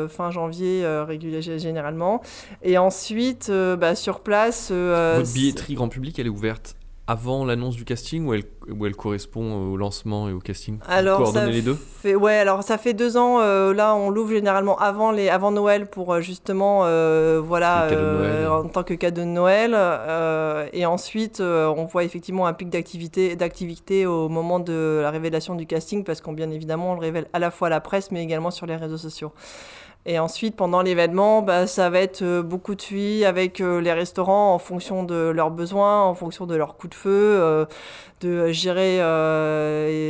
fin 0.10 0.32
janvier 0.32 0.86
généralement. 1.58 2.22
Et 2.64 2.78
ensuite, 2.78 3.52
bah, 3.52 3.96
sur 3.96 4.20
place... 4.20 4.72
Votre 4.72 5.34
billetterie 5.34 5.76
grand 5.76 5.90
public, 5.90 6.20
elle 6.20 6.28
est 6.28 6.30
ouverte 6.30 6.76
avant 7.10 7.44
l'annonce 7.44 7.76
du 7.76 7.86
casting 7.86 8.28
ou 8.28 8.36
elle, 8.36 8.44
où 8.70 8.86
elle 8.86 8.96
correspond 8.96 9.72
au 9.72 9.78
lancement 9.78 10.30
et 10.30 10.32
au 10.32 10.38
casting 10.38 10.78
Alors, 10.88 11.18
coordonner 11.18 11.52
les 11.52 11.64
deux 11.64 11.74
fait, 11.74 12.14
Ouais, 12.14 12.36
alors 12.36 12.62
ça 12.62 12.78
fait 12.78 12.94
deux 12.94 13.18
ans. 13.18 13.40
Euh, 13.40 13.74
là, 13.74 13.96
on 13.96 14.12
l'ouvre 14.12 14.30
généralement 14.30 14.78
avant, 14.78 15.12
les, 15.12 15.28
avant 15.28 15.50
Noël 15.50 15.88
pour 15.88 16.14
euh, 16.14 16.22
justement, 16.22 16.82
euh, 16.84 17.42
voilà, 17.44 17.88
en 18.52 18.68
tant 18.68 18.84
que 18.84 18.94
cadeau 18.94 19.22
de 19.22 19.26
Noël. 19.26 19.76
et 20.72 20.86
ensuite, 20.86 21.42
on 21.42 21.86
voit 21.86 22.04
effectivement 22.04 22.46
un 22.46 22.54
pic 22.54 22.70
d'activité, 22.70 23.36
d'activité 23.36 24.06
au 24.06 24.30
moment 24.30 24.60
de 24.60 25.00
la 25.02 25.10
révélation 25.10 25.56
du 25.56 25.66
casting 25.66 26.04
parce 26.04 26.22
qu'on 26.22 26.34
bien 26.34 26.52
évidemment 26.52 26.92
on 26.92 26.94
le 26.94 27.02
révèle 27.02 27.26
à 27.34 27.40
la 27.40 27.50
fois 27.50 27.68
à 27.68 27.70
la 27.72 27.82
presse 27.82 28.12
mais 28.12 28.24
également 28.24 28.52
sur 28.52 28.68
les 28.68 28.76
réseaux 28.76 28.98
sociaux. 28.98 29.32
Et 30.06 30.18
ensuite, 30.18 30.56
pendant 30.56 30.82
l'événement, 30.82 31.42
bah, 31.42 31.68
ça 31.68 31.90
va 31.90 32.00
être 32.00 32.22
euh, 32.22 32.42
beaucoup 32.42 32.74
de 32.74 32.82
suivi 32.82 33.26
avec 33.26 33.60
euh, 33.60 33.82
les 33.82 33.92
restaurants 33.92 34.54
en 34.54 34.58
fonction 34.58 35.04
de 35.04 35.30
leurs 35.30 35.52
besoins, 35.52 36.04
en 36.04 36.14
fonction 36.14 36.46
de 36.46 36.56
leur 36.56 36.78
coup 36.78 36.88
de 36.88 36.96
feu, 36.96 37.10
euh, 37.12 37.66
de 38.22 38.52
gérer 38.52 38.98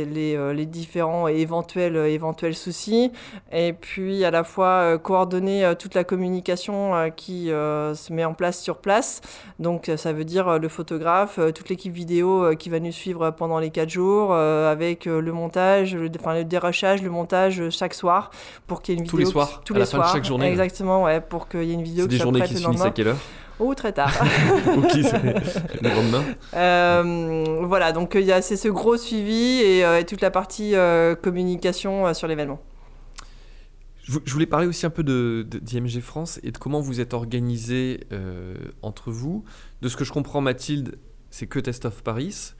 les, 0.04 0.54
les, 0.54 0.66
différents 0.66 1.28
éventuels, 1.28 1.94
éventuels 1.94 2.56
soucis. 2.56 3.12
Et 3.52 3.72
puis, 3.72 4.24
à 4.24 4.32
la 4.32 4.42
fois, 4.42 4.98
coordonner 4.98 5.74
toute 5.78 5.94
la 5.94 6.02
communication 6.02 7.12
qui 7.14 7.46
se 7.46 8.12
met 8.12 8.24
en 8.24 8.34
place 8.34 8.60
sur 8.60 8.78
place. 8.78 9.20
Donc, 9.60 9.92
ça 9.96 10.12
veut 10.12 10.24
dire 10.24 10.58
le 10.58 10.68
photographe, 10.68 11.38
toute 11.54 11.68
l'équipe 11.68 11.92
vidéo 11.92 12.56
qui 12.58 12.68
va 12.68 12.80
nous 12.80 12.90
suivre 12.90 13.30
pendant 13.30 13.60
les 13.60 13.70
quatre 13.70 13.90
jours, 13.90 14.34
avec 14.34 15.04
le 15.04 15.32
montage, 15.32 15.94
le, 15.94 16.10
enfin, 16.18 16.34
le 16.34 16.42
dérochage, 16.42 17.02
le 17.02 17.10
montage 17.10 17.70
chaque 17.70 17.94
soir 17.94 18.32
pour 18.66 18.82
qu'il 18.82 18.94
y 18.94 18.98
ait 18.98 19.00
une 19.02 19.04
vidéo. 19.04 19.20
Tous 19.20 19.24
les 19.24 19.30
soirs 19.30 19.62
les 19.80 19.86
soirs. 19.86 20.12
chaque 20.12 20.24
journée. 20.24 20.48
Exactement, 20.48 21.04
ouais, 21.04 21.20
pour 21.20 21.48
qu'il 21.48 21.64
y 21.64 21.70
ait 21.70 21.74
une 21.74 21.82
vidéo 21.82 22.06
qui 22.06 22.16
des 22.16 22.22
journées 22.22 22.42
qui 22.42 22.56
se 22.56 22.62
finissent 22.62 22.82
à 22.82 22.90
quelle 22.90 23.08
heure 23.08 23.18
ou 23.60 23.74
très 23.74 23.92
tard. 23.92 24.12
ok, 24.76 24.94
le 24.94 25.88
lendemain. 25.88 26.24
Euh, 26.54 27.62
voilà, 27.66 27.92
donc 27.92 28.14
il 28.14 28.24
y 28.24 28.32
a 28.32 28.42
c'est 28.42 28.56
ce 28.56 28.68
gros 28.68 28.96
suivi 28.96 29.60
et, 29.60 29.84
euh, 29.84 30.02
toute 30.02 30.20
la 30.20 30.30
partie 30.30 30.74
euh, 30.74 31.14
communication 31.14 32.12
sur 32.14 32.26
l'événement. 32.26 32.60
Je, 34.02 34.32
voulais 34.32 34.46
parler 34.46 34.66
aussi 34.66 34.86
un 34.86 34.90
peu 34.90 35.04
de, 35.04 35.46
d'IMG 35.48 36.00
France 36.00 36.40
et 36.42 36.50
de 36.50 36.58
comment 36.58 36.80
vous 36.80 37.00
êtes 37.00 37.14
organisé 37.14 38.00
entre 38.82 39.12
vous. 39.12 39.44
De 39.82 39.88
ce 39.88 39.96
que 39.96 40.04
je 40.04 40.12
comprends, 40.12 40.40
Mathilde, 40.40 40.98
c'est 41.30 41.46
que 41.46 41.60
Test 41.60 41.84
of 41.84 42.02
Paris. 42.02 42.54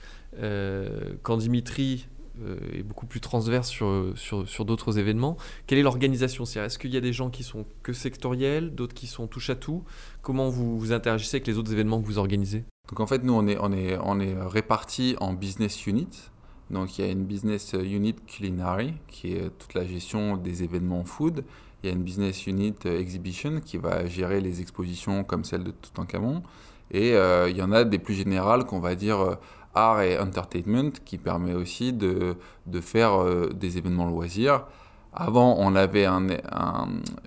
quand 1.22 1.38
Dimitri 1.38 2.06
euh, 2.42 2.58
est 2.72 2.82
beaucoup 2.82 3.06
plus 3.06 3.20
transverse 3.20 3.68
sur, 3.68 4.12
sur, 4.16 4.48
sur 4.48 4.64
d'autres 4.64 4.98
événements. 4.98 5.36
Quelle 5.66 5.78
est 5.78 5.82
l'organisation? 5.82 6.44
Est-ce 6.44 6.78
qu'il 6.78 6.90
y 6.90 6.96
a 6.96 7.00
des 7.00 7.12
gens 7.12 7.30
qui 7.30 7.42
sont 7.42 7.66
que 7.82 7.92
sectoriels, 7.92 8.74
d'autres 8.74 8.94
qui 8.94 9.06
sont 9.06 9.26
touche 9.26 9.50
à 9.50 9.56
tout? 9.56 9.84
Comment 10.22 10.48
vous, 10.48 10.78
vous 10.78 10.92
interagissez 10.92 11.36
avec 11.36 11.46
les 11.46 11.58
autres 11.58 11.72
événements 11.72 12.00
que 12.00 12.06
vous 12.06 12.18
organisez? 12.18 12.64
Donc 12.88 13.00
en 13.00 13.06
fait, 13.06 13.22
nous, 13.22 13.32
on 13.32 13.46
est, 13.46 13.58
on 13.60 13.72
est, 13.72 13.98
on 14.02 14.18
est 14.20 14.34
répartis 14.40 15.16
en 15.20 15.32
business 15.32 15.86
units. 15.86 16.30
Donc 16.70 16.98
il 16.98 17.04
y 17.04 17.08
a 17.08 17.10
une 17.10 17.24
business 17.24 17.74
unit 17.74 18.14
culinary 18.26 18.94
qui 19.08 19.32
est 19.32 19.50
toute 19.58 19.74
la 19.74 19.84
gestion 19.84 20.36
des 20.36 20.62
événements 20.62 21.04
food. 21.04 21.44
Il 21.82 21.88
y 21.88 21.92
a 21.92 21.96
une 21.96 22.02
business 22.02 22.46
unit 22.46 22.74
exhibition 22.84 23.60
qui 23.60 23.78
va 23.78 24.06
gérer 24.06 24.40
les 24.40 24.60
expositions 24.60 25.24
comme 25.24 25.44
celle 25.44 25.64
de 25.64 25.70
Toutankhamon. 25.70 26.42
Et 26.90 27.14
euh, 27.14 27.48
il 27.48 27.56
y 27.56 27.62
en 27.62 27.72
a 27.72 27.84
des 27.84 27.98
plus 27.98 28.14
générales 28.14 28.64
qu'on 28.64 28.80
va 28.80 28.94
dire 28.94 29.20
euh, 29.20 29.34
art 29.74 30.02
et 30.02 30.18
entertainment 30.18 30.90
qui 31.04 31.18
permet 31.18 31.54
aussi 31.54 31.92
de, 31.92 32.36
de 32.66 32.80
faire 32.80 33.20
euh, 33.20 33.50
des 33.54 33.78
événements 33.78 34.06
loisirs. 34.06 34.64
Avant, 35.12 35.56
on 35.58 35.74
avait 35.74 36.06
un, 36.06 36.26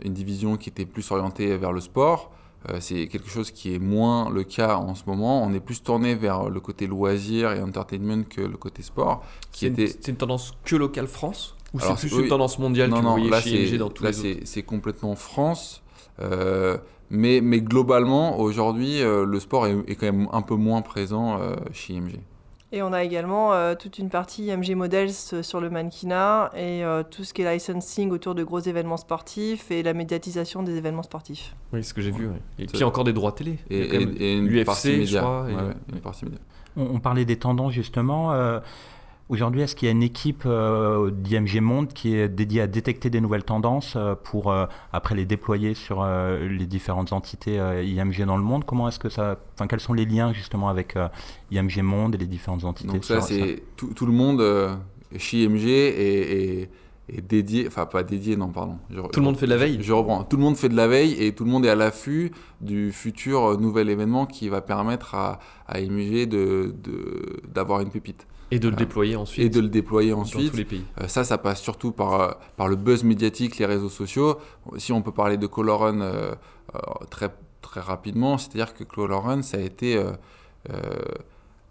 une 0.04 0.14
division 0.14 0.56
qui 0.56 0.70
était 0.70 0.86
plus 0.86 1.10
orientée 1.12 1.58
vers 1.58 1.74
le 1.74 1.82
sport. 1.82 2.32
Euh, 2.70 2.78
c'est 2.80 3.08
quelque 3.08 3.30
chose 3.30 3.52
qui 3.52 3.76
est 3.76 3.80
moins 3.80 4.30
le 4.30 4.44
cas 4.44 4.78
en 4.78 4.96
ce 4.96 5.04
moment. 5.06 5.44
On 5.44 5.54
est 5.54 5.60
plus 5.60 5.84
tourné 5.84 6.16
vers 6.16 6.50
le 6.50 6.60
côté 6.62 6.88
loisir 6.88 7.52
et 7.52 7.62
entertainment 7.62 8.24
que 8.24 8.40
le 8.40 8.56
côté 8.56 8.84
sport. 8.84 9.22
C'est 9.52 9.68
était... 9.68 9.88
une, 9.88 10.10
une, 10.10 10.16
tendance 10.16 10.54
que 10.64 10.78
locale 10.78 11.08
France 11.08 11.58
Ou 11.74 11.80
c'est 11.82 11.96
plus 11.96 12.18
une 12.20 12.28
tendance 12.30 12.58
mondiale 12.58 12.90
non, 12.90 13.00
que 13.00 13.04
non, 13.04 13.18
vous 13.18 13.30
là, 13.30 13.42
chez 13.42 13.78
dans 13.78 13.90
tous 13.90 14.04
là, 14.04 14.12
c'est 14.14 14.64
complètement 14.64 15.16
France. 15.16 15.84
Euh, 16.22 16.78
mais, 17.10 17.42
mais 17.42 17.60
globalement, 17.60 18.40
aujourd'hui, 18.40 19.02
le 19.02 19.40
sport 19.42 19.68
est, 19.68 19.76
est, 19.88 19.96
quand 19.96 20.06
même 20.06 20.30
un 20.32 20.42
peu 20.42 20.56
moins 20.56 20.82
présent 20.82 21.38
chez 21.74 21.96
IMG. 21.96 22.22
Et 22.76 22.82
on 22.82 22.92
a 22.92 23.04
également 23.04 23.54
euh, 23.54 23.76
toute 23.76 24.00
une 24.00 24.10
partie 24.10 24.46
IMG 24.48 24.74
Models 24.76 25.12
euh, 25.34 25.44
sur 25.44 25.62
le 25.62 25.70
mannequinat 25.70 26.50
et 26.56 26.84
euh, 26.84 27.04
tout 27.04 27.24
ce 27.24 27.32
qui 27.32 27.44
est 27.44 27.54
licensing 27.54 28.10
autour 28.10 28.34
de 28.34 28.44
gros 28.44 28.60
événements 28.62 28.98
sportifs 28.98 29.70
et 29.70 29.84
la 29.84 29.94
médiatisation 29.94 30.64
des 30.64 30.76
événements 30.76 31.04
sportifs. 31.04 31.56
Oui, 31.72 31.84
ce 31.84 31.94
que 31.94 32.02
j'ai 32.02 32.10
vu. 32.10 32.26
Ouais. 32.26 32.34
Et 32.58 32.66
puis 32.66 32.84
encore 32.84 33.04
des 33.04 33.14
droits 33.14 33.32
télé. 33.32 33.60
Et, 33.70 33.78
et, 33.78 34.02
et 34.02 34.38
une 34.38 34.48
UFC, 34.48 34.66
partie 34.66 34.88
média. 34.98 35.06
je 35.06 35.18
crois. 35.20 35.44
Ouais, 35.44 35.74
une 35.94 36.00
partie 36.02 36.26
média. 36.26 36.40
On, 36.76 36.96
on 36.96 37.00
parlait 37.00 37.26
des 37.26 37.38
tendances 37.38 37.74
justement. 37.74 38.34
euh, 38.34 38.60
Aujourd'hui, 39.30 39.62
est-ce 39.62 39.76
qu'il 39.76 39.86
y 39.88 39.90
a 39.90 39.94
une 39.94 40.04
équipe 40.04 40.44
euh, 40.46 41.10
d'IMG 41.10 41.62
Monde 41.62 41.88
qui 41.94 42.14
est 42.16 42.28
dédiée 42.28 42.62
à 42.62 42.68
détecter 42.68 43.10
des 43.10 43.22
nouvelles 43.22 43.46
tendances 43.46 43.94
euh, 43.96 44.16
pour 44.22 44.52
euh, 44.52 44.66
après 44.92 45.16
les 45.16 45.26
déployer 45.26 45.74
sur 45.74 46.02
euh, 46.04 46.48
les 46.48 46.66
différentes 46.66 47.14
entités 47.14 47.58
euh, 47.60 47.82
IMG 47.84 48.26
dans 48.26 48.36
le 48.38 48.44
monde? 48.44 48.66
Comment 48.66 48.90
est-ce 48.90 49.00
que 49.00 49.10
ça, 49.10 49.38
enfin, 49.56 49.68
quels 49.68 49.80
sont 49.80 49.94
les 49.94 50.06
liens 50.06 50.34
justement 50.34 50.68
avec 50.70 50.98
euh, 50.98 51.08
IMG 51.52 51.82
Monde 51.82 52.16
et 52.16 52.18
les 52.18 52.26
différentes 52.28 52.66
entités 52.66 52.90
Donc 52.92 53.06
ça, 53.06 53.22
c'est 53.22 53.64
tout, 53.78 53.94
tout 53.96 54.06
le 54.06 54.12
monde 54.12 54.42
euh, 54.42 54.76
chez 55.18 55.44
IMG 55.44 55.68
est 55.68 56.70
dédié, 57.22 57.66
enfin 57.68 57.86
pas 57.86 58.04
dédié, 58.04 58.36
non, 58.36 58.50
pardon. 58.50 58.78
Je- 58.90 59.00
Tout 59.02 59.20
le 59.20 59.26
monde 59.26 59.38
fait 59.38 59.46
de 59.46 59.52
la 59.52 59.58
veille. 59.58 59.78
Je 59.82 59.94
reprends. 59.94 60.24
Tout 60.26 60.38
le 60.38 60.44
monde 60.44 60.58
fait 60.58 60.70
de 60.70 60.76
la 60.76 60.88
veille 60.88 61.14
et 61.24 61.34
tout 61.34 61.44
le 61.46 61.50
monde 61.52 61.66
est 61.66 61.70
à 61.70 61.76
l'affût 61.76 62.32
du 62.62 62.92
futur 62.92 63.44
euh, 63.52 63.58
nouvel 63.58 63.90
événement 63.90 64.26
qui 64.26 64.50
va 64.50 64.62
permettre 64.62 65.16
à, 65.16 65.40
à 65.68 65.80
IMG 65.80 66.28
de- 66.28 66.76
de- 66.84 67.42
d'avoir 67.48 67.80
une 67.82 67.90
pépite 67.90 68.28
Et 68.56 68.60
de 68.60 68.70
le 68.70 68.76
déployer 68.76 69.16
ensuite 69.16 69.46
et 69.46 69.50
de 69.50 69.60
le 69.60 69.68
déployer 69.70 70.12
dans 70.12 70.20
ensuite. 70.22 70.52
tous 70.52 70.58
les 70.58 70.66
pays. 70.66 70.84
Euh, 71.02 71.08
ça, 71.08 71.24
ça 71.24 71.38
passe 71.38 71.62
surtout 71.62 71.92
par, 71.92 72.14
euh, 72.22 72.32
par 72.58 72.68
le 72.68 72.76
buzz 72.76 73.04
médiatique, 73.04 73.58
les 73.58 73.66
réseaux 73.66 73.90
sociaux. 73.90 74.38
Si 74.78 74.92
on 74.94 75.02
peut 75.02 75.12
parler 75.12 75.38
de 75.38 75.48
Color 75.48 75.80
Run 75.82 76.02
euh, 76.02 76.34
très, 77.10 77.30
très 77.62 77.82
rapidement, 77.82 78.38
c'est-à-dire 78.38 78.74
que 78.74 78.84
Color 78.84 79.24
Run, 79.24 79.42
ça 79.42 79.58
a 79.58 79.62
été 79.62 80.02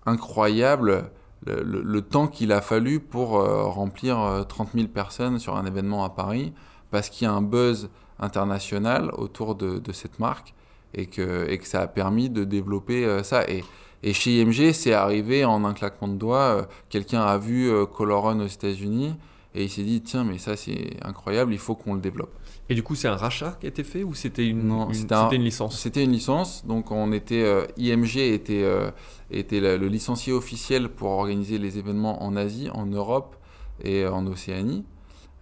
incroyable 0.07 1.11
le, 1.47 1.63
le- 1.63 1.83
le 1.83 2.01
temps 2.03 2.29
qu'il 2.29 2.53
a 2.53 2.61
fallu 2.61 3.01
pour 3.01 3.39
euh, 3.39 3.65
remplir 3.65 4.21
euh, 4.21 4.43
30 4.45 4.71
000 4.75 4.89
personnes 4.89 5.39
sur 5.39 5.57
un 5.57 5.67
événement 5.67 6.05
à 6.05 6.11
Paris, 6.11 6.53
parce 6.91 7.09
qu'il 7.09 7.27
y 7.27 7.31
a 7.31 7.33
un 7.35 7.43
buzz 7.43 7.89
international 8.21 9.11
autour 9.17 9.55
de, 9.55 9.79
de 9.79 9.93
cette 9.93 10.19
marque 10.21 10.55
et 10.95 11.07
que, 11.07 11.49
et 11.49 11.59
que 11.59 11.67
ça 11.67 11.81
a 11.81 11.87
permis 11.87 12.31
de 12.31 12.45
développer 12.45 13.05
euh, 13.05 13.23
ça. 13.23 13.45
Et, 13.49 13.65
et 14.03 14.13
chez 14.13 14.41
IMG, 14.41 14.73
c'est 14.73 14.93
arrivé 14.95 15.45
en 15.45 15.65
un 15.65 15.75
claquement 15.75 16.09
de 16.09 16.15
doigts. 16.17 16.39
euh, 16.39 16.63
Quelqu'un 16.89 17.23
a 17.23 17.39
vu 17.39 17.71
euh, 17.71 17.87
Color 17.87 18.25
Run 18.25 18.41
aux 18.41 18.47
États-Unis 18.47 19.15
et 19.55 19.65
il 19.65 19.71
s'est 19.71 19.83
dit 19.83 20.01
tiens, 20.03 20.25
mais 20.25 20.39
ça 20.39 20.57
c'est 20.57 20.97
incroyable, 21.05 21.53
il 21.53 21.59
faut 21.59 21.75
qu'on 21.75 21.95
le 21.95 22.01
développe. 22.01 22.33
Et 22.69 22.75
du 22.75 22.83
coup, 22.83 22.95
c'est 22.95 23.09
un 23.09 23.17
rachat 23.17 23.57
qui 23.61 23.67
a 23.67 23.69
été 23.69 23.85
fait 23.85 24.03
ou 24.03 24.15
c'était 24.15 24.47
une, 24.47 24.63
c'était 24.95 25.15
un- 25.15 25.25
c'était 25.25 25.37
une 25.37 25.45
licence? 25.45 25.79
C'était 25.79 26.05
une 26.05 26.13
licence, 26.13 26.65
donc 26.67 26.91
on 26.91 27.13
était 27.13 27.43
euh, 27.43 27.67
IMG 27.77 28.17
était 28.33 28.63
euh, 28.63 28.91
était 29.31 29.61
le, 29.61 29.77
le 29.77 29.89
licencié 29.89 30.33
officiel 30.33 30.89
pour 30.89 31.11
organiser 31.11 31.59
les 31.59 31.79
événements 31.79 32.23
en 32.23 32.35
Asie, 32.37 32.71
en 32.73 32.87
Europe 32.87 33.37
et 33.85 34.07
en 34.07 34.27
Océanie 34.27 34.85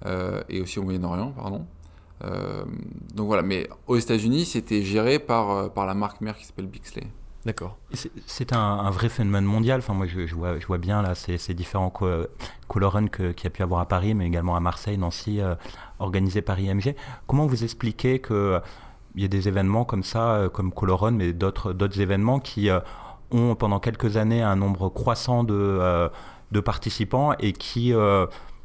euh, 0.07 0.43
et 0.49 0.61
aussi 0.61 0.79
au 0.79 0.83
Moyen-Orient, 0.83 1.33
pardon. 1.37 1.67
Donc 3.15 3.27
voilà, 3.29 3.43
mais 3.43 3.69
aux 3.87 3.97
États-Unis, 3.97 4.45
c'était 4.45 4.83
géré 4.83 5.19
par 5.19 5.73
par 5.73 5.87
la 5.87 5.95
marque 5.95 6.21
mère 6.21 6.37
qui 6.37 6.45
s'appelle 6.45 6.67
Bixley. 6.67 7.07
D'accord. 7.47 7.78
C'est- 8.26 8.53
un, 8.53 8.91
vrai 8.91 9.09
phénomène 9.09 9.45
mondial. 9.45 9.80
Je, 9.80 10.34
vois, 10.66 10.78
bien 10.78 11.01
là 11.01 11.14
ces, 11.14 11.55
différents 11.55 11.91
co 11.91 12.07
qu'il 12.68 13.45
y 13.45 13.47
a 13.47 13.51
pu 13.51 13.62
avoir 13.62 13.80
à 13.80 13.86
Paris, 13.86 14.14
mais 14.14 14.26
également 14.26 14.57
à 14.57 14.61
Marseille, 14.61 14.99
Nancy, 14.99 15.41
euh, 15.41 15.55
organisés 15.99 16.43
par 16.43 16.61
IMG. 16.61 16.95
Comment 17.26 17.47
vous 17.47 17.64
expliquez 17.64 18.18
que 18.18 18.34
euh, 18.34 18.61
y 19.16 19.24
a 19.24 19.28
des 19.28 19.49
événements 19.49 19.84
comme 19.84 20.03
ça, 20.03 20.32
euh, 20.32 20.49
comme 20.51 20.70
Color 20.72 21.01
Run, 21.01 21.12
mais 21.12 21.32
d'autres 21.32 22.01
événements 22.01 22.41
qui 22.41 22.68
euh, 22.68 22.80
ont 23.30 23.55
pendant 23.55 23.80
quelques 23.80 24.18
années 24.18 24.43
un 24.43 24.57
nombre 24.57 24.91
croissant 24.91 25.43
de, 25.43 26.11
participants 26.64 27.32
et 27.38 27.53
qui 27.53 27.95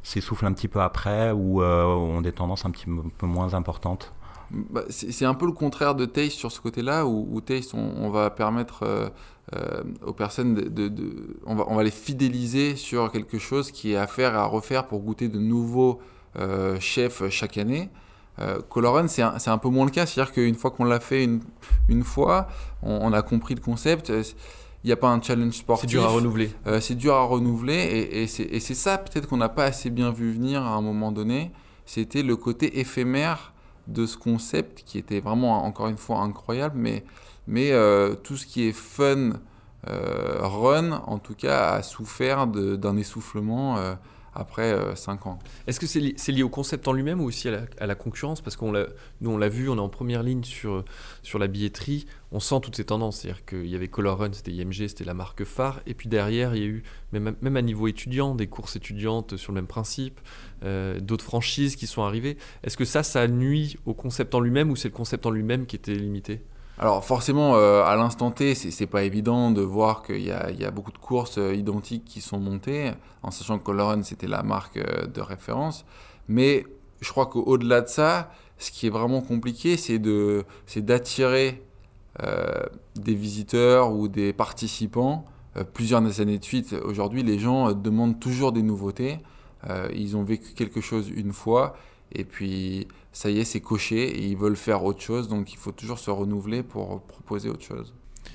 s'essoufflent 0.02 0.46
un 0.46 0.52
petit 0.52 0.68
peu 0.68 0.80
après 0.82 1.30
ou 1.30 1.62
ont 1.62 2.20
des 2.20 2.32
tendances 2.32 2.66
un 2.66 2.70
petit 2.70 2.86
peu 3.16 3.26
moins 3.26 3.54
importantes? 3.54 4.12
Bah, 4.50 4.82
c'est 4.90 5.24
un 5.24 5.34
peu 5.34 5.46
le 5.46 5.52
contraire 5.52 5.94
de 5.94 6.04
Taste 6.04 6.32
sur 6.36 6.52
ce 6.52 6.60
côté-là, 6.60 7.04
où, 7.06 7.28
où 7.30 7.40
Taste, 7.40 7.74
on, 7.74 7.92
on 7.98 8.10
va 8.10 8.30
permettre 8.30 8.84
euh, 8.84 9.08
euh, 9.54 9.82
aux 10.04 10.12
personnes 10.12 10.54
de, 10.54 10.62
de- 10.68 10.88
de- 10.88 11.36
on, 11.46 11.54
va, 11.56 11.64
on 11.68 11.74
va 11.76 11.82
les 11.82 11.90
fidéliser 11.90 12.76
sur 12.76 13.10
quelque 13.10 13.38
chose 13.38 13.70
qui 13.70 13.92
est 13.92 13.96
à 13.96 14.06
faire 14.06 14.34
et 14.34 14.36
à 14.36 14.44
refaire 14.44 14.86
pour 14.86 15.00
goûter 15.00 15.28
de 15.28 15.38
nouveaux 15.38 16.00
euh, 16.38 16.78
chefs 16.80 17.28
chaque 17.30 17.58
année. 17.58 17.88
Euh, 18.38 18.58
Color 18.68 18.94
Run, 18.94 19.08
c'est 19.08 19.22
un, 19.22 19.34
un 19.46 19.58
peu 19.58 19.68
moins 19.68 19.84
le 19.86 19.90
cas, 19.90 20.04
c'est-à-dire 20.06 20.32
qu'une 20.32 20.54
fois 20.56 20.70
qu'on 20.70 20.84
l'a 20.84 21.00
fait 21.00 21.24
une, 21.24 21.40
une 21.88 22.04
fois, 22.04 22.48
on, 22.82 22.98
on 23.02 23.12
a 23.12 23.22
compris 23.22 23.54
le 23.54 23.60
concept. 23.60 24.10
Il 24.84 24.86
n'y 24.88 24.92
a 24.92 24.96
pas 24.96 25.08
un 25.08 25.20
challenge 25.20 25.54
sportif. 25.54 25.88
C'est 25.90 25.96
dur 25.96 26.04
à 26.04 26.08
renouveler. 26.08 26.50
Euh, 26.66 26.80
c'est 26.80 26.94
dur 26.94 27.14
à 27.14 27.22
renouveler 27.24 27.74
et, 27.74 28.22
et 28.22 28.26
c'est 28.28 28.44
et 28.44 28.60
c'est 28.60 28.74
ça 28.74 28.98
peut-être 28.98 29.26
qu'on 29.26 29.38
n'a 29.38 29.48
pas 29.48 29.64
assez 29.64 29.90
bien 29.90 30.12
vu 30.12 30.30
venir 30.32 30.62
à 30.62 30.74
un 30.74 30.82
moment 30.82 31.10
donné. 31.10 31.50
C'était 31.86 32.22
le 32.22 32.36
côté 32.36 32.78
éphémère 32.78 33.52
de 33.86 34.06
ce 34.06 34.16
concept 34.16 34.82
qui 34.84 34.98
était 34.98 35.20
vraiment 35.20 35.64
encore 35.64 35.88
une 35.88 35.96
fois 35.96 36.20
incroyable, 36.20 36.78
mais, 37.46 37.72
euh, 37.72 38.14
tout 38.14 38.36
ce 38.36 38.46
qui 38.46 38.68
est 38.68 38.72
fun, 38.72 39.32
euh, 39.88 40.38
run 40.40 40.92
en 41.06 41.18
tout 41.18 41.34
cas, 41.34 41.70
a 41.70 41.82
souffert 41.82 42.46
d'un 42.46 42.96
essoufflement 42.96 43.78
euh, 43.78 43.94
après 44.36 44.94
5 44.94 45.26
ans. 45.26 45.38
Est-ce 45.66 45.80
que 45.80 45.86
c'est 45.86 46.00
li- 46.00 46.14
c'est 46.16 46.32
lié 46.32 46.42
au 46.42 46.48
concept 46.48 46.86
en 46.88 46.92
lui-même 46.92 47.20
ou 47.20 47.24
aussi 47.24 47.48
à 47.48 47.86
la, 47.86 47.94
concurrence? 47.94 48.40
Parce 48.40 48.56
qu'on 48.56 48.72
nous, 48.72 49.30
on 49.30 49.38
l'a 49.38 49.48
vu, 49.48 49.68
on 49.68 49.76
est 49.76 49.80
en 49.80 49.88
première 49.88 50.22
ligne 50.22 50.44
sur, 50.44 50.84
sur 51.22 51.38
la 51.38 51.46
billetterie. 51.46 52.06
On 52.32 52.40
sent 52.40 52.56
toutes 52.62 52.76
ces 52.76 52.84
tendances. 52.84 53.20
C'est-à-dire 53.20 53.44
qu'il 53.44 53.66
y 53.66 53.74
avait 53.74 53.88
Color 53.88 54.18
Run, 54.18 54.32
c'était 54.32 54.52
IMG, 54.52 54.88
c'était 54.88 55.04
la 55.04 55.14
marque 55.14 55.44
phare. 55.44 55.80
Et 55.86 55.94
puis 55.94 56.08
derrière, 56.08 56.54
il 56.54 56.62
y 56.62 56.64
a 56.64 56.68
eu, 56.68 56.82
même, 57.12 57.36
même 57.40 57.56
à 57.56 57.62
niveau 57.62 57.88
étudiant, 57.88 58.34
des 58.34 58.46
courses 58.46 58.76
étudiantes 58.76 59.36
sur 59.36 59.52
le 59.52 59.56
même 59.56 59.66
principe, 59.66 60.20
euh, 60.64 61.00
d'autres 61.00 61.24
franchises 61.24 61.76
qui 61.76 61.86
sont 61.86 62.02
arrivées. 62.02 62.36
Est-ce 62.62 62.76
que 62.76 62.84
ça, 62.84 63.02
ça 63.02 63.26
nuit 63.28 63.76
au 63.86 63.94
concept 63.94 64.34
en 64.34 64.40
lui-même 64.40 64.70
ou 64.70 64.76
c'est 64.76 64.88
le 64.88 64.94
concept 64.94 65.26
en 65.26 65.30
lui-même 65.30 65.66
qui 65.66 65.76
était 65.76 65.94
limité? 65.94 66.42
Alors 66.78 67.02
forcément, 67.04 67.56
euh, 67.56 67.82
à 67.84 67.96
l'instant 67.96 68.30
T, 68.30 68.54
c'est 68.54 68.86
pas 68.86 69.04
évident 69.04 69.50
de 69.50 69.62
voir 69.62 70.02
qu'il 70.02 70.20
y, 70.20 70.26
y 70.26 70.30
a 70.64 70.70
beaucoup 70.70 70.92
de 70.92 70.98
courses 70.98 71.38
euh, 71.38 71.54
identiques 71.54 72.04
qui 72.04 72.20
sont 72.20 72.38
montées, 72.38 72.90
en 73.22 73.30
sachant 73.30 73.58
que 73.58 73.70
Run, 73.70 74.02
c'était 74.02 74.26
la 74.26 74.42
marque 74.42 74.76
euh, 74.76 75.06
de 75.06 75.20
référence. 75.22 75.86
Mais 76.28 76.66
je 77.00 77.10
crois 77.10 77.26
qu'au-delà 77.26 77.80
de 77.80 77.88
ça, 77.88 78.30
ce 78.58 78.70
qui 78.70 78.86
est 78.86 78.90
vraiment 78.90 79.22
compliqué, 79.22 79.76
c'est 79.76 79.98
d'attirer 79.98 81.62
des 82.94 83.14
visiteurs 83.14 83.92
ou 83.92 84.08
des 84.08 84.32
participants 84.32 85.26
plusieurs 85.74 86.20
années 86.20 86.38
de 86.38 86.44
suite. 86.44 86.74
Aujourd'hui, 86.84 87.22
les 87.22 87.38
gens 87.38 87.72
demandent 87.72 88.18
toujours 88.18 88.52
des 88.52 88.62
nouveautés. 88.62 89.18
Ils 89.94 90.16
ont 90.16 90.24
vécu 90.24 90.54
quelque 90.54 90.80
chose 90.80 91.10
une 91.14 91.34
fois 91.34 91.76
et 92.12 92.24
puis 92.24 92.88
ça 93.12 93.30
y 93.30 93.38
est, 93.38 93.44
c'est 93.44 93.60
coché 93.60 94.02
et 94.02 94.26
ils 94.26 94.36
veulent 94.36 94.56
faire 94.56 94.84
autre 94.84 95.00
chose. 95.00 95.28
Donc 95.28 95.52
il 95.52 95.56
faut 95.56 95.72
toujours 95.72 95.98
se 95.98 96.10
renouveler 96.10 96.62
pour 96.62 97.02
proposer 97.02 97.48
autre 97.48 97.64
chose. 97.64 97.92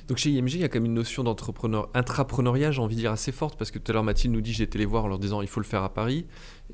Donc 0.07 0.17
chez 0.17 0.29
IMG, 0.31 0.53
il 0.55 0.61
y 0.61 0.63
a 0.63 0.67
quand 0.67 0.79
même 0.79 0.85
une 0.85 0.93
notion 0.93 1.23
d'entrepreneur, 1.23 1.89
intrapreneuriat, 1.93 2.71
j'ai 2.71 2.81
envie 2.81 2.95
de 2.95 3.01
dire 3.01 3.11
assez 3.11 3.31
forte, 3.31 3.57
parce 3.57 3.71
que 3.71 3.79
tout 3.79 3.91
à 3.91 3.93
l'heure 3.93 4.03
Mathilde 4.03 4.33
nous 4.33 4.41
dit, 4.41 4.61
été 4.61 4.77
les 4.77 4.85
voir 4.85 5.05
en 5.05 5.07
leur 5.07 5.19
disant, 5.19 5.41
il 5.41 5.47
faut 5.47 5.59
le 5.59 5.65
faire 5.65 5.83
à 5.83 5.93
Paris. 5.93 6.25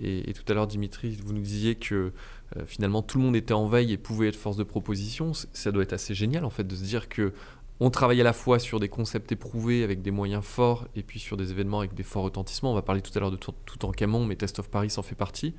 Et, 0.01 0.33
tout 0.33 0.51
à 0.51 0.55
l'heure 0.55 0.67
Dimitri, 0.67 1.17
vous 1.23 1.33
nous 1.33 1.41
disiez 1.41 1.75
que 1.75 2.13
euh, 2.55 2.65
finalement 2.65 3.01
tout 3.01 3.17
le 3.17 3.23
monde 3.23 3.35
était 3.35 3.53
en 3.53 3.67
veille 3.67 3.91
et 3.91 3.97
pouvait 3.97 4.29
être 4.29 4.35
force 4.35 4.57
de 4.57 4.63
proposition. 4.63 5.33
Ça 5.53 5.71
doit 5.71 5.83
être 5.83 5.93
assez 5.93 6.13
génial 6.13 6.45
en 6.45 6.49
fait 6.49 6.65
de 6.65 6.75
se 6.75 6.83
dire 6.83 7.09
que 7.09 7.33
on 7.79 7.91
travaille 7.91 8.19
à 8.21 8.23
la 8.23 8.33
fois 8.33 8.57
sur 8.57 8.79
des 8.79 8.89
concepts 8.89 9.31
éprouvés 9.31 9.83
avec 9.83 10.01
des 10.01 10.09
moyens 10.09 10.43
forts 10.43 10.87
et 10.95 11.03
puis 11.03 11.19
sur 11.19 11.37
des 11.37 11.51
événements 11.51 11.79
avec 11.79 11.93
des 11.93 12.03
forts 12.03 12.23
retentissements. 12.23 12.71
On 12.71 12.75
va 12.75 12.81
parler 12.81 13.01
tout 13.01 13.11
à 13.15 13.19
l'heure 13.19 13.29
de 13.29 13.37
tout, 13.37 13.53
tout 13.65 13.85
en 13.85 13.91
Camon, 13.91 14.25
mais 14.25 14.35
Test 14.35 14.57
of 14.57 14.69
Paris 14.69 14.91
en 14.97 15.03
fait 15.03 15.13
partie. 15.15 15.53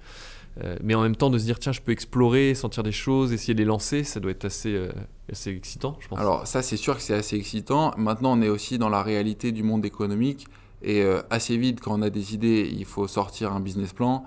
Euh, 0.64 0.76
mais 0.82 0.94
en 0.94 1.02
même 1.02 1.14
temps 1.14 1.30
de 1.30 1.38
se 1.38 1.44
dire 1.44 1.58
tiens 1.58 1.72
je 1.72 1.80
peux 1.80 1.92
explorer, 1.92 2.54
sentir 2.54 2.82
des 2.82 2.92
choses, 2.92 3.32
essayer 3.32 3.54
de 3.54 3.58
les 3.60 3.64
lancer, 3.64 4.02
ça 4.02 4.18
doit 4.18 4.32
être 4.32 4.44
assez, 4.44 4.74
euh, 4.74 4.90
assez 5.30 5.50
excitant 5.50 5.96
je 6.00 6.08
pense. 6.08 6.18
Alors 6.18 6.46
ça, 6.46 6.62
c'est 6.62 6.76
sûr 6.76 6.96
que 6.96 7.02
c'est 7.02 7.14
assez 7.14 7.36
excitant. 7.36 7.94
Maintenant, 7.96 8.36
on 8.36 8.42
est 8.42 8.48
aussi 8.48 8.78
dans 8.78 8.88
la 8.88 9.02
réalité 9.02 9.52
du 9.52 9.62
monde 9.62 9.84
économique 9.84 10.46
et 10.82 11.02
euh, 11.02 11.20
assez 11.30 11.56
vite, 11.56 11.80
quand 11.80 11.96
on 11.96 12.02
a 12.02 12.10
des 12.10 12.34
idées, 12.34 12.68
il 12.72 12.84
faut 12.84 13.06
sortir 13.06 13.52
un 13.52 13.60
business 13.60 13.92
plan. 13.92 14.24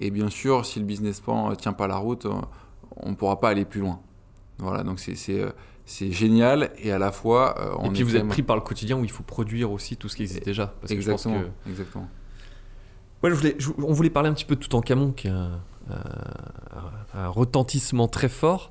Et 0.00 0.10
bien 0.10 0.30
sûr, 0.30 0.64
si 0.64 0.78
le 0.78 0.84
business 0.84 1.20
plan 1.20 1.50
ne 1.50 1.54
tient 1.54 1.72
pas 1.72 1.86
la 1.86 1.96
route, 1.96 2.26
on 2.96 3.10
ne 3.10 3.14
pourra 3.14 3.40
pas 3.40 3.50
aller 3.50 3.64
plus 3.64 3.80
loin. 3.80 4.00
Voilà, 4.58 4.84
donc 4.84 5.00
c'est 5.00 6.12
génial 6.12 6.70
et 6.78 6.92
à 6.92 6.98
la 6.98 7.12
fois, 7.12 7.76
on 7.78 7.86
Et 7.86 7.90
puis 7.90 8.00
est 8.00 8.04
vous 8.04 8.16
êtes 8.16 8.28
pris 8.28 8.42
par 8.42 8.56
le 8.56 8.62
quotidien 8.62 8.96
où 8.96 9.04
il 9.04 9.10
faut 9.10 9.22
produire 9.22 9.72
aussi 9.72 9.96
tout 9.96 10.08
ce 10.08 10.16
qui 10.16 10.22
existe 10.22 10.44
déjà. 10.44 10.74
Parce 10.80 10.94
que 10.94 11.00
je 11.00 11.10
pense 11.10 11.26
Exactement, 11.26 11.52
que... 11.64 11.70
exactement. 11.70 12.08
On 13.22 13.92
voulait 13.92 14.10
parler 14.10 14.28
un 14.28 14.34
petit 14.34 14.44
peu 14.44 14.54
de 14.54 14.60
Toutankhamon, 14.60 15.12
qui 15.12 15.28
est 15.28 15.30
un, 15.30 15.60
retentissement 17.28 18.08
très 18.08 18.28
fort. 18.28 18.70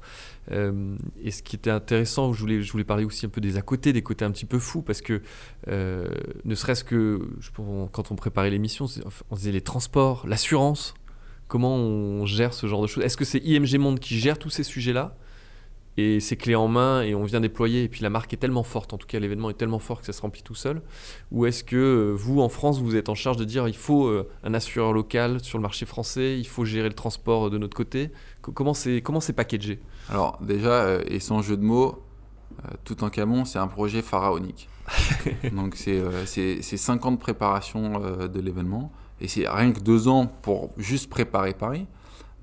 Euh, 0.51 0.95
et 1.21 1.31
ce 1.31 1.43
qui 1.43 1.57
était 1.57 1.69
intéressant, 1.69 2.31
je 2.31 2.39
voulais, 2.39 2.83
parler 2.85 3.03
aussi 3.03 3.25
un 3.25 3.29
peu 3.29 3.41
des 3.41 3.57
à 3.57 3.61
côté, 3.61 3.91
des 3.91 4.01
côtés 4.01 4.23
un 4.23 4.31
petit 4.31 4.45
peu 4.45 4.59
fous, 4.59 4.81
parce 4.81 5.01
que 5.01 5.21
euh, 5.67 6.07
ne 6.45 6.55
serait-ce 6.55 6.83
que 6.83 7.19
quand 7.91 8.11
on 8.11 8.15
préparait 8.15 8.49
l'émission, 8.49 8.85
on 9.29 9.35
disait 9.35 9.51
les 9.51 9.61
transports, 9.61 10.25
l'assurance, 10.25 10.93
comment 11.47 11.75
on 11.75 12.25
gère 12.25 12.53
ce 12.53 12.67
genre 12.67 12.81
de 12.81 12.87
choses. 12.87 13.03
Est-ce 13.03 13.17
que 13.17 13.25
c'est 13.25 13.39
IMG 13.39 13.77
Monde 13.77 13.99
qui 13.99 14.17
gère 14.19 14.39
tous 14.39 14.49
ces 14.49 14.63
sujets-là 14.63 15.15
et 15.97 16.19
c'est 16.19 16.37
clé 16.37 16.55
en 16.55 16.67
main 16.67 17.01
et 17.01 17.15
on 17.15 17.23
vient 17.23 17.41
déployer 17.41 17.83
et 17.83 17.89
puis 17.89 18.01
la 18.01 18.11
marque 18.11 18.31
est 18.31 18.37
tellement 18.37 18.63
forte, 18.63 18.93
en 18.93 18.97
tout 18.97 19.07
cas 19.07 19.19
l'événement 19.19 19.49
est 19.49 19.55
tellement 19.55 19.79
fort 19.79 19.99
que 19.99 20.05
ça 20.05 20.13
se 20.13 20.21
remplit 20.21 20.43
tout 20.43 20.55
seul 20.55 20.81
Ou 21.31 21.47
est-ce 21.47 21.63
que 21.63 21.75
euh, 21.75 22.11
vous, 22.13 22.39
en 22.39 22.49
France, 22.49 22.79
vous 22.79 22.95
êtes 22.95 23.09
en 23.09 23.15
charge 23.15 23.37
de 23.37 23.43
dire 23.43 23.67
il 23.67 23.75
faut 23.75 24.05
euh, 24.05 24.29
un 24.43 24.53
assureur 24.53 24.93
local 24.93 25.43
sur 25.43 25.57
le 25.57 25.63
marché 25.63 25.87
français, 25.87 26.37
il 26.39 26.47
faut 26.47 26.65
gérer 26.65 26.87
le 26.87 26.93
transport 26.93 27.49
de 27.49 27.57
notre 27.57 27.75
côté? 27.75 28.11
Comment 28.41 28.75
c'est 28.75 29.01
comment 29.01 29.19
c'est 29.19 29.33
packagé? 29.33 29.79
Alors 30.09 30.37
déjà, 30.41 30.69
euh, 30.69 31.03
et 31.07 31.19
sans 31.19 31.41
jeu 31.41 31.57
de 31.57 31.63
mots, 31.63 32.03
tout 32.85 33.03
en 33.03 33.09
Camon, 33.09 33.45
c'est 33.45 33.59
un 33.59 33.67
projet 33.67 34.01
pharaonique. 34.01 34.69
Donc 35.51 35.75
c'est 35.75 36.01
c'est 36.25 36.77
5 36.77 37.05
ans 37.05 37.11
de 37.11 37.17
préparation 37.17 37.99
de 37.99 38.39
l'événement 38.39 38.91
et 39.19 39.27
c'est 39.27 39.47
rien 39.47 39.71
que 39.71 39.79
deux 39.79 40.07
ans 40.07 40.27
pour 40.41 40.69
juste 40.77 41.09
préparer 41.09 41.53
Paris. 41.53 41.87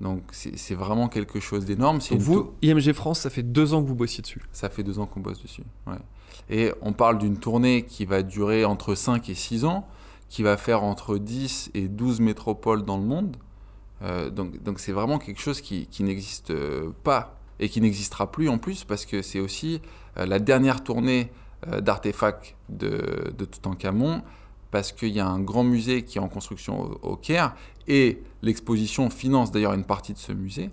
Donc 0.01 0.23
c'est 0.31 0.75
vraiment 0.75 1.07
quelque 1.07 1.39
chose 1.39 1.65
d'énorme. 1.65 1.99
Vous, 2.17 2.53
IMG 2.61 2.91
France, 2.93 3.21
ça 3.21 3.29
fait 3.29 3.43
deux 3.43 3.73
ans 3.73 3.81
que 3.81 3.87
vous 3.87 3.95
bossiez 3.95 4.21
dessus 4.21 4.41
Ça 4.51 4.69
fait 4.69 4.83
deux 4.83 4.99
ans 4.99 5.05
qu'on 5.05 5.21
bosse 5.21 5.41
dessus, 5.41 5.63
ouais. 5.87 5.95
Et 6.49 6.71
on 6.81 6.91
parle 6.91 7.17
d'une 7.17 7.37
tournée 7.37 7.83
qui 7.83 8.05
va 8.05 8.21
durer 8.21 8.65
entre 8.65 8.93
5 8.93 9.29
et 9.29 9.35
6 9.35 9.63
ans, 9.63 9.87
qui 10.27 10.43
va 10.43 10.57
faire 10.57 10.83
entre 10.83 11.17
10 11.17 11.71
et 11.73 11.87
12 11.87 12.19
métropoles 12.19 12.83
dans 12.83 12.97
le 12.97 13.03
monde. 13.03 13.37
Euh, 14.01 14.29
donc 14.29 14.79
c'est 14.79 14.91
vraiment 14.91 15.17
quelque 15.17 15.39
chose 15.39 15.61
qui, 15.61 15.87
qui 15.87 16.03
n'existe 16.03 16.53
pas 17.03 17.39
et 17.59 17.69
qui 17.69 17.79
n'existera 17.79 18.29
plus 18.29 18.49
en 18.49 18.57
plus 18.57 18.83
parce 18.83 19.05
que 19.05 19.21
c'est 19.21 19.39
aussi 19.39 19.81
euh, 20.17 20.25
la 20.25 20.39
dernière 20.39 20.83
tournée 20.83 21.31
euh, 21.67 21.79
d'artefacts 21.81 22.55
de, 22.69 23.33
de 23.37 23.45
Toutankhamon 23.45 24.21
parce 24.71 24.91
qu'il 24.91 25.09
y 25.09 25.19
a 25.19 25.27
un 25.27 25.39
grand 25.39 25.63
musée 25.63 26.03
qui 26.03 26.17
est 26.17 26.21
en 26.21 26.27
construction 26.27 26.97
au, 27.01 27.15
Caire 27.15 27.55
et 27.87 28.21
l'exposition 28.41 29.09
finance 29.09 29.51
d'ailleurs 29.51 29.73
une 29.73 29.85
partie 29.85 30.13
de 30.13 30.17
ce 30.17 30.31
musée 30.31 30.69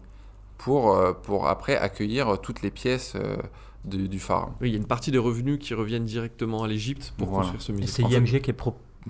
pour, 0.58 0.96
euh, 0.96 1.12
pour 1.12 1.48
après 1.48 1.76
accueillir 1.76 2.38
toutes 2.40 2.62
les 2.62 2.70
pièces 2.70 3.14
euh, 3.16 3.36
du 3.84 4.18
pharaon. 4.18 4.52
Oui, 4.60 4.68
il 4.68 4.72
y 4.72 4.76
a 4.76 4.78
une 4.78 4.86
partie 4.86 5.10
des 5.10 5.18
revenus 5.18 5.58
qui 5.58 5.74
reviennent 5.74 6.04
directement 6.04 6.62
à 6.62 6.68
l'Égypte 6.68 7.14
pour 7.18 7.30
construire 7.30 7.62
ce 7.62 7.72
musée. 7.72 7.86
c'est 7.86 8.02
IMG 8.02 8.40
qui 8.40 8.50
est, 8.50 8.56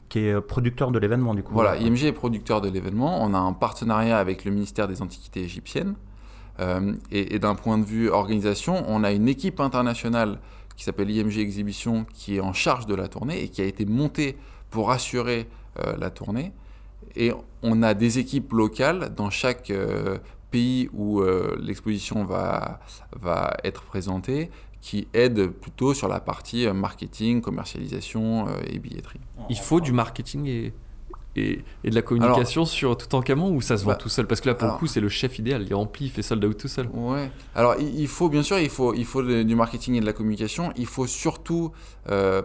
qui 0.08 0.18
est 0.20 0.32
euh, 0.32 0.40
producteur 0.40 0.90
de 0.90 0.98
l'événement 0.98 1.34
du 1.34 1.42
coup. 1.42 1.52
Voilà, 1.52 1.76
IMG 1.76 2.04
est 2.04 2.12
producteur 2.12 2.60
de 2.60 2.68
l'événement. 2.68 3.22
On 3.22 3.34
a 3.34 3.38
un 3.38 3.52
partenariat 3.52 4.18
avec 4.18 4.44
le 4.44 4.50
ministère 4.50 4.88
des 4.88 5.02
Antiquités 5.02 5.40
égyptiennes. 5.40 5.94
et, 7.10 7.34
et 7.34 7.38
d'un 7.38 7.54
point 7.54 7.78
de 7.78 7.84
vue 7.84 8.10
organisation, 8.10 8.84
on 8.88 9.04
a 9.04 9.12
une 9.12 9.28
équipe 9.28 9.58
internationale 9.60 10.38
qui 10.76 10.84
s'appelle 10.84 11.10
IMG 11.10 11.38
Exhibition 11.38 12.06
qui 12.12 12.36
est 12.36 12.40
en 12.40 12.52
charge 12.52 12.86
de 12.86 12.94
la 12.94 13.08
tournée 13.08 13.42
et 13.42 13.48
qui 13.48 13.60
a 13.62 13.64
été 13.64 13.84
montée 13.84 14.36
pour 14.72 14.90
assurer 14.90 15.46
euh, 15.78 15.94
la 15.96 16.10
tournée. 16.10 16.52
Et 17.14 17.30
on 17.62 17.82
a 17.84 17.94
des 17.94 18.18
équipes 18.18 18.52
locales 18.52 19.14
dans 19.14 19.30
chaque 19.30 19.70
euh, 19.70 20.18
pays 20.50 20.88
où 20.92 21.20
euh, 21.20 21.56
l'exposition 21.60 22.24
va, 22.24 22.80
va 23.20 23.56
être 23.62 23.82
présentée 23.82 24.50
qui 24.80 25.06
aident 25.14 25.48
plutôt 25.48 25.94
sur 25.94 26.08
la 26.08 26.18
partie 26.18 26.66
marketing, 26.66 27.40
commercialisation 27.40 28.48
et 28.66 28.80
billetterie. 28.80 29.20
Il 29.48 29.58
faut 29.58 29.80
du 29.80 29.92
marketing 29.92 30.46
et, 30.46 30.74
et, 31.36 31.62
de 31.84 31.94
la 31.94 32.02
communication 32.02 32.64
sur 32.64 32.96
tout 32.96 33.14
en 33.14 33.22
camon 33.22 33.54
ou 33.54 33.60
ça 33.60 33.76
se 33.76 33.84
vend 33.84 33.92
bah, 33.92 33.96
tout 33.96 34.08
seul? 34.08 34.26
Parce 34.26 34.40
que 34.40 34.48
là, 34.48 34.54
pour 34.54 34.68
le 34.68 34.74
coup, 34.74 34.86
c'est 34.86 35.00
le 35.00 35.08
chef 35.08 35.38
idéal. 35.38 35.64
Il 35.66 35.74
remplit, 35.74 36.06
il 36.06 36.10
fait 36.10 36.22
sold 36.22 36.44
out 36.44 36.56
tout 36.58 36.68
seul. 36.68 36.88
Ouais. 36.92 37.30
Alors, 37.54 37.76
il, 37.78 38.08
faut, 38.08 38.28
bien 38.28 38.42
sûr, 38.42 38.58
il 38.58 38.68
faut, 38.68 38.94
il 38.94 39.04
faut 39.04 39.22
du 39.22 39.54
marketing 39.54 39.94
et 39.94 40.00
de 40.00 40.06
la 40.06 40.12
communication. 40.12 40.72
Il 40.76 40.86
faut 40.86 41.06
surtout 41.06 41.72
euh, 42.10 42.42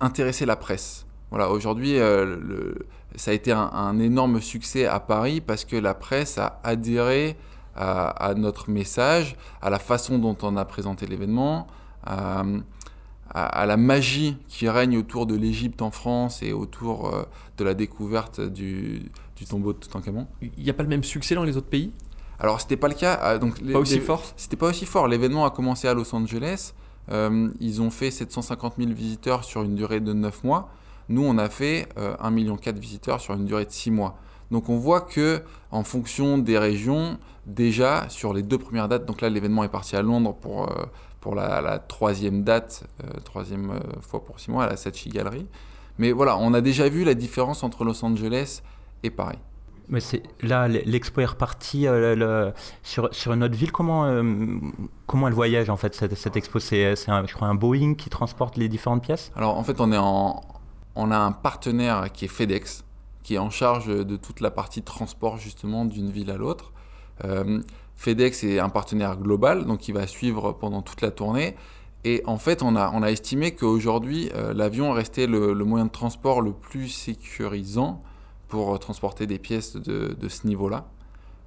intéresser 0.00 0.46
la 0.46 0.56
presse. 0.56 1.06
Voilà, 1.30 1.50
aujourd'hui, 1.50 1.98
euh, 1.98 2.74
ça 3.16 3.32
a 3.32 3.34
été 3.34 3.52
un, 3.52 3.98
énorme 3.98 4.40
succès 4.40 4.86
à 4.86 4.98
Paris 4.98 5.40
parce 5.40 5.64
que 5.64 5.76
la 5.76 5.94
presse 5.94 6.38
a 6.38 6.60
adhéré 6.64 7.36
à, 7.76 8.34
notre 8.36 8.70
message, 8.70 9.36
à 9.62 9.70
la 9.70 9.78
façon 9.78 10.18
dont 10.18 10.36
on 10.42 10.56
a 10.56 10.64
présenté 10.64 11.06
l'événement, 11.06 11.68
à, 12.04 12.44
la 13.66 13.76
magie 13.76 14.36
qui 14.48 14.68
règne 14.68 14.98
autour 14.98 15.26
de 15.26 15.36
l'Égypte 15.36 15.80
en 15.82 15.90
France 15.92 16.42
et 16.42 16.52
autour 16.52 17.14
euh, 17.14 17.22
de 17.56 17.64
la 17.64 17.74
découverte 17.74 18.40
du, 18.40 19.12
tombeau 19.48 19.74
de 19.74 19.78
Toutankhamon. 19.78 20.26
Il 20.40 20.64
n'y 20.64 20.70
a 20.70 20.74
pas 20.74 20.82
le 20.82 20.88
même 20.88 21.04
succès 21.04 21.34
dans 21.34 21.44
les 21.44 21.56
autres 21.56 21.68
pays? 21.68 21.92
Alors, 22.40 22.60
c'était 22.60 22.76
pas 22.76 22.88
le 22.88 22.94
cas. 22.94 23.38
Donc, 23.38 23.60
pas 23.72 23.78
aussi 23.78 24.00
fort? 24.00 24.24
C'était 24.36 24.56
pas 24.56 24.68
aussi 24.68 24.86
fort. 24.86 25.06
L'événement 25.06 25.44
a 25.44 25.50
commencé 25.50 25.86
à 25.86 25.94
Los 25.94 26.14
Angeles. 26.14 26.72
Euh, 27.10 27.48
ils 27.60 27.80
ont 27.82 27.90
fait 27.90 28.10
750 28.10 28.74
000 28.78 28.90
visiteurs 28.92 29.44
sur 29.44 29.62
une 29.62 29.74
durée 29.74 30.00
de 30.00 30.12
9 30.12 30.44
mois. 30.44 30.70
Nous, 31.08 31.22
on 31.22 31.38
a 31.38 31.48
fait 31.48 31.88
euh, 31.98 32.14
1,4 32.16 32.30
million 32.32 32.56
de 32.56 32.78
visiteurs 32.78 33.20
sur 33.20 33.34
une 33.34 33.46
durée 33.46 33.64
de 33.64 33.70
6 33.70 33.90
mois. 33.90 34.18
Donc 34.50 34.68
on 34.68 34.76
voit 34.76 35.00
que 35.02 35.42
en 35.70 35.84
fonction 35.84 36.38
des 36.38 36.58
régions, 36.58 37.18
déjà 37.46 38.08
sur 38.08 38.32
les 38.32 38.42
deux 38.42 38.58
premières 38.58 38.88
dates, 38.88 39.04
donc 39.04 39.20
là 39.20 39.28
l'événement 39.28 39.64
est 39.64 39.68
parti 39.68 39.94
à 39.94 40.02
Londres 40.02 40.34
pour, 40.34 40.70
euh, 40.70 40.84
pour 41.20 41.34
la, 41.34 41.78
troisième 41.78 42.44
date, 42.44 42.84
euh, 43.04 43.20
troisième 43.24 43.78
fois 44.00 44.24
pour 44.24 44.40
6 44.40 44.50
mois, 44.50 44.64
à 44.64 44.68
la 44.68 44.76
Saatchi 44.76 45.10
Gallery. 45.10 45.46
Mais 45.98 46.12
voilà, 46.12 46.38
on 46.38 46.54
a 46.54 46.60
déjà 46.60 46.88
vu 46.88 47.04
la 47.04 47.14
différence 47.14 47.62
entre 47.62 47.84
Los 47.84 48.04
Angeles 48.04 48.62
et 49.02 49.10
Paris. 49.10 49.38
Mais 49.88 50.00
là, 50.42 50.68
l'expo 50.68 51.20
est 51.20 51.26
reparti 51.26 51.86
euh, 51.86 52.50
sur, 52.82 53.32
une 53.32 53.42
autre 53.42 53.56
ville. 53.56 53.72
Comment, 53.72 54.04
euh, 54.04 54.22
comment 55.06 55.28
elle 55.28 55.34
voyage 55.34 55.70
en 55.70 55.76
fait 55.76 55.94
cette, 55.94 56.14
cette 56.14 56.36
expo? 56.36 56.58
C'est, 56.58 56.94
je 56.94 57.32
crois 57.32 57.48
un 57.48 57.54
Boeing 57.54 57.94
qui 57.94 58.10
transporte 58.10 58.56
les 58.56 58.68
différentes 58.68 59.02
pièces? 59.02 59.32
Alors 59.34 59.56
en 59.56 59.64
fait, 59.64 59.80
on 59.80 59.90
est 59.92 59.98
en, 59.98 60.42
on 60.94 61.10
a 61.10 61.16
un 61.16 61.32
partenaire 61.32 62.12
qui 62.12 62.26
est 62.26 62.28
FedEx, 62.28 62.84
qui 63.22 63.36
est 63.36 63.38
en 63.38 63.50
charge 63.50 63.86
de 63.86 64.16
toute 64.16 64.40
la 64.40 64.50
partie 64.50 64.82
transport 64.82 65.38
justement 65.38 65.86
d'une 65.86 66.10
ville 66.10 66.30
à 66.30 66.36
l'autre. 66.36 66.72
Euh, 67.24 67.60
FedEx 67.96 68.44
est 68.44 68.58
un 68.58 68.68
partenaire 68.68 69.16
global, 69.16 69.64
donc 69.64 69.88
il 69.88 69.94
va 69.94 70.06
suivre 70.06 70.52
pendant 70.52 70.82
toute 70.82 71.00
la 71.00 71.10
tournée. 71.10 71.56
Et 72.04 72.22
en 72.26 72.36
fait, 72.36 72.62
on 72.62 72.76
a, 72.76 72.90
on 72.94 73.02
a 73.02 73.10
estimé 73.10 73.54
qu'aujourd'hui, 73.54 74.30
l'avion 74.54 74.92
restait 74.92 75.26
le, 75.26 75.52
moyen 75.64 75.86
de 75.86 75.90
transport 75.90 76.42
le 76.42 76.52
plus 76.52 76.88
sécurisant 76.88 78.00
pour 78.48 78.74
euh, 78.74 78.78
transporter 78.78 79.26
des 79.26 79.38
pièces 79.38 79.76
de, 79.76 80.16
de 80.18 80.28
ce 80.28 80.46
niveau-là. 80.46 80.86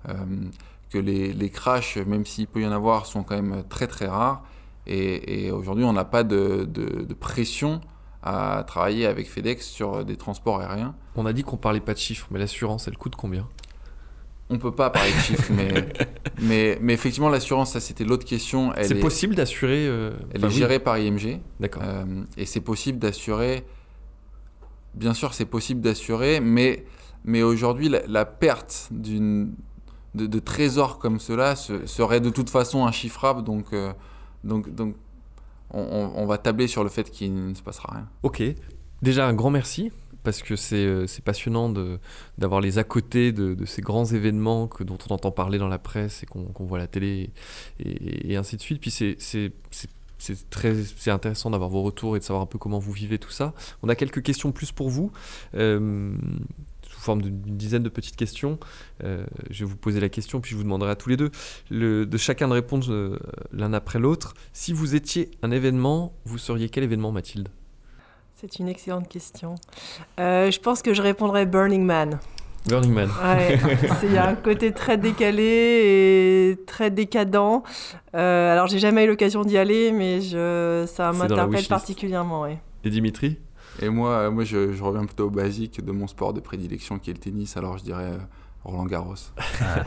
Euh, 0.10 0.14
que 0.90 0.98
les, 0.98 1.32
les 1.32 1.50
crashs, 1.50 1.98
même 1.98 2.26
s'il 2.26 2.48
peut 2.48 2.62
y 2.62 2.68
en 2.68 2.72
avoir, 2.72 3.06
sont 3.06 3.24
quand 3.24 3.36
même 3.36 3.64
très 3.70 3.88
très 3.88 4.08
rares. 4.08 4.44
Et, 4.88 5.46
et 5.46 5.52
aujourd'hui, 5.52 5.86
on 5.86 5.94
n'a 5.94 6.06
pas 6.06 6.24
de, 6.24 6.68
de, 6.70 7.04
de, 7.04 7.14
pression 7.14 7.82
à 8.24 8.64
travailler 8.68 9.06
avec 9.06 9.30
FedEx 9.30 9.66
sur 9.66 10.04
des 10.04 10.18
transports 10.18 10.60
aériens. 10.60 10.96
On 11.16 11.26
a 11.26 11.34
dit 11.34 11.44
qu'on 11.44 11.58
parlait 11.58 11.80
pas 11.80 11.94
de 11.94 12.00
chiffres, 12.00 12.28
mais 12.32 12.40
l'assurance, 12.40 12.88
elle 12.88 12.98
coûte 12.98 13.16
combien? 13.16 13.48
On 14.50 14.58
peut 14.58 14.72
pas 14.72 14.90
parler 14.90 15.12
de 15.14 15.20
chiffres, 15.20 15.52
mais, 15.56 15.72
mais, 16.42 16.78
mais, 16.82 16.94
effectivement, 16.94 17.30
l'assurance, 17.30 17.72
ça 17.72 17.80
c'était 17.80 18.04
l'autre 18.04 18.26
question. 18.26 18.74
C'est 18.82 18.96
possible 19.00 19.34
d'assurer. 19.34 19.88
Euh, 19.88 20.12
elle 20.34 20.44
est 20.44 20.50
gérée 20.50 20.80
par 20.80 20.98
IMG. 20.98 21.40
D'accord. 21.62 21.84
Euh, 21.86 22.24
et 22.36 22.46
c'est 22.46 22.60
possible 22.60 23.00
d'assurer 23.00 23.64
bien 24.94 25.14
sûr, 25.14 25.34
c'est 25.34 25.46
possible 25.46 25.82
d'assurer, 25.82 26.40
mais, 26.40 26.86
mais 27.24 27.44
aujourd'hui, 27.44 27.90
la, 27.90 28.26
perte 28.26 28.90
d'une, 28.92 29.54
de, 30.16 30.40
trésors 30.40 31.00
comme 31.00 31.20
cela 31.20 31.56
serait 31.56 32.22
de 32.22 32.30
toute 32.30 32.50
façon 32.50 32.86
inchiffrable. 32.86 33.44
Donc, 33.44 33.74
euh, 33.74 33.94
donc, 34.44 34.74
donc 34.74 34.96
on, 35.72 36.26
va 36.26 36.38
tabler 36.38 36.68
sur 36.68 36.84
le 36.84 36.90
fait 36.90 37.10
qu'il 37.10 37.34
ne 37.34 37.54
se 37.54 37.64
passera 37.64 37.94
rien. 37.94 38.08
Ok. 38.24 38.44
Déjà, 39.02 39.28
un 39.28 39.34
grand 39.34 39.50
merci. 39.50 39.92
Parce 40.24 40.44
que 40.44 40.56
c'est, 40.56 40.86
euh, 40.86 41.08
passionnant 41.26 41.74
d'avoir 42.38 42.62
les 42.62 42.78
à 42.78 42.84
côté 42.84 43.32
de, 43.32 43.66
ces 43.66 43.82
grands 43.82 44.06
événements 44.06 44.68
que, 44.68 44.84
dont 44.84 45.00
on 45.10 45.16
entend 45.16 45.32
parler 45.32 45.58
dans 45.58 45.68
la 45.68 45.80
presse 45.80 46.22
et 46.22 46.28
qu'on, 46.28 46.52
voit 46.60 46.78
à 46.78 46.82
la 46.82 46.88
télé 46.88 47.32
et, 47.80 48.32
et, 48.32 48.36
ainsi 48.36 48.56
de 48.56 48.62
suite. 48.62 48.80
Puis 48.80 48.92
c'est 48.92 49.16
c'est 49.20 49.52
très 50.50 50.76
c'est 50.98 51.12
intéressant 51.12 51.50
d'avoir 51.50 51.70
vos 51.70 51.82
retours 51.82 52.16
et 52.16 52.20
de 52.20 52.24
savoir 52.24 52.44
un 52.44 52.46
peu 52.46 52.58
comment 52.58 52.80
vous 52.80 52.92
vivez 52.92 53.18
tout 53.18 53.32
ça. 53.32 53.54
On 53.84 53.90
a 53.90 53.96
quelques 53.96 54.22
questions 54.22 54.52
plus 54.52 54.72
pour 54.72 54.90
vous. 54.90 55.12
Euh, 55.56 56.14
sous 56.88 57.00
forme 57.00 57.22
d'une 57.22 57.58
dizaine 57.58 57.84
de 57.84 57.90
petites 57.90 58.16
questions. 58.16 58.60
Euh, 59.04 59.26
je 59.50 59.64
vais 59.64 59.70
vous 59.70 59.78
poser 59.78 60.00
la 60.00 60.10
question, 60.10 60.42
puis 60.42 60.52
je 60.52 60.56
vous 60.58 60.64
demanderai 60.64 60.92
à 60.92 60.96
tous 60.96 61.10
les 61.10 61.18
deux 61.18 61.32
de 61.72 62.18
chacun 62.18 62.48
de 62.48 62.54
répondre 62.54 62.92
euh, 62.92 63.20
l'un 63.52 63.74
après 63.74 64.00
l'autre. 64.00 64.34
Si 64.54 64.74
vous 64.74 64.96
étiez 64.96 65.32
un 65.42 65.52
événement, 65.52 66.14
vous 66.26 66.38
seriez 66.38 66.70
quel 66.70 66.84
événement, 66.84 67.12
Mathilde? 67.12 67.50
C'est 68.36 68.60
une 68.60 68.68
excellente 68.68 69.08
question. 69.08 69.56
je 70.18 70.60
pense 70.60 70.82
que 70.82 70.94
je 70.94 71.02
répondrais 71.02 71.46
Burning 71.46 71.84
Man. 71.84 72.20
Burning 72.68 72.94
Man. 72.94 73.10
il 74.04 74.14
y 74.14 74.18
a 74.18 74.30
un 74.30 74.36
côté 74.36 74.72
très 74.72 74.98
décalé 74.98 75.44
et 75.44 76.66
très 76.66 76.92
décadent. 76.92 77.64
Euh, 78.16 78.54
alors, 78.54 78.68
j'ai 78.68 78.80
jamais 78.80 79.06
eu 79.06 79.08
l'occasion 79.08 79.44
d'y 79.44 79.58
aller, 79.58 79.92
mais 79.92 80.22
je, 80.22 80.86
ça 80.88 81.12
m'interpelle 81.12 81.66
particulièrement. 81.66 82.42
Ouais. 82.42 82.60
Et 82.84 82.90
Dimitri? 82.90 83.38
Et 83.82 83.90
moi, 83.90 84.30
moi 84.30 84.44
je, 84.44 84.82
reviens 84.82 85.06
plutôt 85.06 85.28
au 85.28 85.30
basique 85.30 85.84
de 85.84 85.92
mon 85.92 86.08
sport 86.08 86.34
de 86.34 86.40
prédilection 86.40 87.00
qui 87.00 87.10
est 87.10 87.14
le 87.14 87.20
tennis. 87.20 87.58
Alors, 87.58 87.78
je 87.78 87.84
dirais 87.84 88.12
euh, 88.12 88.18
Roland 88.64 88.86
Garros. 88.86 89.16
Ah. 89.62 89.84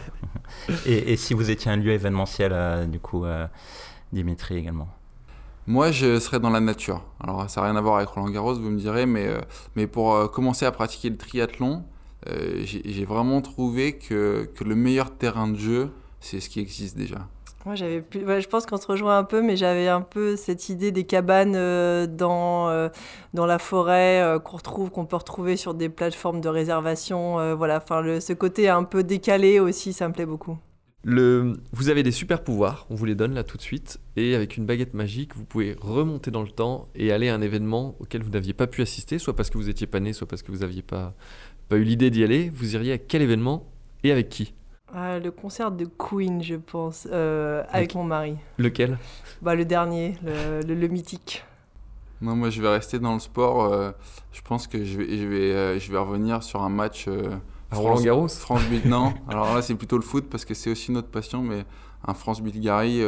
et, 0.86 1.16
si 1.16 1.34
vous 1.34 1.50
étiez 1.50 1.70
un 1.70 1.76
lieu 1.76 1.92
événementiel, 1.92 2.52
euh, 2.52 2.86
du 2.86 2.98
coup, 2.98 3.24
euh, 3.24 3.46
Dimitri 4.12 4.56
également? 4.56 4.88
Moi, 5.66 5.90
je 5.90 6.18
serais 6.18 6.40
dans 6.40 6.50
la 6.50 6.60
nature. 6.60 7.02
Alors, 7.22 7.48
ça 7.48 7.60
n'a 7.60 7.68
rien 7.68 7.76
à 7.76 7.80
voir 7.80 7.96
avec 7.96 8.08
Roland 8.08 8.30
Garros, 8.30 8.54
vous 8.54 8.70
me 8.70 8.78
direz, 8.78 9.06
mais, 9.06 9.28
mais 9.76 9.86
pour 9.86 10.30
commencer 10.30 10.66
à 10.66 10.72
pratiquer 10.72 11.08
le 11.08 11.16
triathlon, 11.16 11.84
euh, 12.28 12.62
j'ai 12.64 13.04
vraiment 13.04 13.40
trouvé 13.42 13.98
que, 13.98 14.48
que, 14.54 14.64
le 14.64 14.74
meilleur 14.74 15.16
terrain 15.16 15.48
de 15.48 15.58
jeu, 15.58 15.90
c'est 16.20 16.40
ce 16.40 16.48
qui 16.48 16.60
existe 16.60 16.96
déjà. 16.96 17.28
Moi, 17.64 17.76
j'avais 17.76 18.02
plus... 18.02 18.20
je 18.20 18.48
pense 18.48 18.66
qu'on 18.66 18.76
se 18.76 18.86
rejoint 18.86 19.16
un 19.16 19.24
peu, 19.24 19.40
mais 19.40 19.56
j'avais 19.56 19.88
un 19.88 20.02
peu 20.02 20.36
cette 20.36 20.68
idée 20.68 20.92
des 20.92 21.04
cabanes 21.04 21.54
euh, 21.56 22.06
dans, 22.06 22.68
euh, 22.68 22.90
dans 23.32 23.46
la 23.46 23.58
forêt 23.58 24.20
euh, 24.20 24.38
qu'on 24.38 24.58
retrouve, 24.58 24.90
qu'on 24.90 25.06
peut 25.06 25.16
retrouver 25.16 25.56
sur 25.56 25.72
des 25.72 25.88
plateformes 25.88 26.42
de 26.42 26.48
réservation. 26.48 27.56
voilà, 27.56 27.78
enfin, 27.78 28.02
le, 28.02 28.20
ce 28.20 28.34
côté 28.34 28.68
un 28.68 28.84
peu 28.84 29.02
décalé 29.02 29.60
aussi, 29.60 29.94
ça 29.94 30.08
me 30.08 30.12
plaît 30.12 30.26
beaucoup. 30.26 30.58
Le... 31.06 31.58
Vous 31.72 31.90
avez 31.90 32.02
des 32.02 32.12
super 32.12 32.42
pouvoirs, 32.42 32.86
on 32.88 32.94
vous 32.94 33.04
les 33.04 33.14
donne 33.14 33.34
là 33.34 33.44
tout 33.44 33.58
de 33.58 33.62
suite, 33.62 33.98
et 34.16 34.34
avec 34.34 34.56
une 34.56 34.64
baguette 34.64 34.94
magique, 34.94 35.36
vous 35.36 35.44
pouvez 35.44 35.76
remonter 35.78 36.30
dans 36.30 36.42
le 36.42 36.50
temps 36.50 36.88
et 36.94 37.12
aller 37.12 37.28
à 37.28 37.34
un 37.34 37.42
événement 37.42 37.94
auquel 38.00 38.22
vous 38.22 38.30
n'aviez 38.30 38.54
pas 38.54 38.66
pu 38.66 38.80
assister, 38.80 39.18
soit 39.18 39.36
parce 39.36 39.50
que 39.50 39.58
vous 39.58 39.68
étiez 39.68 39.86
pas 39.86 40.00
né, 40.00 40.14
soit 40.14 40.26
parce 40.26 40.42
que 40.42 40.50
vous 40.50 40.58
n'aviez 40.58 40.80
pas, 40.80 41.14
pas 41.74 41.80
eu 41.80 41.82
l'idée 41.82 42.10
d'y 42.10 42.22
aller. 42.22 42.52
Vous 42.54 42.76
iriez 42.76 42.92
à 42.92 42.98
quel 42.98 43.20
événement 43.20 43.66
et 44.04 44.12
avec 44.12 44.28
qui? 44.28 44.54
Ah, 44.94 45.18
le 45.18 45.32
concert 45.32 45.72
de 45.72 45.86
Queen, 45.86 46.40
je 46.40 46.54
pense, 46.54 47.08
euh, 47.10 47.64
avec 47.68 47.96
mon 47.96 48.04
mari. 48.04 48.36
Lequel? 48.58 48.96
Bah, 49.42 49.56
Le 49.56 49.64
dernier, 49.64 50.14
le, 50.24 50.60
le, 50.62 50.86
mythique. 50.86 51.44
Non, 52.20 52.36
moi 52.36 52.50
je 52.50 52.62
vais 52.62 52.68
rester 52.68 53.00
dans 53.00 53.14
le 53.14 53.18
sport. 53.18 53.64
Euh, 53.64 53.90
je 54.30 54.40
pense 54.42 54.68
que 54.68 54.84
je 54.84 54.98
vais, 54.98 55.18
je 55.18 55.26
vais, 55.26 55.52
euh, 55.52 55.78
je 55.80 55.90
vais 55.90 55.98
revenir 55.98 56.44
sur 56.44 56.62
un 56.62 56.68
match. 56.68 57.08
Roland 57.72 58.00
Garros? 58.00 58.28
France 58.28 58.62
Non, 58.84 59.12
alors 59.28 59.52
là 59.52 59.60
c'est 59.60 59.74
plutôt 59.74 59.96
le 59.96 60.04
foot 60.04 60.26
parce 60.30 60.44
que 60.44 60.54
c'est 60.54 60.70
aussi 60.70 60.92
notre 60.92 61.08
passion, 61.08 61.42
mais 61.42 61.64
un 62.06 62.14
France-Bulgarie 62.14 63.02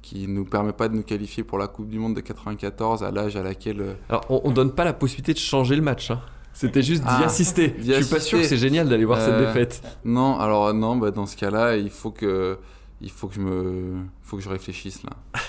qui 0.00 0.26
ne 0.26 0.32
nous 0.32 0.46
permet 0.46 0.72
pas 0.72 0.88
de 0.88 0.94
nous 0.94 1.02
qualifier 1.02 1.44
pour 1.44 1.58
la 1.58 1.66
Coupe 1.66 1.90
du 1.90 1.98
Monde 1.98 2.14
de 2.14 2.22
94 2.22 3.02
à 3.02 3.10
l'âge 3.10 3.36
à 3.36 3.42
laquelle. 3.42 3.98
Alors 4.08 4.24
on, 4.30 4.48
ne 4.48 4.54
donne 4.54 4.72
pas 4.72 4.84
la 4.84 4.94
possibilité 4.94 5.34
de 5.34 5.38
changer 5.38 5.76
le 5.76 5.82
match. 5.82 6.10
Hein. 6.10 6.22
C'était 6.56 6.82
juste 6.82 7.02
d'y 7.02 7.08
ah, 7.10 7.26
assister. 7.26 7.74
Je 7.78 7.92
suis 7.92 8.04
pas 8.06 8.18
sûr 8.18 8.38
que 8.38 8.46
c'est 8.46 8.56
génial 8.56 8.88
d'aller 8.88 9.04
voir 9.04 9.20
cette 9.20 9.34
euh, 9.34 9.46
défaite. 9.46 9.82
Non, 10.06 10.38
alors 10.38 10.72
non, 10.72 10.96
bah, 10.96 11.10
dans 11.10 11.26
ce 11.26 11.36
cas-là, 11.36 11.76
il 11.76 11.90
faut 11.90 12.10
que, 12.10 12.56
il 13.02 13.10
faut 13.10 13.28
que 13.28 13.34
je 13.34 13.40
me, 13.40 13.96
faut 14.22 14.38
que 14.38 14.42
je 14.42 14.48
réfléchisse 14.48 15.02
là. 15.02 15.10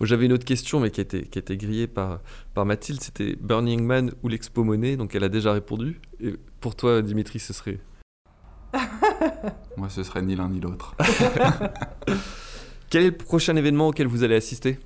bon, 0.00 0.06
J'avais 0.06 0.24
une 0.24 0.32
autre 0.32 0.46
question, 0.46 0.80
mais 0.80 0.90
qui 0.90 1.00
a 1.00 1.02
été, 1.02 1.24
qui 1.24 1.38
a 1.38 1.40
été 1.40 1.58
grillée 1.58 1.86
par, 1.86 2.20
par 2.54 2.64
Mathilde. 2.64 3.02
C'était 3.02 3.36
Burning 3.38 3.82
Man 3.82 4.12
ou 4.22 4.28
l'Expo 4.28 4.64
Monnaie, 4.64 4.96
donc 4.96 5.14
elle 5.14 5.24
a 5.24 5.28
déjà 5.28 5.52
répondu. 5.52 6.00
Et 6.22 6.36
pour 6.60 6.74
toi, 6.74 7.02
Dimitri, 7.02 7.38
ce 7.38 7.52
serait? 7.52 7.78
Moi, 9.76 9.90
ce 9.90 10.02
serait 10.02 10.22
ni 10.22 10.36
l'un 10.36 10.48
ni 10.48 10.58
l'autre. 10.58 10.96
Quel 12.88 13.02
est 13.02 13.10
le 13.10 13.16
prochain 13.18 13.56
événement 13.56 13.88
auquel 13.88 14.06
vous 14.06 14.24
allez 14.24 14.36
assister? 14.36 14.78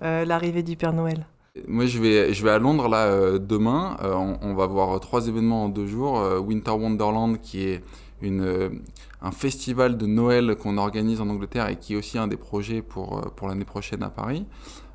Euh, 0.00 0.24
L'arrivée 0.24 0.62
du 0.62 0.76
Père 0.76 0.94
Noël. 0.94 1.26
Moi, 1.68 1.86
je 1.86 1.98
vais, 1.98 2.32
je 2.32 2.44
vais 2.44 2.50
à 2.50 2.58
Londres 2.58 2.88
là 2.88 3.06
euh, 3.06 3.38
demain. 3.38 3.96
Euh, 4.02 4.14
on, 4.14 4.54
va 4.54 4.66
voir 4.66 4.98
trois 5.00 5.28
événements 5.28 5.64
en 5.64 5.68
deux 5.68 5.86
jours. 5.86 6.18
Euh, 6.18 6.38
Winter 6.38 6.70
Wonderland, 6.70 7.38
qui 7.40 7.62
est 7.62 7.82
une, 8.22 8.80
un 9.20 9.30
festival 9.30 9.96
de 9.96 10.06
Noël 10.06 10.56
qu'on 10.56 10.78
organise 10.78 11.20
en 11.20 11.28
Angleterre 11.28 11.68
et 11.68 11.76
qui 11.76 11.94
est 11.94 11.96
aussi 11.96 12.18
un 12.18 12.28
des 12.28 12.36
projets 12.36 12.82
pour, 12.82 13.20
pour 13.36 13.48
l'année 13.48 13.64
prochaine 13.64 14.02
à 14.02 14.10
Paris. 14.10 14.46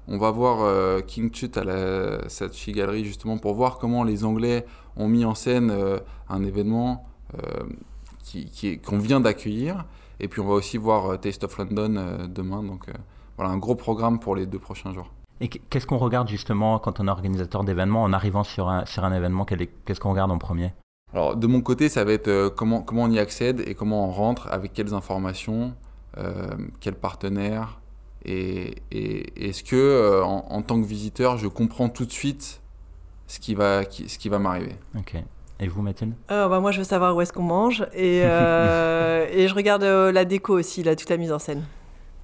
On 0.07 0.19
va 0.19 0.29
voir 0.29 1.03
King 1.07 1.31
Tut 1.31 1.49
à 1.55 1.63
la 1.63 2.29
Saatchi 2.29 2.73
Gallery 2.73 3.03
justement 3.03 3.39
pour 3.39 3.55
voir 3.55 3.79
comment 3.79 4.03
les 4.03 4.23
Anglais 4.23 4.63
ont 4.95 5.07
mis 5.07 5.25
en 5.25 5.33
scène 5.33 5.73
un 6.29 6.43
événement 6.43 7.07
qui, 8.23 8.45
qui 8.45 8.77
qu'on 8.77 8.99
vient 8.99 9.19
d'accueillir. 9.19 9.85
Et 10.19 10.27
puis 10.27 10.41
on 10.41 10.47
va 10.47 10.53
aussi 10.53 10.77
voir 10.77 11.19
Taste 11.19 11.43
of 11.43 11.57
London 11.57 12.27
demain. 12.29 12.61
Donc 12.61 12.85
voilà, 13.37 13.51
un 13.51 13.57
gros 13.57 13.73
programme 13.73 14.19
pour 14.19 14.35
les 14.35 14.45
deux 14.45 14.59
prochains 14.59 14.93
jours. 14.93 15.09
Et 15.41 15.49
qu'est-ce 15.49 15.85
qu'on 15.85 15.97
regarde 15.97 16.29
justement 16.29 16.79
quand 16.79 16.99
on 16.99 17.07
est 17.07 17.11
organisateur 17.11 17.63
d'événements 17.63 18.03
en 18.03 18.13
arrivant 18.13 18.43
sur 18.43 18.69
un, 18.69 18.85
sur 18.85 19.03
un 19.03 19.13
événement? 19.13 19.45
Qu'est-ce 19.45 19.99
qu'on 19.99 20.11
regarde 20.11 20.31
en 20.31 20.37
premier? 20.37 20.73
Alors 21.13 21.35
de 21.35 21.47
mon 21.47 21.61
côté, 21.61 21.89
ça 21.89 22.03
va 22.03 22.13
être 22.13 22.27
euh, 22.27 22.49
comment, 22.49 22.81
comment 22.81 23.03
on 23.03 23.11
y 23.11 23.19
accède 23.19 23.61
et 23.65 23.75
comment 23.75 24.07
on 24.07 24.11
rentre, 24.11 24.47
avec 24.51 24.73
quelles 24.73 24.93
informations, 24.93 25.73
euh, 26.17 26.47
quels 26.79 26.95
partenaires. 26.95 27.79
Et, 28.23 28.75
et 28.91 29.47
est-ce 29.49 29.63
que 29.63 29.75
euh, 29.75 30.23
en, 30.23 30.61
tant 30.61 30.81
que 30.81 30.85
visiteur, 30.85 31.37
je 31.37 31.47
comprends 31.47 31.89
tout 31.89 32.05
de 32.05 32.11
suite 32.11 32.61
ce 33.27 33.39
qui 33.39 33.55
va, 33.55 33.83
ce 33.83 34.17
qui 34.17 34.29
va 34.29 34.39
m'arriver? 34.39 34.75
Ok. 34.97 35.15
Et 35.59 35.67
vous, 35.67 35.81
Mathilde? 35.81 36.15
Bah 36.27 36.59
Moi, 36.59 36.71
je 36.71 36.79
veux 36.79 36.83
savoir 36.83 37.15
où 37.15 37.21
est-ce 37.21 37.31
qu'on 37.31 37.43
mange. 37.43 37.85
Et, 37.93 38.17
et 38.19 39.47
je 39.47 39.53
regarde 39.53 39.83
la 39.83 40.25
déco 40.25 40.57
aussi, 40.57 40.83
là, 40.83 40.97
toute 40.97 41.09
la 41.09 41.17
mise 41.17 41.31
en 41.31 41.39
scène. 41.39 41.63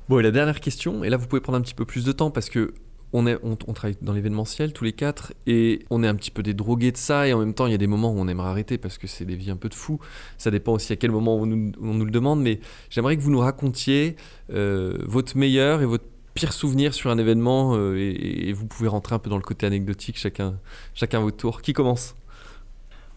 Bon, 0.09 0.19
et 0.19 0.23
la 0.23 0.31
dernière 0.31 0.59
question, 0.59 1.05
et 1.05 1.09
là, 1.09 1.15
vous 1.15 1.27
pouvez 1.27 1.39
prendre 1.39 1.57
un 1.57 1.61
petit 1.61 1.75
peu 1.75 1.85
plus 1.85 2.03
de 2.03 2.11
temps 2.11 2.31
parce 2.31 2.49
que 2.49 2.73
on, 3.13 3.27
est, 3.27 3.37
on, 3.43 3.55
travaille 3.55 3.97
dans 4.01 4.13
l'événementiel 4.13 4.73
tous 4.73 4.83
les 4.83 4.93
quatre 4.93 5.33
et 5.45 5.85
on 5.89 6.03
est 6.03 6.07
un 6.07 6.15
petit 6.15 6.31
peu 6.31 6.43
des 6.43 6.53
drogués 6.53 6.91
de 6.91 6.97
ça 6.97 7.27
et 7.27 7.33
en 7.33 7.39
même 7.39 7.53
temps 7.53 7.65
il 7.65 7.71
y 7.71 7.75
a 7.75 7.77
des 7.77 7.87
moments 7.87 8.11
où 8.11 8.19
on 8.19 8.27
aimerait 8.27 8.49
arrêter 8.49 8.77
parce 8.77 8.97
que 8.97 9.07
c'est 9.07 9.25
des 9.25 9.35
vies 9.35 9.51
un 9.51 9.57
peu 9.57 9.69
de 9.69 9.73
fous. 9.73 9.99
Ça 10.37 10.51
dépend 10.51 10.73
aussi 10.73 10.93
à 10.93 10.95
quel 10.95 11.11
moment 11.11 11.35
on 11.35 11.45
nous, 11.45 12.05
le 12.05 12.11
demande 12.11 12.41
mais 12.41 12.59
j'aimerais 12.89 13.17
que 13.17 13.21
vous 13.21 13.31
nous 13.31 13.39
racontiez 13.39 14.15
euh, 14.53 14.97
votre 15.05 15.37
meilleur 15.37 15.81
et 15.81 15.85
votre 15.85 16.05
pire 16.33 16.53
souvenir 16.53 16.93
sur 16.93 17.11
un 17.11 17.17
événement 17.17 17.75
euh, 17.75 17.95
et, 17.97 18.53
vous 18.53 18.65
pouvez 18.65 18.87
rentrer 18.87 19.15
un 19.15 19.19
peu 19.19 19.29
dans 19.29 19.37
le 19.37 19.43
côté 19.43 19.65
anecdotique 19.65 20.17
chacun, 20.17 20.57
chacun 20.93 21.19
votre 21.19 21.37
tour. 21.37 21.61
Qui 21.61 21.73
commence? 21.73 22.15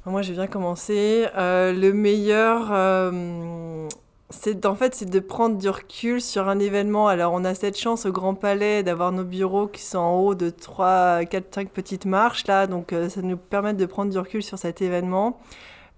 Moi, 0.07 0.21
je 0.21 0.35
viens 0.35 0.47
commencer. 0.47 1.27
Euh, 1.35 1.73
le 1.73 1.95
meilleur, 1.95 2.71
c'est 4.41 4.67
en 4.67 4.75
fait 4.75 4.95
c'est 4.95 5.09
de 5.09 5.21
prendre 5.21 5.57
du 5.57 5.69
recul 5.69 6.21
sur 6.21 6.49
un 6.49 6.59
événement. 6.59 7.09
Alors 7.09 7.33
on 7.33 7.45
a 7.45 7.55
cette 7.55 7.79
chance 7.79 8.07
au 8.07 8.13
Grand 8.13 8.35
Palais 8.35 8.83
d'avoir 8.83 9.13
nos 9.13 9.25
bureaux 9.25 9.67
qui 9.67 9.83
sont 9.83 9.99
en 9.99 10.21
haut 10.21 10.35
de 10.35 10.51
3 10.51 11.25
4 11.25 11.55
5 11.55 11.71
petites 11.71 12.05
marches 12.05 12.47
là 12.47 12.67
donc 12.67 12.93
euh, 12.93 13.09
ça 13.09 13.23
nous 13.23 13.37
permet 13.37 13.75
de 13.75 13.87
prendre 13.87 14.11
du 14.11 14.19
recul 14.19 14.43
sur 14.43 14.59
cet 14.59 14.83
événement. 14.83 15.41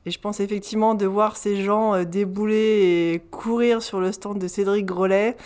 Et 0.05 0.11
je 0.11 0.21
pense 0.21 0.39
effectivement 0.39 0.95
de 0.95 1.07
voir 1.07 1.37
ces 1.37 1.63
gens 1.63 1.95
euh, 1.95 2.05
débouler 2.05 3.15
et 3.15 3.23
courir 3.31 3.83
sur 3.83 4.01
le 4.01 4.13
stand 4.13 4.39
de 4.39 4.49
Cédric 4.49 4.87
Grolet 4.87 5.37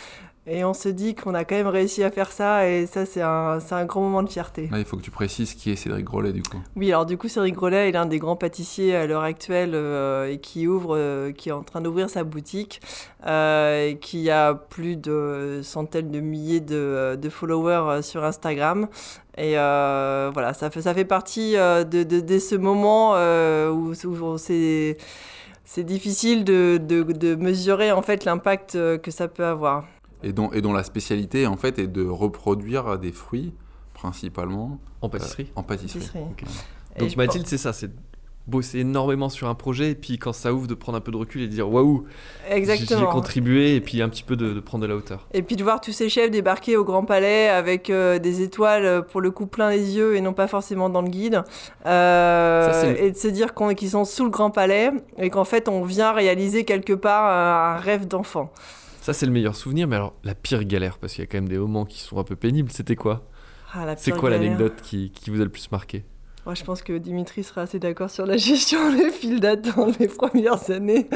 et 0.51 0.65
on 0.65 0.75
se 0.75 0.89
dit 0.89 1.15
qu'on 1.15 1.33
a 1.35 1.45
quand 1.45 1.55
même 1.55 1.69
réussi 1.69 2.03
à 2.03 2.11
faire 2.11 2.33
ça, 2.33 2.69
et 2.69 2.87
ça, 2.87 3.07
c'est 3.07 3.23
un, 3.23 3.59
un 3.71 3.85
grand 3.85 4.01
moment 4.01 4.25
de 4.25 4.29
fierté. 4.29 4.69
il 4.73 4.85
faut 4.85 4.97
que 4.97 5.03
tu 5.03 5.13
précises 5.13 5.55
qui 5.55 5.71
est 5.71 5.77
Cédric 5.77 6.05
Grolet, 6.05 6.33
du 6.33 6.43
coup. 6.43 6.61
Oui, 6.75 6.91
alors 6.91 7.07
du 7.07 7.17
coup, 7.17 7.29
Cédric 7.29 7.55
Grolet 7.55 7.89
est 7.89 7.93
l'un 7.93 8.05
des 8.05 8.19
grands 8.19 8.35
pâtissiers 8.35 8.97
à 8.97 9.07
l'heure 9.07 9.23
actuelle 9.23 9.73
euh, 9.75 10.29
et 10.29 10.39
qui 10.39 10.67
ouvre, 10.67 10.97
euh, 10.97 11.31
qui 11.31 11.51
est 11.51 11.53
en 11.53 11.63
train 11.63 11.81
d'ouvrir 11.81 12.11
sa 12.11 12.25
boutique, 12.25 12.81
euh, 13.27 13.91
et 13.91 13.99
qui 13.99 14.29
a 14.29 14.55
plus 14.55 14.97
de 14.97 15.61
centaines 15.63 16.11
de 16.11 16.19
milliers 16.19 16.61
de, 16.61 17.15
de 17.15 17.29
followers 17.29 18.03
sur 18.03 18.25
Instagram. 18.25 18.89
Et 19.39 19.53
voilà, 19.53 20.53
ça 20.53 20.69
fait, 20.71 20.83
ça 20.83 20.95
fait 20.95 21.05
partie 21.05 21.53
de, 21.53 22.03
de, 22.03 22.21
de, 22.21 22.39
ce 22.41 22.57
moment 22.57 23.13
où, 23.71 23.93
où 23.93 24.39
c'est 24.39 24.97
c'est 25.65 25.85
difficile 25.85 26.43
de, 26.43 26.81
de, 26.83 27.05
de, 27.05 27.37
mesurer 27.37 27.93
en 27.93 28.03
fait 28.03 28.25
l'impact 28.25 28.73
que 28.73 29.11
ça 29.13 29.29
peut 29.29 29.45
avoir 29.45 29.85
et 30.23 30.33
dont, 30.33 30.51
et 30.53 30.61
dont 30.61 30.73
la 30.73 30.85
spécialité 30.85 31.47
en 31.47 31.57
fait 31.57 31.79
est 31.79 31.87
de 31.87 32.07
reproduire 32.07 32.99
des 32.99 33.13
fruits 33.13 33.53
principalement 33.95 34.79
en 35.03 35.09
pâtisserie. 35.09 35.49
Euh, 35.51 35.61
en 35.61 35.63
pâtisserie. 35.63 36.21
Donc 36.99 37.17
Mathilde, 37.17 37.47
c'est 37.47 37.59
ça, 37.59 37.73
c'est 37.73 37.91
bosser 38.47 38.81
énormément 38.81 39.29
sur 39.29 39.49
un 39.49 39.55
projet 39.55 39.91
et 39.91 39.95
puis 39.95 40.19
quand 40.19 40.33
ça 40.33 40.53
ouvre 40.53 40.67
de 40.67 40.75
prendre 40.75 40.99
un 40.99 41.01
peu 41.01 41.13
de 41.13 41.17
recul 41.17 41.43
et 41.43 41.47
de 41.47 41.53
dire 41.53 41.71
waouh 41.71 42.05
j'ai 42.51 43.05
contribué 43.11 43.77
et 43.77 43.81
puis 43.81 44.03
un 44.03 44.09
petit 44.09 44.23
peu 44.23 44.37
de, 44.37 44.61
prendre 44.61 44.83
de 44.83 44.89
la 44.89 44.97
hauteur. 44.97 45.29
Et 45.33 45.43
puis 45.43 45.57
de 45.57 45.63
voir 45.63 45.81
tous 45.81 45.93
ces 45.93 46.09
chefs 46.09 46.31
débarquer 46.31 46.77
au 46.77 46.85
Grand 46.85 47.05
Palais 47.05 47.49
avec 47.49 47.91
euh, 47.91 48.19
des 48.19 48.43
étoiles 48.43 48.85
euh, 48.85 49.03
pour 49.03 49.21
le 49.21 49.31
coup 49.31 49.47
plein 49.47 49.71
les 49.71 49.97
yeux 49.97 50.17
et 50.17 50.21
non 50.21 50.33
pas 50.33 50.49
forcément 50.49 50.91
dans 50.91 51.03
le 51.03 51.09
guide 51.09 51.43
euh, 51.87 52.95
et 52.97 53.13
de 53.13 53.17
se 53.17 53.29
dire 53.29 53.55
qu'ils 53.55 53.91
sont 53.91 54.05
sous 54.05 54.25
le 54.25 54.31
Grand 54.31 54.51
Palais 54.51 54.91
et 55.19 55.31
qu'en 55.31 55.45
fait 55.45 55.69
on 55.69 55.85
vient 55.85 56.13
réaliser 56.13 56.65
quelque 56.65 56.93
part 56.93 57.27
un 57.27 57.77
rêve 57.77 58.07
d'enfant 58.07 58.53
ça, 59.13 59.19
c'est 59.19 59.27
le 59.27 59.33
meilleur 59.33 59.57
souvenir, 59.57 59.89
mais 59.89 59.97
alors 59.97 60.15
la 60.23 60.37
pire 60.37 60.63
galère, 60.63 60.99
parce 60.99 61.15
qu'il 61.15 61.23
y 61.23 61.27
a 61.27 61.27
quand 61.27 61.39
même 61.39 61.49
des 61.49 61.59
moments 61.59 61.85
qui 61.85 61.99
sont 61.99 62.19
un 62.19 62.23
peu 62.23 62.37
pénibles, 62.37 62.71
c'était 62.71 62.95
quoi 62.95 63.23
ah, 63.75 63.85
C'est 63.97 64.13
quoi 64.13 64.31
l'anecdote 64.31 64.81
qui, 64.83 65.11
qui, 65.11 65.31
vous 65.31 65.41
a 65.41 65.45
le 65.45 65.51
plus 65.51 65.69
marqué 65.73 66.05
Moi, 66.47 66.55
je 66.55 66.63
pense 66.63 66.81
que 66.81 66.97
Dimitri 66.97 67.43
sera 67.43 67.63
assez 67.63 67.81
d'accord 67.81 68.09
sur 68.09 68.25
la 68.25 68.37
gestion 68.37 68.93
des 68.93 69.11
files 69.11 69.41
d'attente 69.41 69.99
les 69.99 70.07
premières 70.07 70.71
années. 70.71 71.09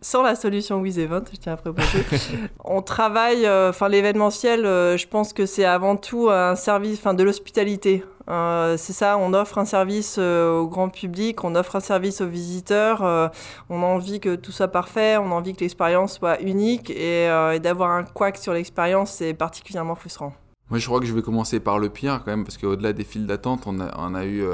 Sans 0.00 0.22
la 0.22 0.36
solution 0.36 0.80
With 0.80 0.96
Event, 0.96 1.24
je 1.32 1.38
tiens 1.38 1.54
à 1.54 1.56
préciser. 1.56 2.04
On 2.64 2.82
travaille, 2.82 3.46
euh, 3.46 3.70
enfin 3.70 3.88
l'événementiel, 3.88 4.64
euh, 4.64 4.96
je 4.96 5.08
pense 5.08 5.32
que 5.32 5.44
c'est 5.44 5.64
avant 5.64 5.96
tout 5.96 6.30
un 6.30 6.54
service, 6.54 6.98
enfin 6.98 7.14
de 7.14 7.24
l'hospitalité. 7.24 8.04
Euh, 8.28 8.76
c'est 8.78 8.94
ça, 8.94 9.18
on 9.18 9.34
offre 9.34 9.58
un 9.58 9.66
service 9.66 10.16
euh, 10.18 10.58
au 10.58 10.66
grand 10.66 10.88
public, 10.88 11.44
on 11.44 11.54
offre 11.54 11.76
un 11.76 11.80
service 11.80 12.22
aux 12.22 12.26
visiteurs, 12.26 13.02
euh, 13.02 13.28
on 13.68 13.82
a 13.82 13.86
envie 13.86 14.18
que 14.18 14.34
tout 14.34 14.52
soit 14.52 14.68
parfait, 14.68 15.18
on 15.18 15.26
a 15.26 15.34
envie 15.34 15.54
que 15.54 15.60
l'expérience 15.60 16.14
soit 16.14 16.40
unique 16.40 16.90
et, 16.90 17.28
d'avoir 17.60 17.90
un 17.90 18.02
quack 18.04 18.38
sur 18.38 18.54
l'expérience, 18.54 19.12
c'est 19.12 19.34
particulièrement 19.34 19.94
frustrant. 19.94 20.32
Moi, 20.70 20.78
je 20.78 20.86
crois 20.86 21.00
que 21.00 21.06
je 21.06 21.12
vais 21.12 21.22
commencer 21.22 21.60
par 21.60 21.78
le 21.78 21.90
pire 21.90 22.22
quand 22.24 22.30
même, 22.30 22.44
parce 22.44 22.56
qu'au-delà 22.56 22.94
des 22.94 23.04
files 23.04 23.26
d'attente, 23.26 23.64
on 23.66 23.78
a, 24.14 24.24
eu 24.24 24.44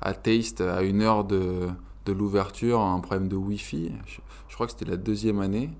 à 0.00 0.14
Taste, 0.14 0.62
à 0.62 0.82
une 0.82 1.02
heure 1.02 1.24
de, 1.24 1.68
l'ouverture, 2.08 2.80
un 2.80 2.98
problème 2.98 3.28
de 3.28 3.36
Wi-Fi. 3.36 3.92
Je, 4.06 4.54
crois 4.54 4.66
que 4.66 4.72
c'était 4.72 4.90
la 4.90 4.96
deuxième 4.96 5.40
année. 5.40 5.70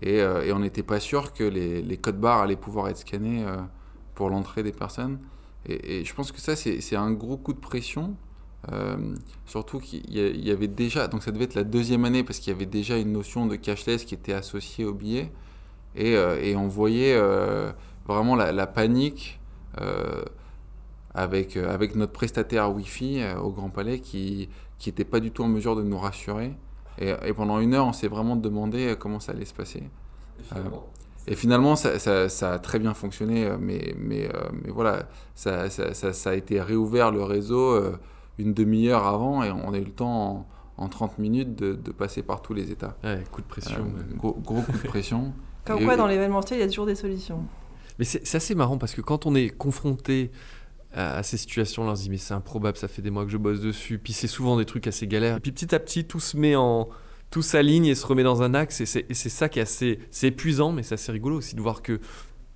Et, 0.00 0.24
on 0.52 0.58
n'était 0.60 0.82
pas 0.82 1.00
sûr 1.00 1.32
que 1.34 1.44
les, 1.44 1.82
les 1.82 1.96
codes 1.98 2.18
barres 2.18 2.40
allaient 2.40 2.56
pouvoir 2.56 2.88
être 2.88 2.98
scannés 2.98 3.44
pour 4.14 4.30
l'entrée 4.30 4.62
des 4.62 4.72
personnes. 4.72 5.18
Et, 5.66 6.04
je 6.04 6.14
pense 6.14 6.32
que 6.32 6.40
ça, 6.40 6.56
c'est 6.56 6.96
un 6.96 7.12
gros 7.12 7.36
coup 7.36 7.52
de 7.52 7.58
pression. 7.58 8.14
Euh, 8.72 9.14
surtout 9.46 9.78
qu'il 9.78 10.02
y, 10.12 10.50
avait 10.50 10.66
déjà, 10.66 11.06
donc 11.06 11.22
ça 11.22 11.30
devait 11.30 11.44
être 11.44 11.54
la 11.54 11.64
deuxième 11.64 12.04
année 12.04 12.24
parce 12.24 12.38
qu'il 12.40 12.52
y 12.52 12.56
avait 12.56 12.66
déjà 12.66 12.96
une 12.96 13.12
notion 13.12 13.46
de 13.46 13.54
cashless 13.56 14.04
qui 14.04 14.14
était 14.14 14.32
associée 14.32 14.84
au 14.84 14.94
billet. 14.94 15.30
Et, 15.94 16.12
et 16.12 16.56
on 16.56 16.68
voyait 16.68 17.18
vraiment 18.06 18.36
la, 18.36 18.52
la 18.52 18.66
panique 18.66 19.40
avec, 21.14 21.56
avec 21.56 21.94
notre 21.94 22.12
prestataire 22.12 22.72
Wi-Fi 22.74 23.22
au 23.40 23.50
Grand 23.50 23.70
Palais 23.70 24.00
qui 24.00 24.48
n'était 24.86 25.04
pas 25.04 25.20
du 25.20 25.30
tout 25.30 25.44
en 25.44 25.48
mesure 25.48 25.76
de 25.76 25.82
nous 25.82 25.98
rassurer. 25.98 26.54
Et, 26.98 27.14
et 27.24 27.32
pendant 27.32 27.60
une 27.60 27.74
heure, 27.74 27.86
on 27.86 27.92
s'est 27.92 28.08
vraiment 28.08 28.36
demandé 28.36 28.96
comment 28.98 29.20
ça 29.20 29.32
allait 29.32 29.44
se 29.44 29.54
passer. 29.54 29.84
Et 31.30 31.36
finalement, 31.36 31.76
ça, 31.76 31.98
ça, 32.28 32.52
a 32.52 32.58
très 32.58 32.78
bien 32.78 32.94
fonctionné, 32.94 33.44
euh, 33.44 33.56
mais, 33.60 33.94
mais, 33.98 34.28
euh, 34.28 34.48
mais 34.64 34.70
voilà, 34.70 35.08
ça, 35.34 35.68
ça, 35.68 36.30
a 36.30 36.34
été 36.34 36.60
réouvert 36.60 37.10
le 37.10 37.22
réseau 37.22 37.72
euh, 37.72 37.98
une 38.38 38.54
demi-heure 38.54 39.06
avant 39.06 39.42
et 39.42 39.50
on 39.50 39.72
a 39.74 39.78
eu 39.78 39.84
le 39.84 39.92
temps 39.92 40.46
en, 40.78 40.88
30 40.88 41.18
minutes 41.18 41.54
de, 41.54 41.74
de, 41.74 41.90
passer 41.92 42.22
par 42.22 42.40
tous 42.40 42.54
les 42.54 42.70
états. 42.70 42.96
Ouais, 43.04 43.22
coup 43.30 43.42
de 43.42 43.46
pression. 43.46 43.86
gros, 44.16 44.32
gros, 44.32 44.62
coup 44.62 44.72
de 44.72 44.88
pression. 44.88 45.32
Comme 45.66 45.84
quoi, 45.84 45.96
dans 45.96 46.06
l'événementiel, 46.06 46.60
il 46.60 46.62
y 46.62 46.64
a 46.64 46.68
toujours 46.68 46.86
des 46.86 46.94
solutions. 46.94 47.44
Mais 47.98 48.04
c'est 48.04 48.34
assez 48.34 48.54
marrant 48.54 48.78
parce 48.78 48.94
que 48.94 49.00
quand 49.00 49.26
on 49.26 49.34
est 49.34 49.50
confronté 49.50 50.30
à, 50.94 51.22
ces 51.22 51.36
situations-là, 51.36 51.92
on 51.92 51.96
se 51.96 52.02
dit 52.02 52.10
mais 52.10 52.16
c'est 52.16 52.32
improbable, 52.32 52.78
ça 52.78 52.88
fait 52.88 53.02
des 53.02 53.10
mois 53.10 53.24
que 53.24 53.30
je 53.30 53.36
bosse 53.36 53.60
dessus, 53.60 53.98
puis 53.98 54.12
c'est 54.12 54.28
souvent 54.28 54.56
des 54.56 54.64
trucs 54.64 54.86
assez 54.86 55.06
galères. 55.06 55.36
Et 55.36 55.40
puis 55.40 55.52
petit 55.52 55.74
à 55.74 55.80
petit, 55.80 56.04
tout 56.04 56.20
se 56.20 56.36
met 56.36 56.56
en 56.56 56.88
tout 57.30 57.42
s'aligne 57.42 57.86
et 57.86 57.94
se 57.94 58.06
remet 58.06 58.22
dans 58.22 58.42
un 58.42 58.54
axe. 58.54 58.80
Et 58.80 58.86
c'est 58.86 59.28
ça 59.28 59.48
qui 59.48 59.58
est 59.58 59.62
assez 59.62 60.00
c'est 60.10 60.28
épuisant, 60.28 60.72
mais 60.72 60.82
c'est 60.82 60.94
assez 60.94 61.12
rigolo 61.12 61.36
aussi 61.36 61.54
de 61.54 61.60
voir 61.60 61.82
que 61.82 62.00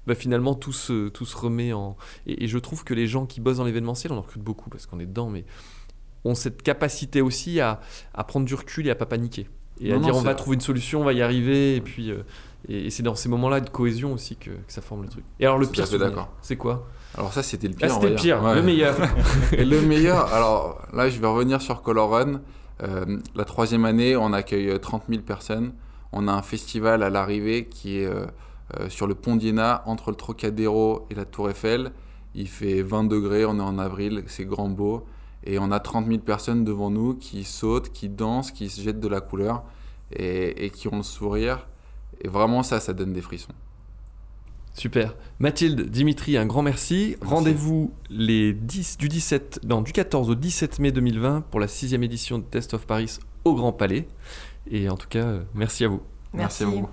bah, 0.07 0.15
finalement 0.15 0.55
tout 0.55 0.73
se, 0.73 1.09
tout 1.09 1.27
se 1.27 1.37
remet 1.37 1.73
en. 1.73 1.97
Et, 2.27 2.49
je 2.49 2.59
trouve 2.59 2.85
que 2.85 2.95
les 2.95 3.07
gens 3.07 3.27
qui 3.27 3.41
bossent 3.41 3.59
dans 3.59 3.65
l'événementiel, 3.65 4.13
on 4.13 4.19
en 4.19 4.23
recrute 4.23 4.43
beaucoup 4.43 4.71
parce 4.71 4.87
qu'on 4.87 4.99
est 4.99 5.07
dedans, 5.07 5.29
mais 5.29 5.45
ont 6.25 6.35
cette 6.35 6.63
capacité 6.63 7.21
aussi 7.21 7.61
à, 7.61 7.81
à, 8.15 8.25
prendre 8.25 8.47
du 8.47 8.55
recul 8.55 8.87
et 8.87 8.91
à 8.91 8.95
pas 8.95 9.07
paniquer. 9.07 9.49
Et 9.81 9.93
à 9.93 9.99
dire 9.99 10.15
on 10.17 10.21
va 10.21 10.35
trouver 10.35 10.55
une 10.55 10.61
solution, 10.61 11.01
on 11.01 11.05
va 11.05 11.13
y 11.13 11.23
arriver. 11.23 11.77
Et 11.77 11.81
puis. 11.81 12.11
Euh, 12.11 12.23
et, 12.69 12.91
c'est 12.91 13.03
dans 13.03 13.15
ces 13.15 13.29
moments-là 13.29 13.61
de 13.61 13.71
cohésion 13.71 14.13
aussi 14.13 14.37
que, 14.37 14.51
ça 14.69 14.81
forme 14.83 15.03
le 15.03 15.09
truc. 15.09 15.25
Et 15.41 15.47
alors 15.47 15.59
le 15.59 15.67
pire, 15.67 15.87
c'est 16.43 16.57
quoi? 16.57 16.89
Alors 17.15 17.33
ça 17.33 17.43
c'était 17.43 17.69
le 17.69 17.75
pire. 17.75 17.89
Ah, 17.91 17.95
c'était 17.95 18.11
le 18.11 18.17
pire, 18.17 18.55
le 18.55 18.63
meilleur. 18.63 18.97
et 19.53 19.65
le 19.65 19.83
meilleur, 19.83 20.33
alors 20.33 20.81
là 20.93 21.11
je 21.11 21.21
vais 21.21 21.27
revenir 21.27 21.61
sur 21.61 21.83
Color 21.83 22.11
Run. 22.11 22.41
Euh, 22.83 23.19
la 23.35 23.45
troisième 23.45 23.85
année, 23.85 24.17
on 24.17 24.33
accueille 24.33 24.79
30 24.79 25.03
euh, 25.03 25.13
000 25.13 25.23
personnes. 25.23 25.73
On 26.13 26.29
a 26.29 26.33
un 26.33 26.43
festival 26.43 27.03
à 27.03 27.11
l'arrivée 27.11 27.67
qui 27.67 27.99
est 27.99 28.07
euh, 28.07 28.27
sur 28.89 29.07
le 29.07 29.15
pont 29.15 29.37
d'Iéna, 29.37 29.83
entre 29.87 30.11
le 30.11 30.17
Trocadéro 30.17 31.07
et 31.11 31.15
la 31.15 31.25
Tour 31.25 31.51
Eiffel. 31.51 31.93
Il 32.35 32.49
fait 32.49 32.83
20 32.83 33.05
degrés, 33.05 33.45
on 33.45 33.59
est 33.59 33.63
en 33.63 33.79
avril, 33.79 34.25
c'est 34.27 34.45
grand 34.45 34.69
beau. 34.69 35.07
Et 35.45 35.59
on 35.59 35.71
a 35.71 35.81
30 35.81 36.07
000 36.07 36.19
personnes 36.21 36.65
devant 36.65 36.91
nous 36.91 37.15
qui 37.15 37.45
sautent, 37.45 37.93
qui 37.93 38.09
dansent, 38.09 38.53
qui 38.53 38.69
se 38.69 38.81
jettent 38.81 39.01
de 39.01 39.09
la 39.09 39.21
couleur 39.21 39.65
et, 40.13 40.65
et 40.65 40.71
qui 40.71 40.89
ont 40.89 40.99
le 40.99 41.03
sourire. 41.03 41.67
Et 42.21 42.29
vraiment, 42.29 42.63
ça, 42.63 42.81
ça 42.81 42.93
donne 42.93 43.13
des 43.13 43.23
frissons. 43.23 43.53
Super. 44.75 45.15
Mathilde, 45.39 45.91
Dimitri, 45.91 46.37
un 46.37 46.47
grand 46.47 46.63
merci. 46.63 47.17
Rendez-vous 47.21 47.93
les 48.11 48.53
10, 48.53 48.99
du, 48.99 49.09
17, 49.09 49.61
non, 49.65 49.83
du 49.83 49.93
14 49.93 50.31
au 50.31 50.35
17 50.35 50.79
mai 50.79 50.93
2020 50.93 51.43
pour 51.51 51.61
la 51.61 51.69
sixième 51.69 52.03
édition 52.03 52.39
de 52.39 52.45
Test 52.45 52.75
of 52.75 52.87
Paris 52.87 53.19
au 53.45 53.55
Grand 53.55 53.73
Palais. 53.73 54.09
Et 54.71 54.89
en 54.89 54.97
tout 54.97 55.09
cas, 55.09 55.25
euh, 55.25 55.43
merci 55.55 55.85
à 55.85 55.89
vous. 55.89 56.01
Merci, 56.33 56.65
merci 56.65 56.77
à 56.77 56.81
vous. 56.81 56.89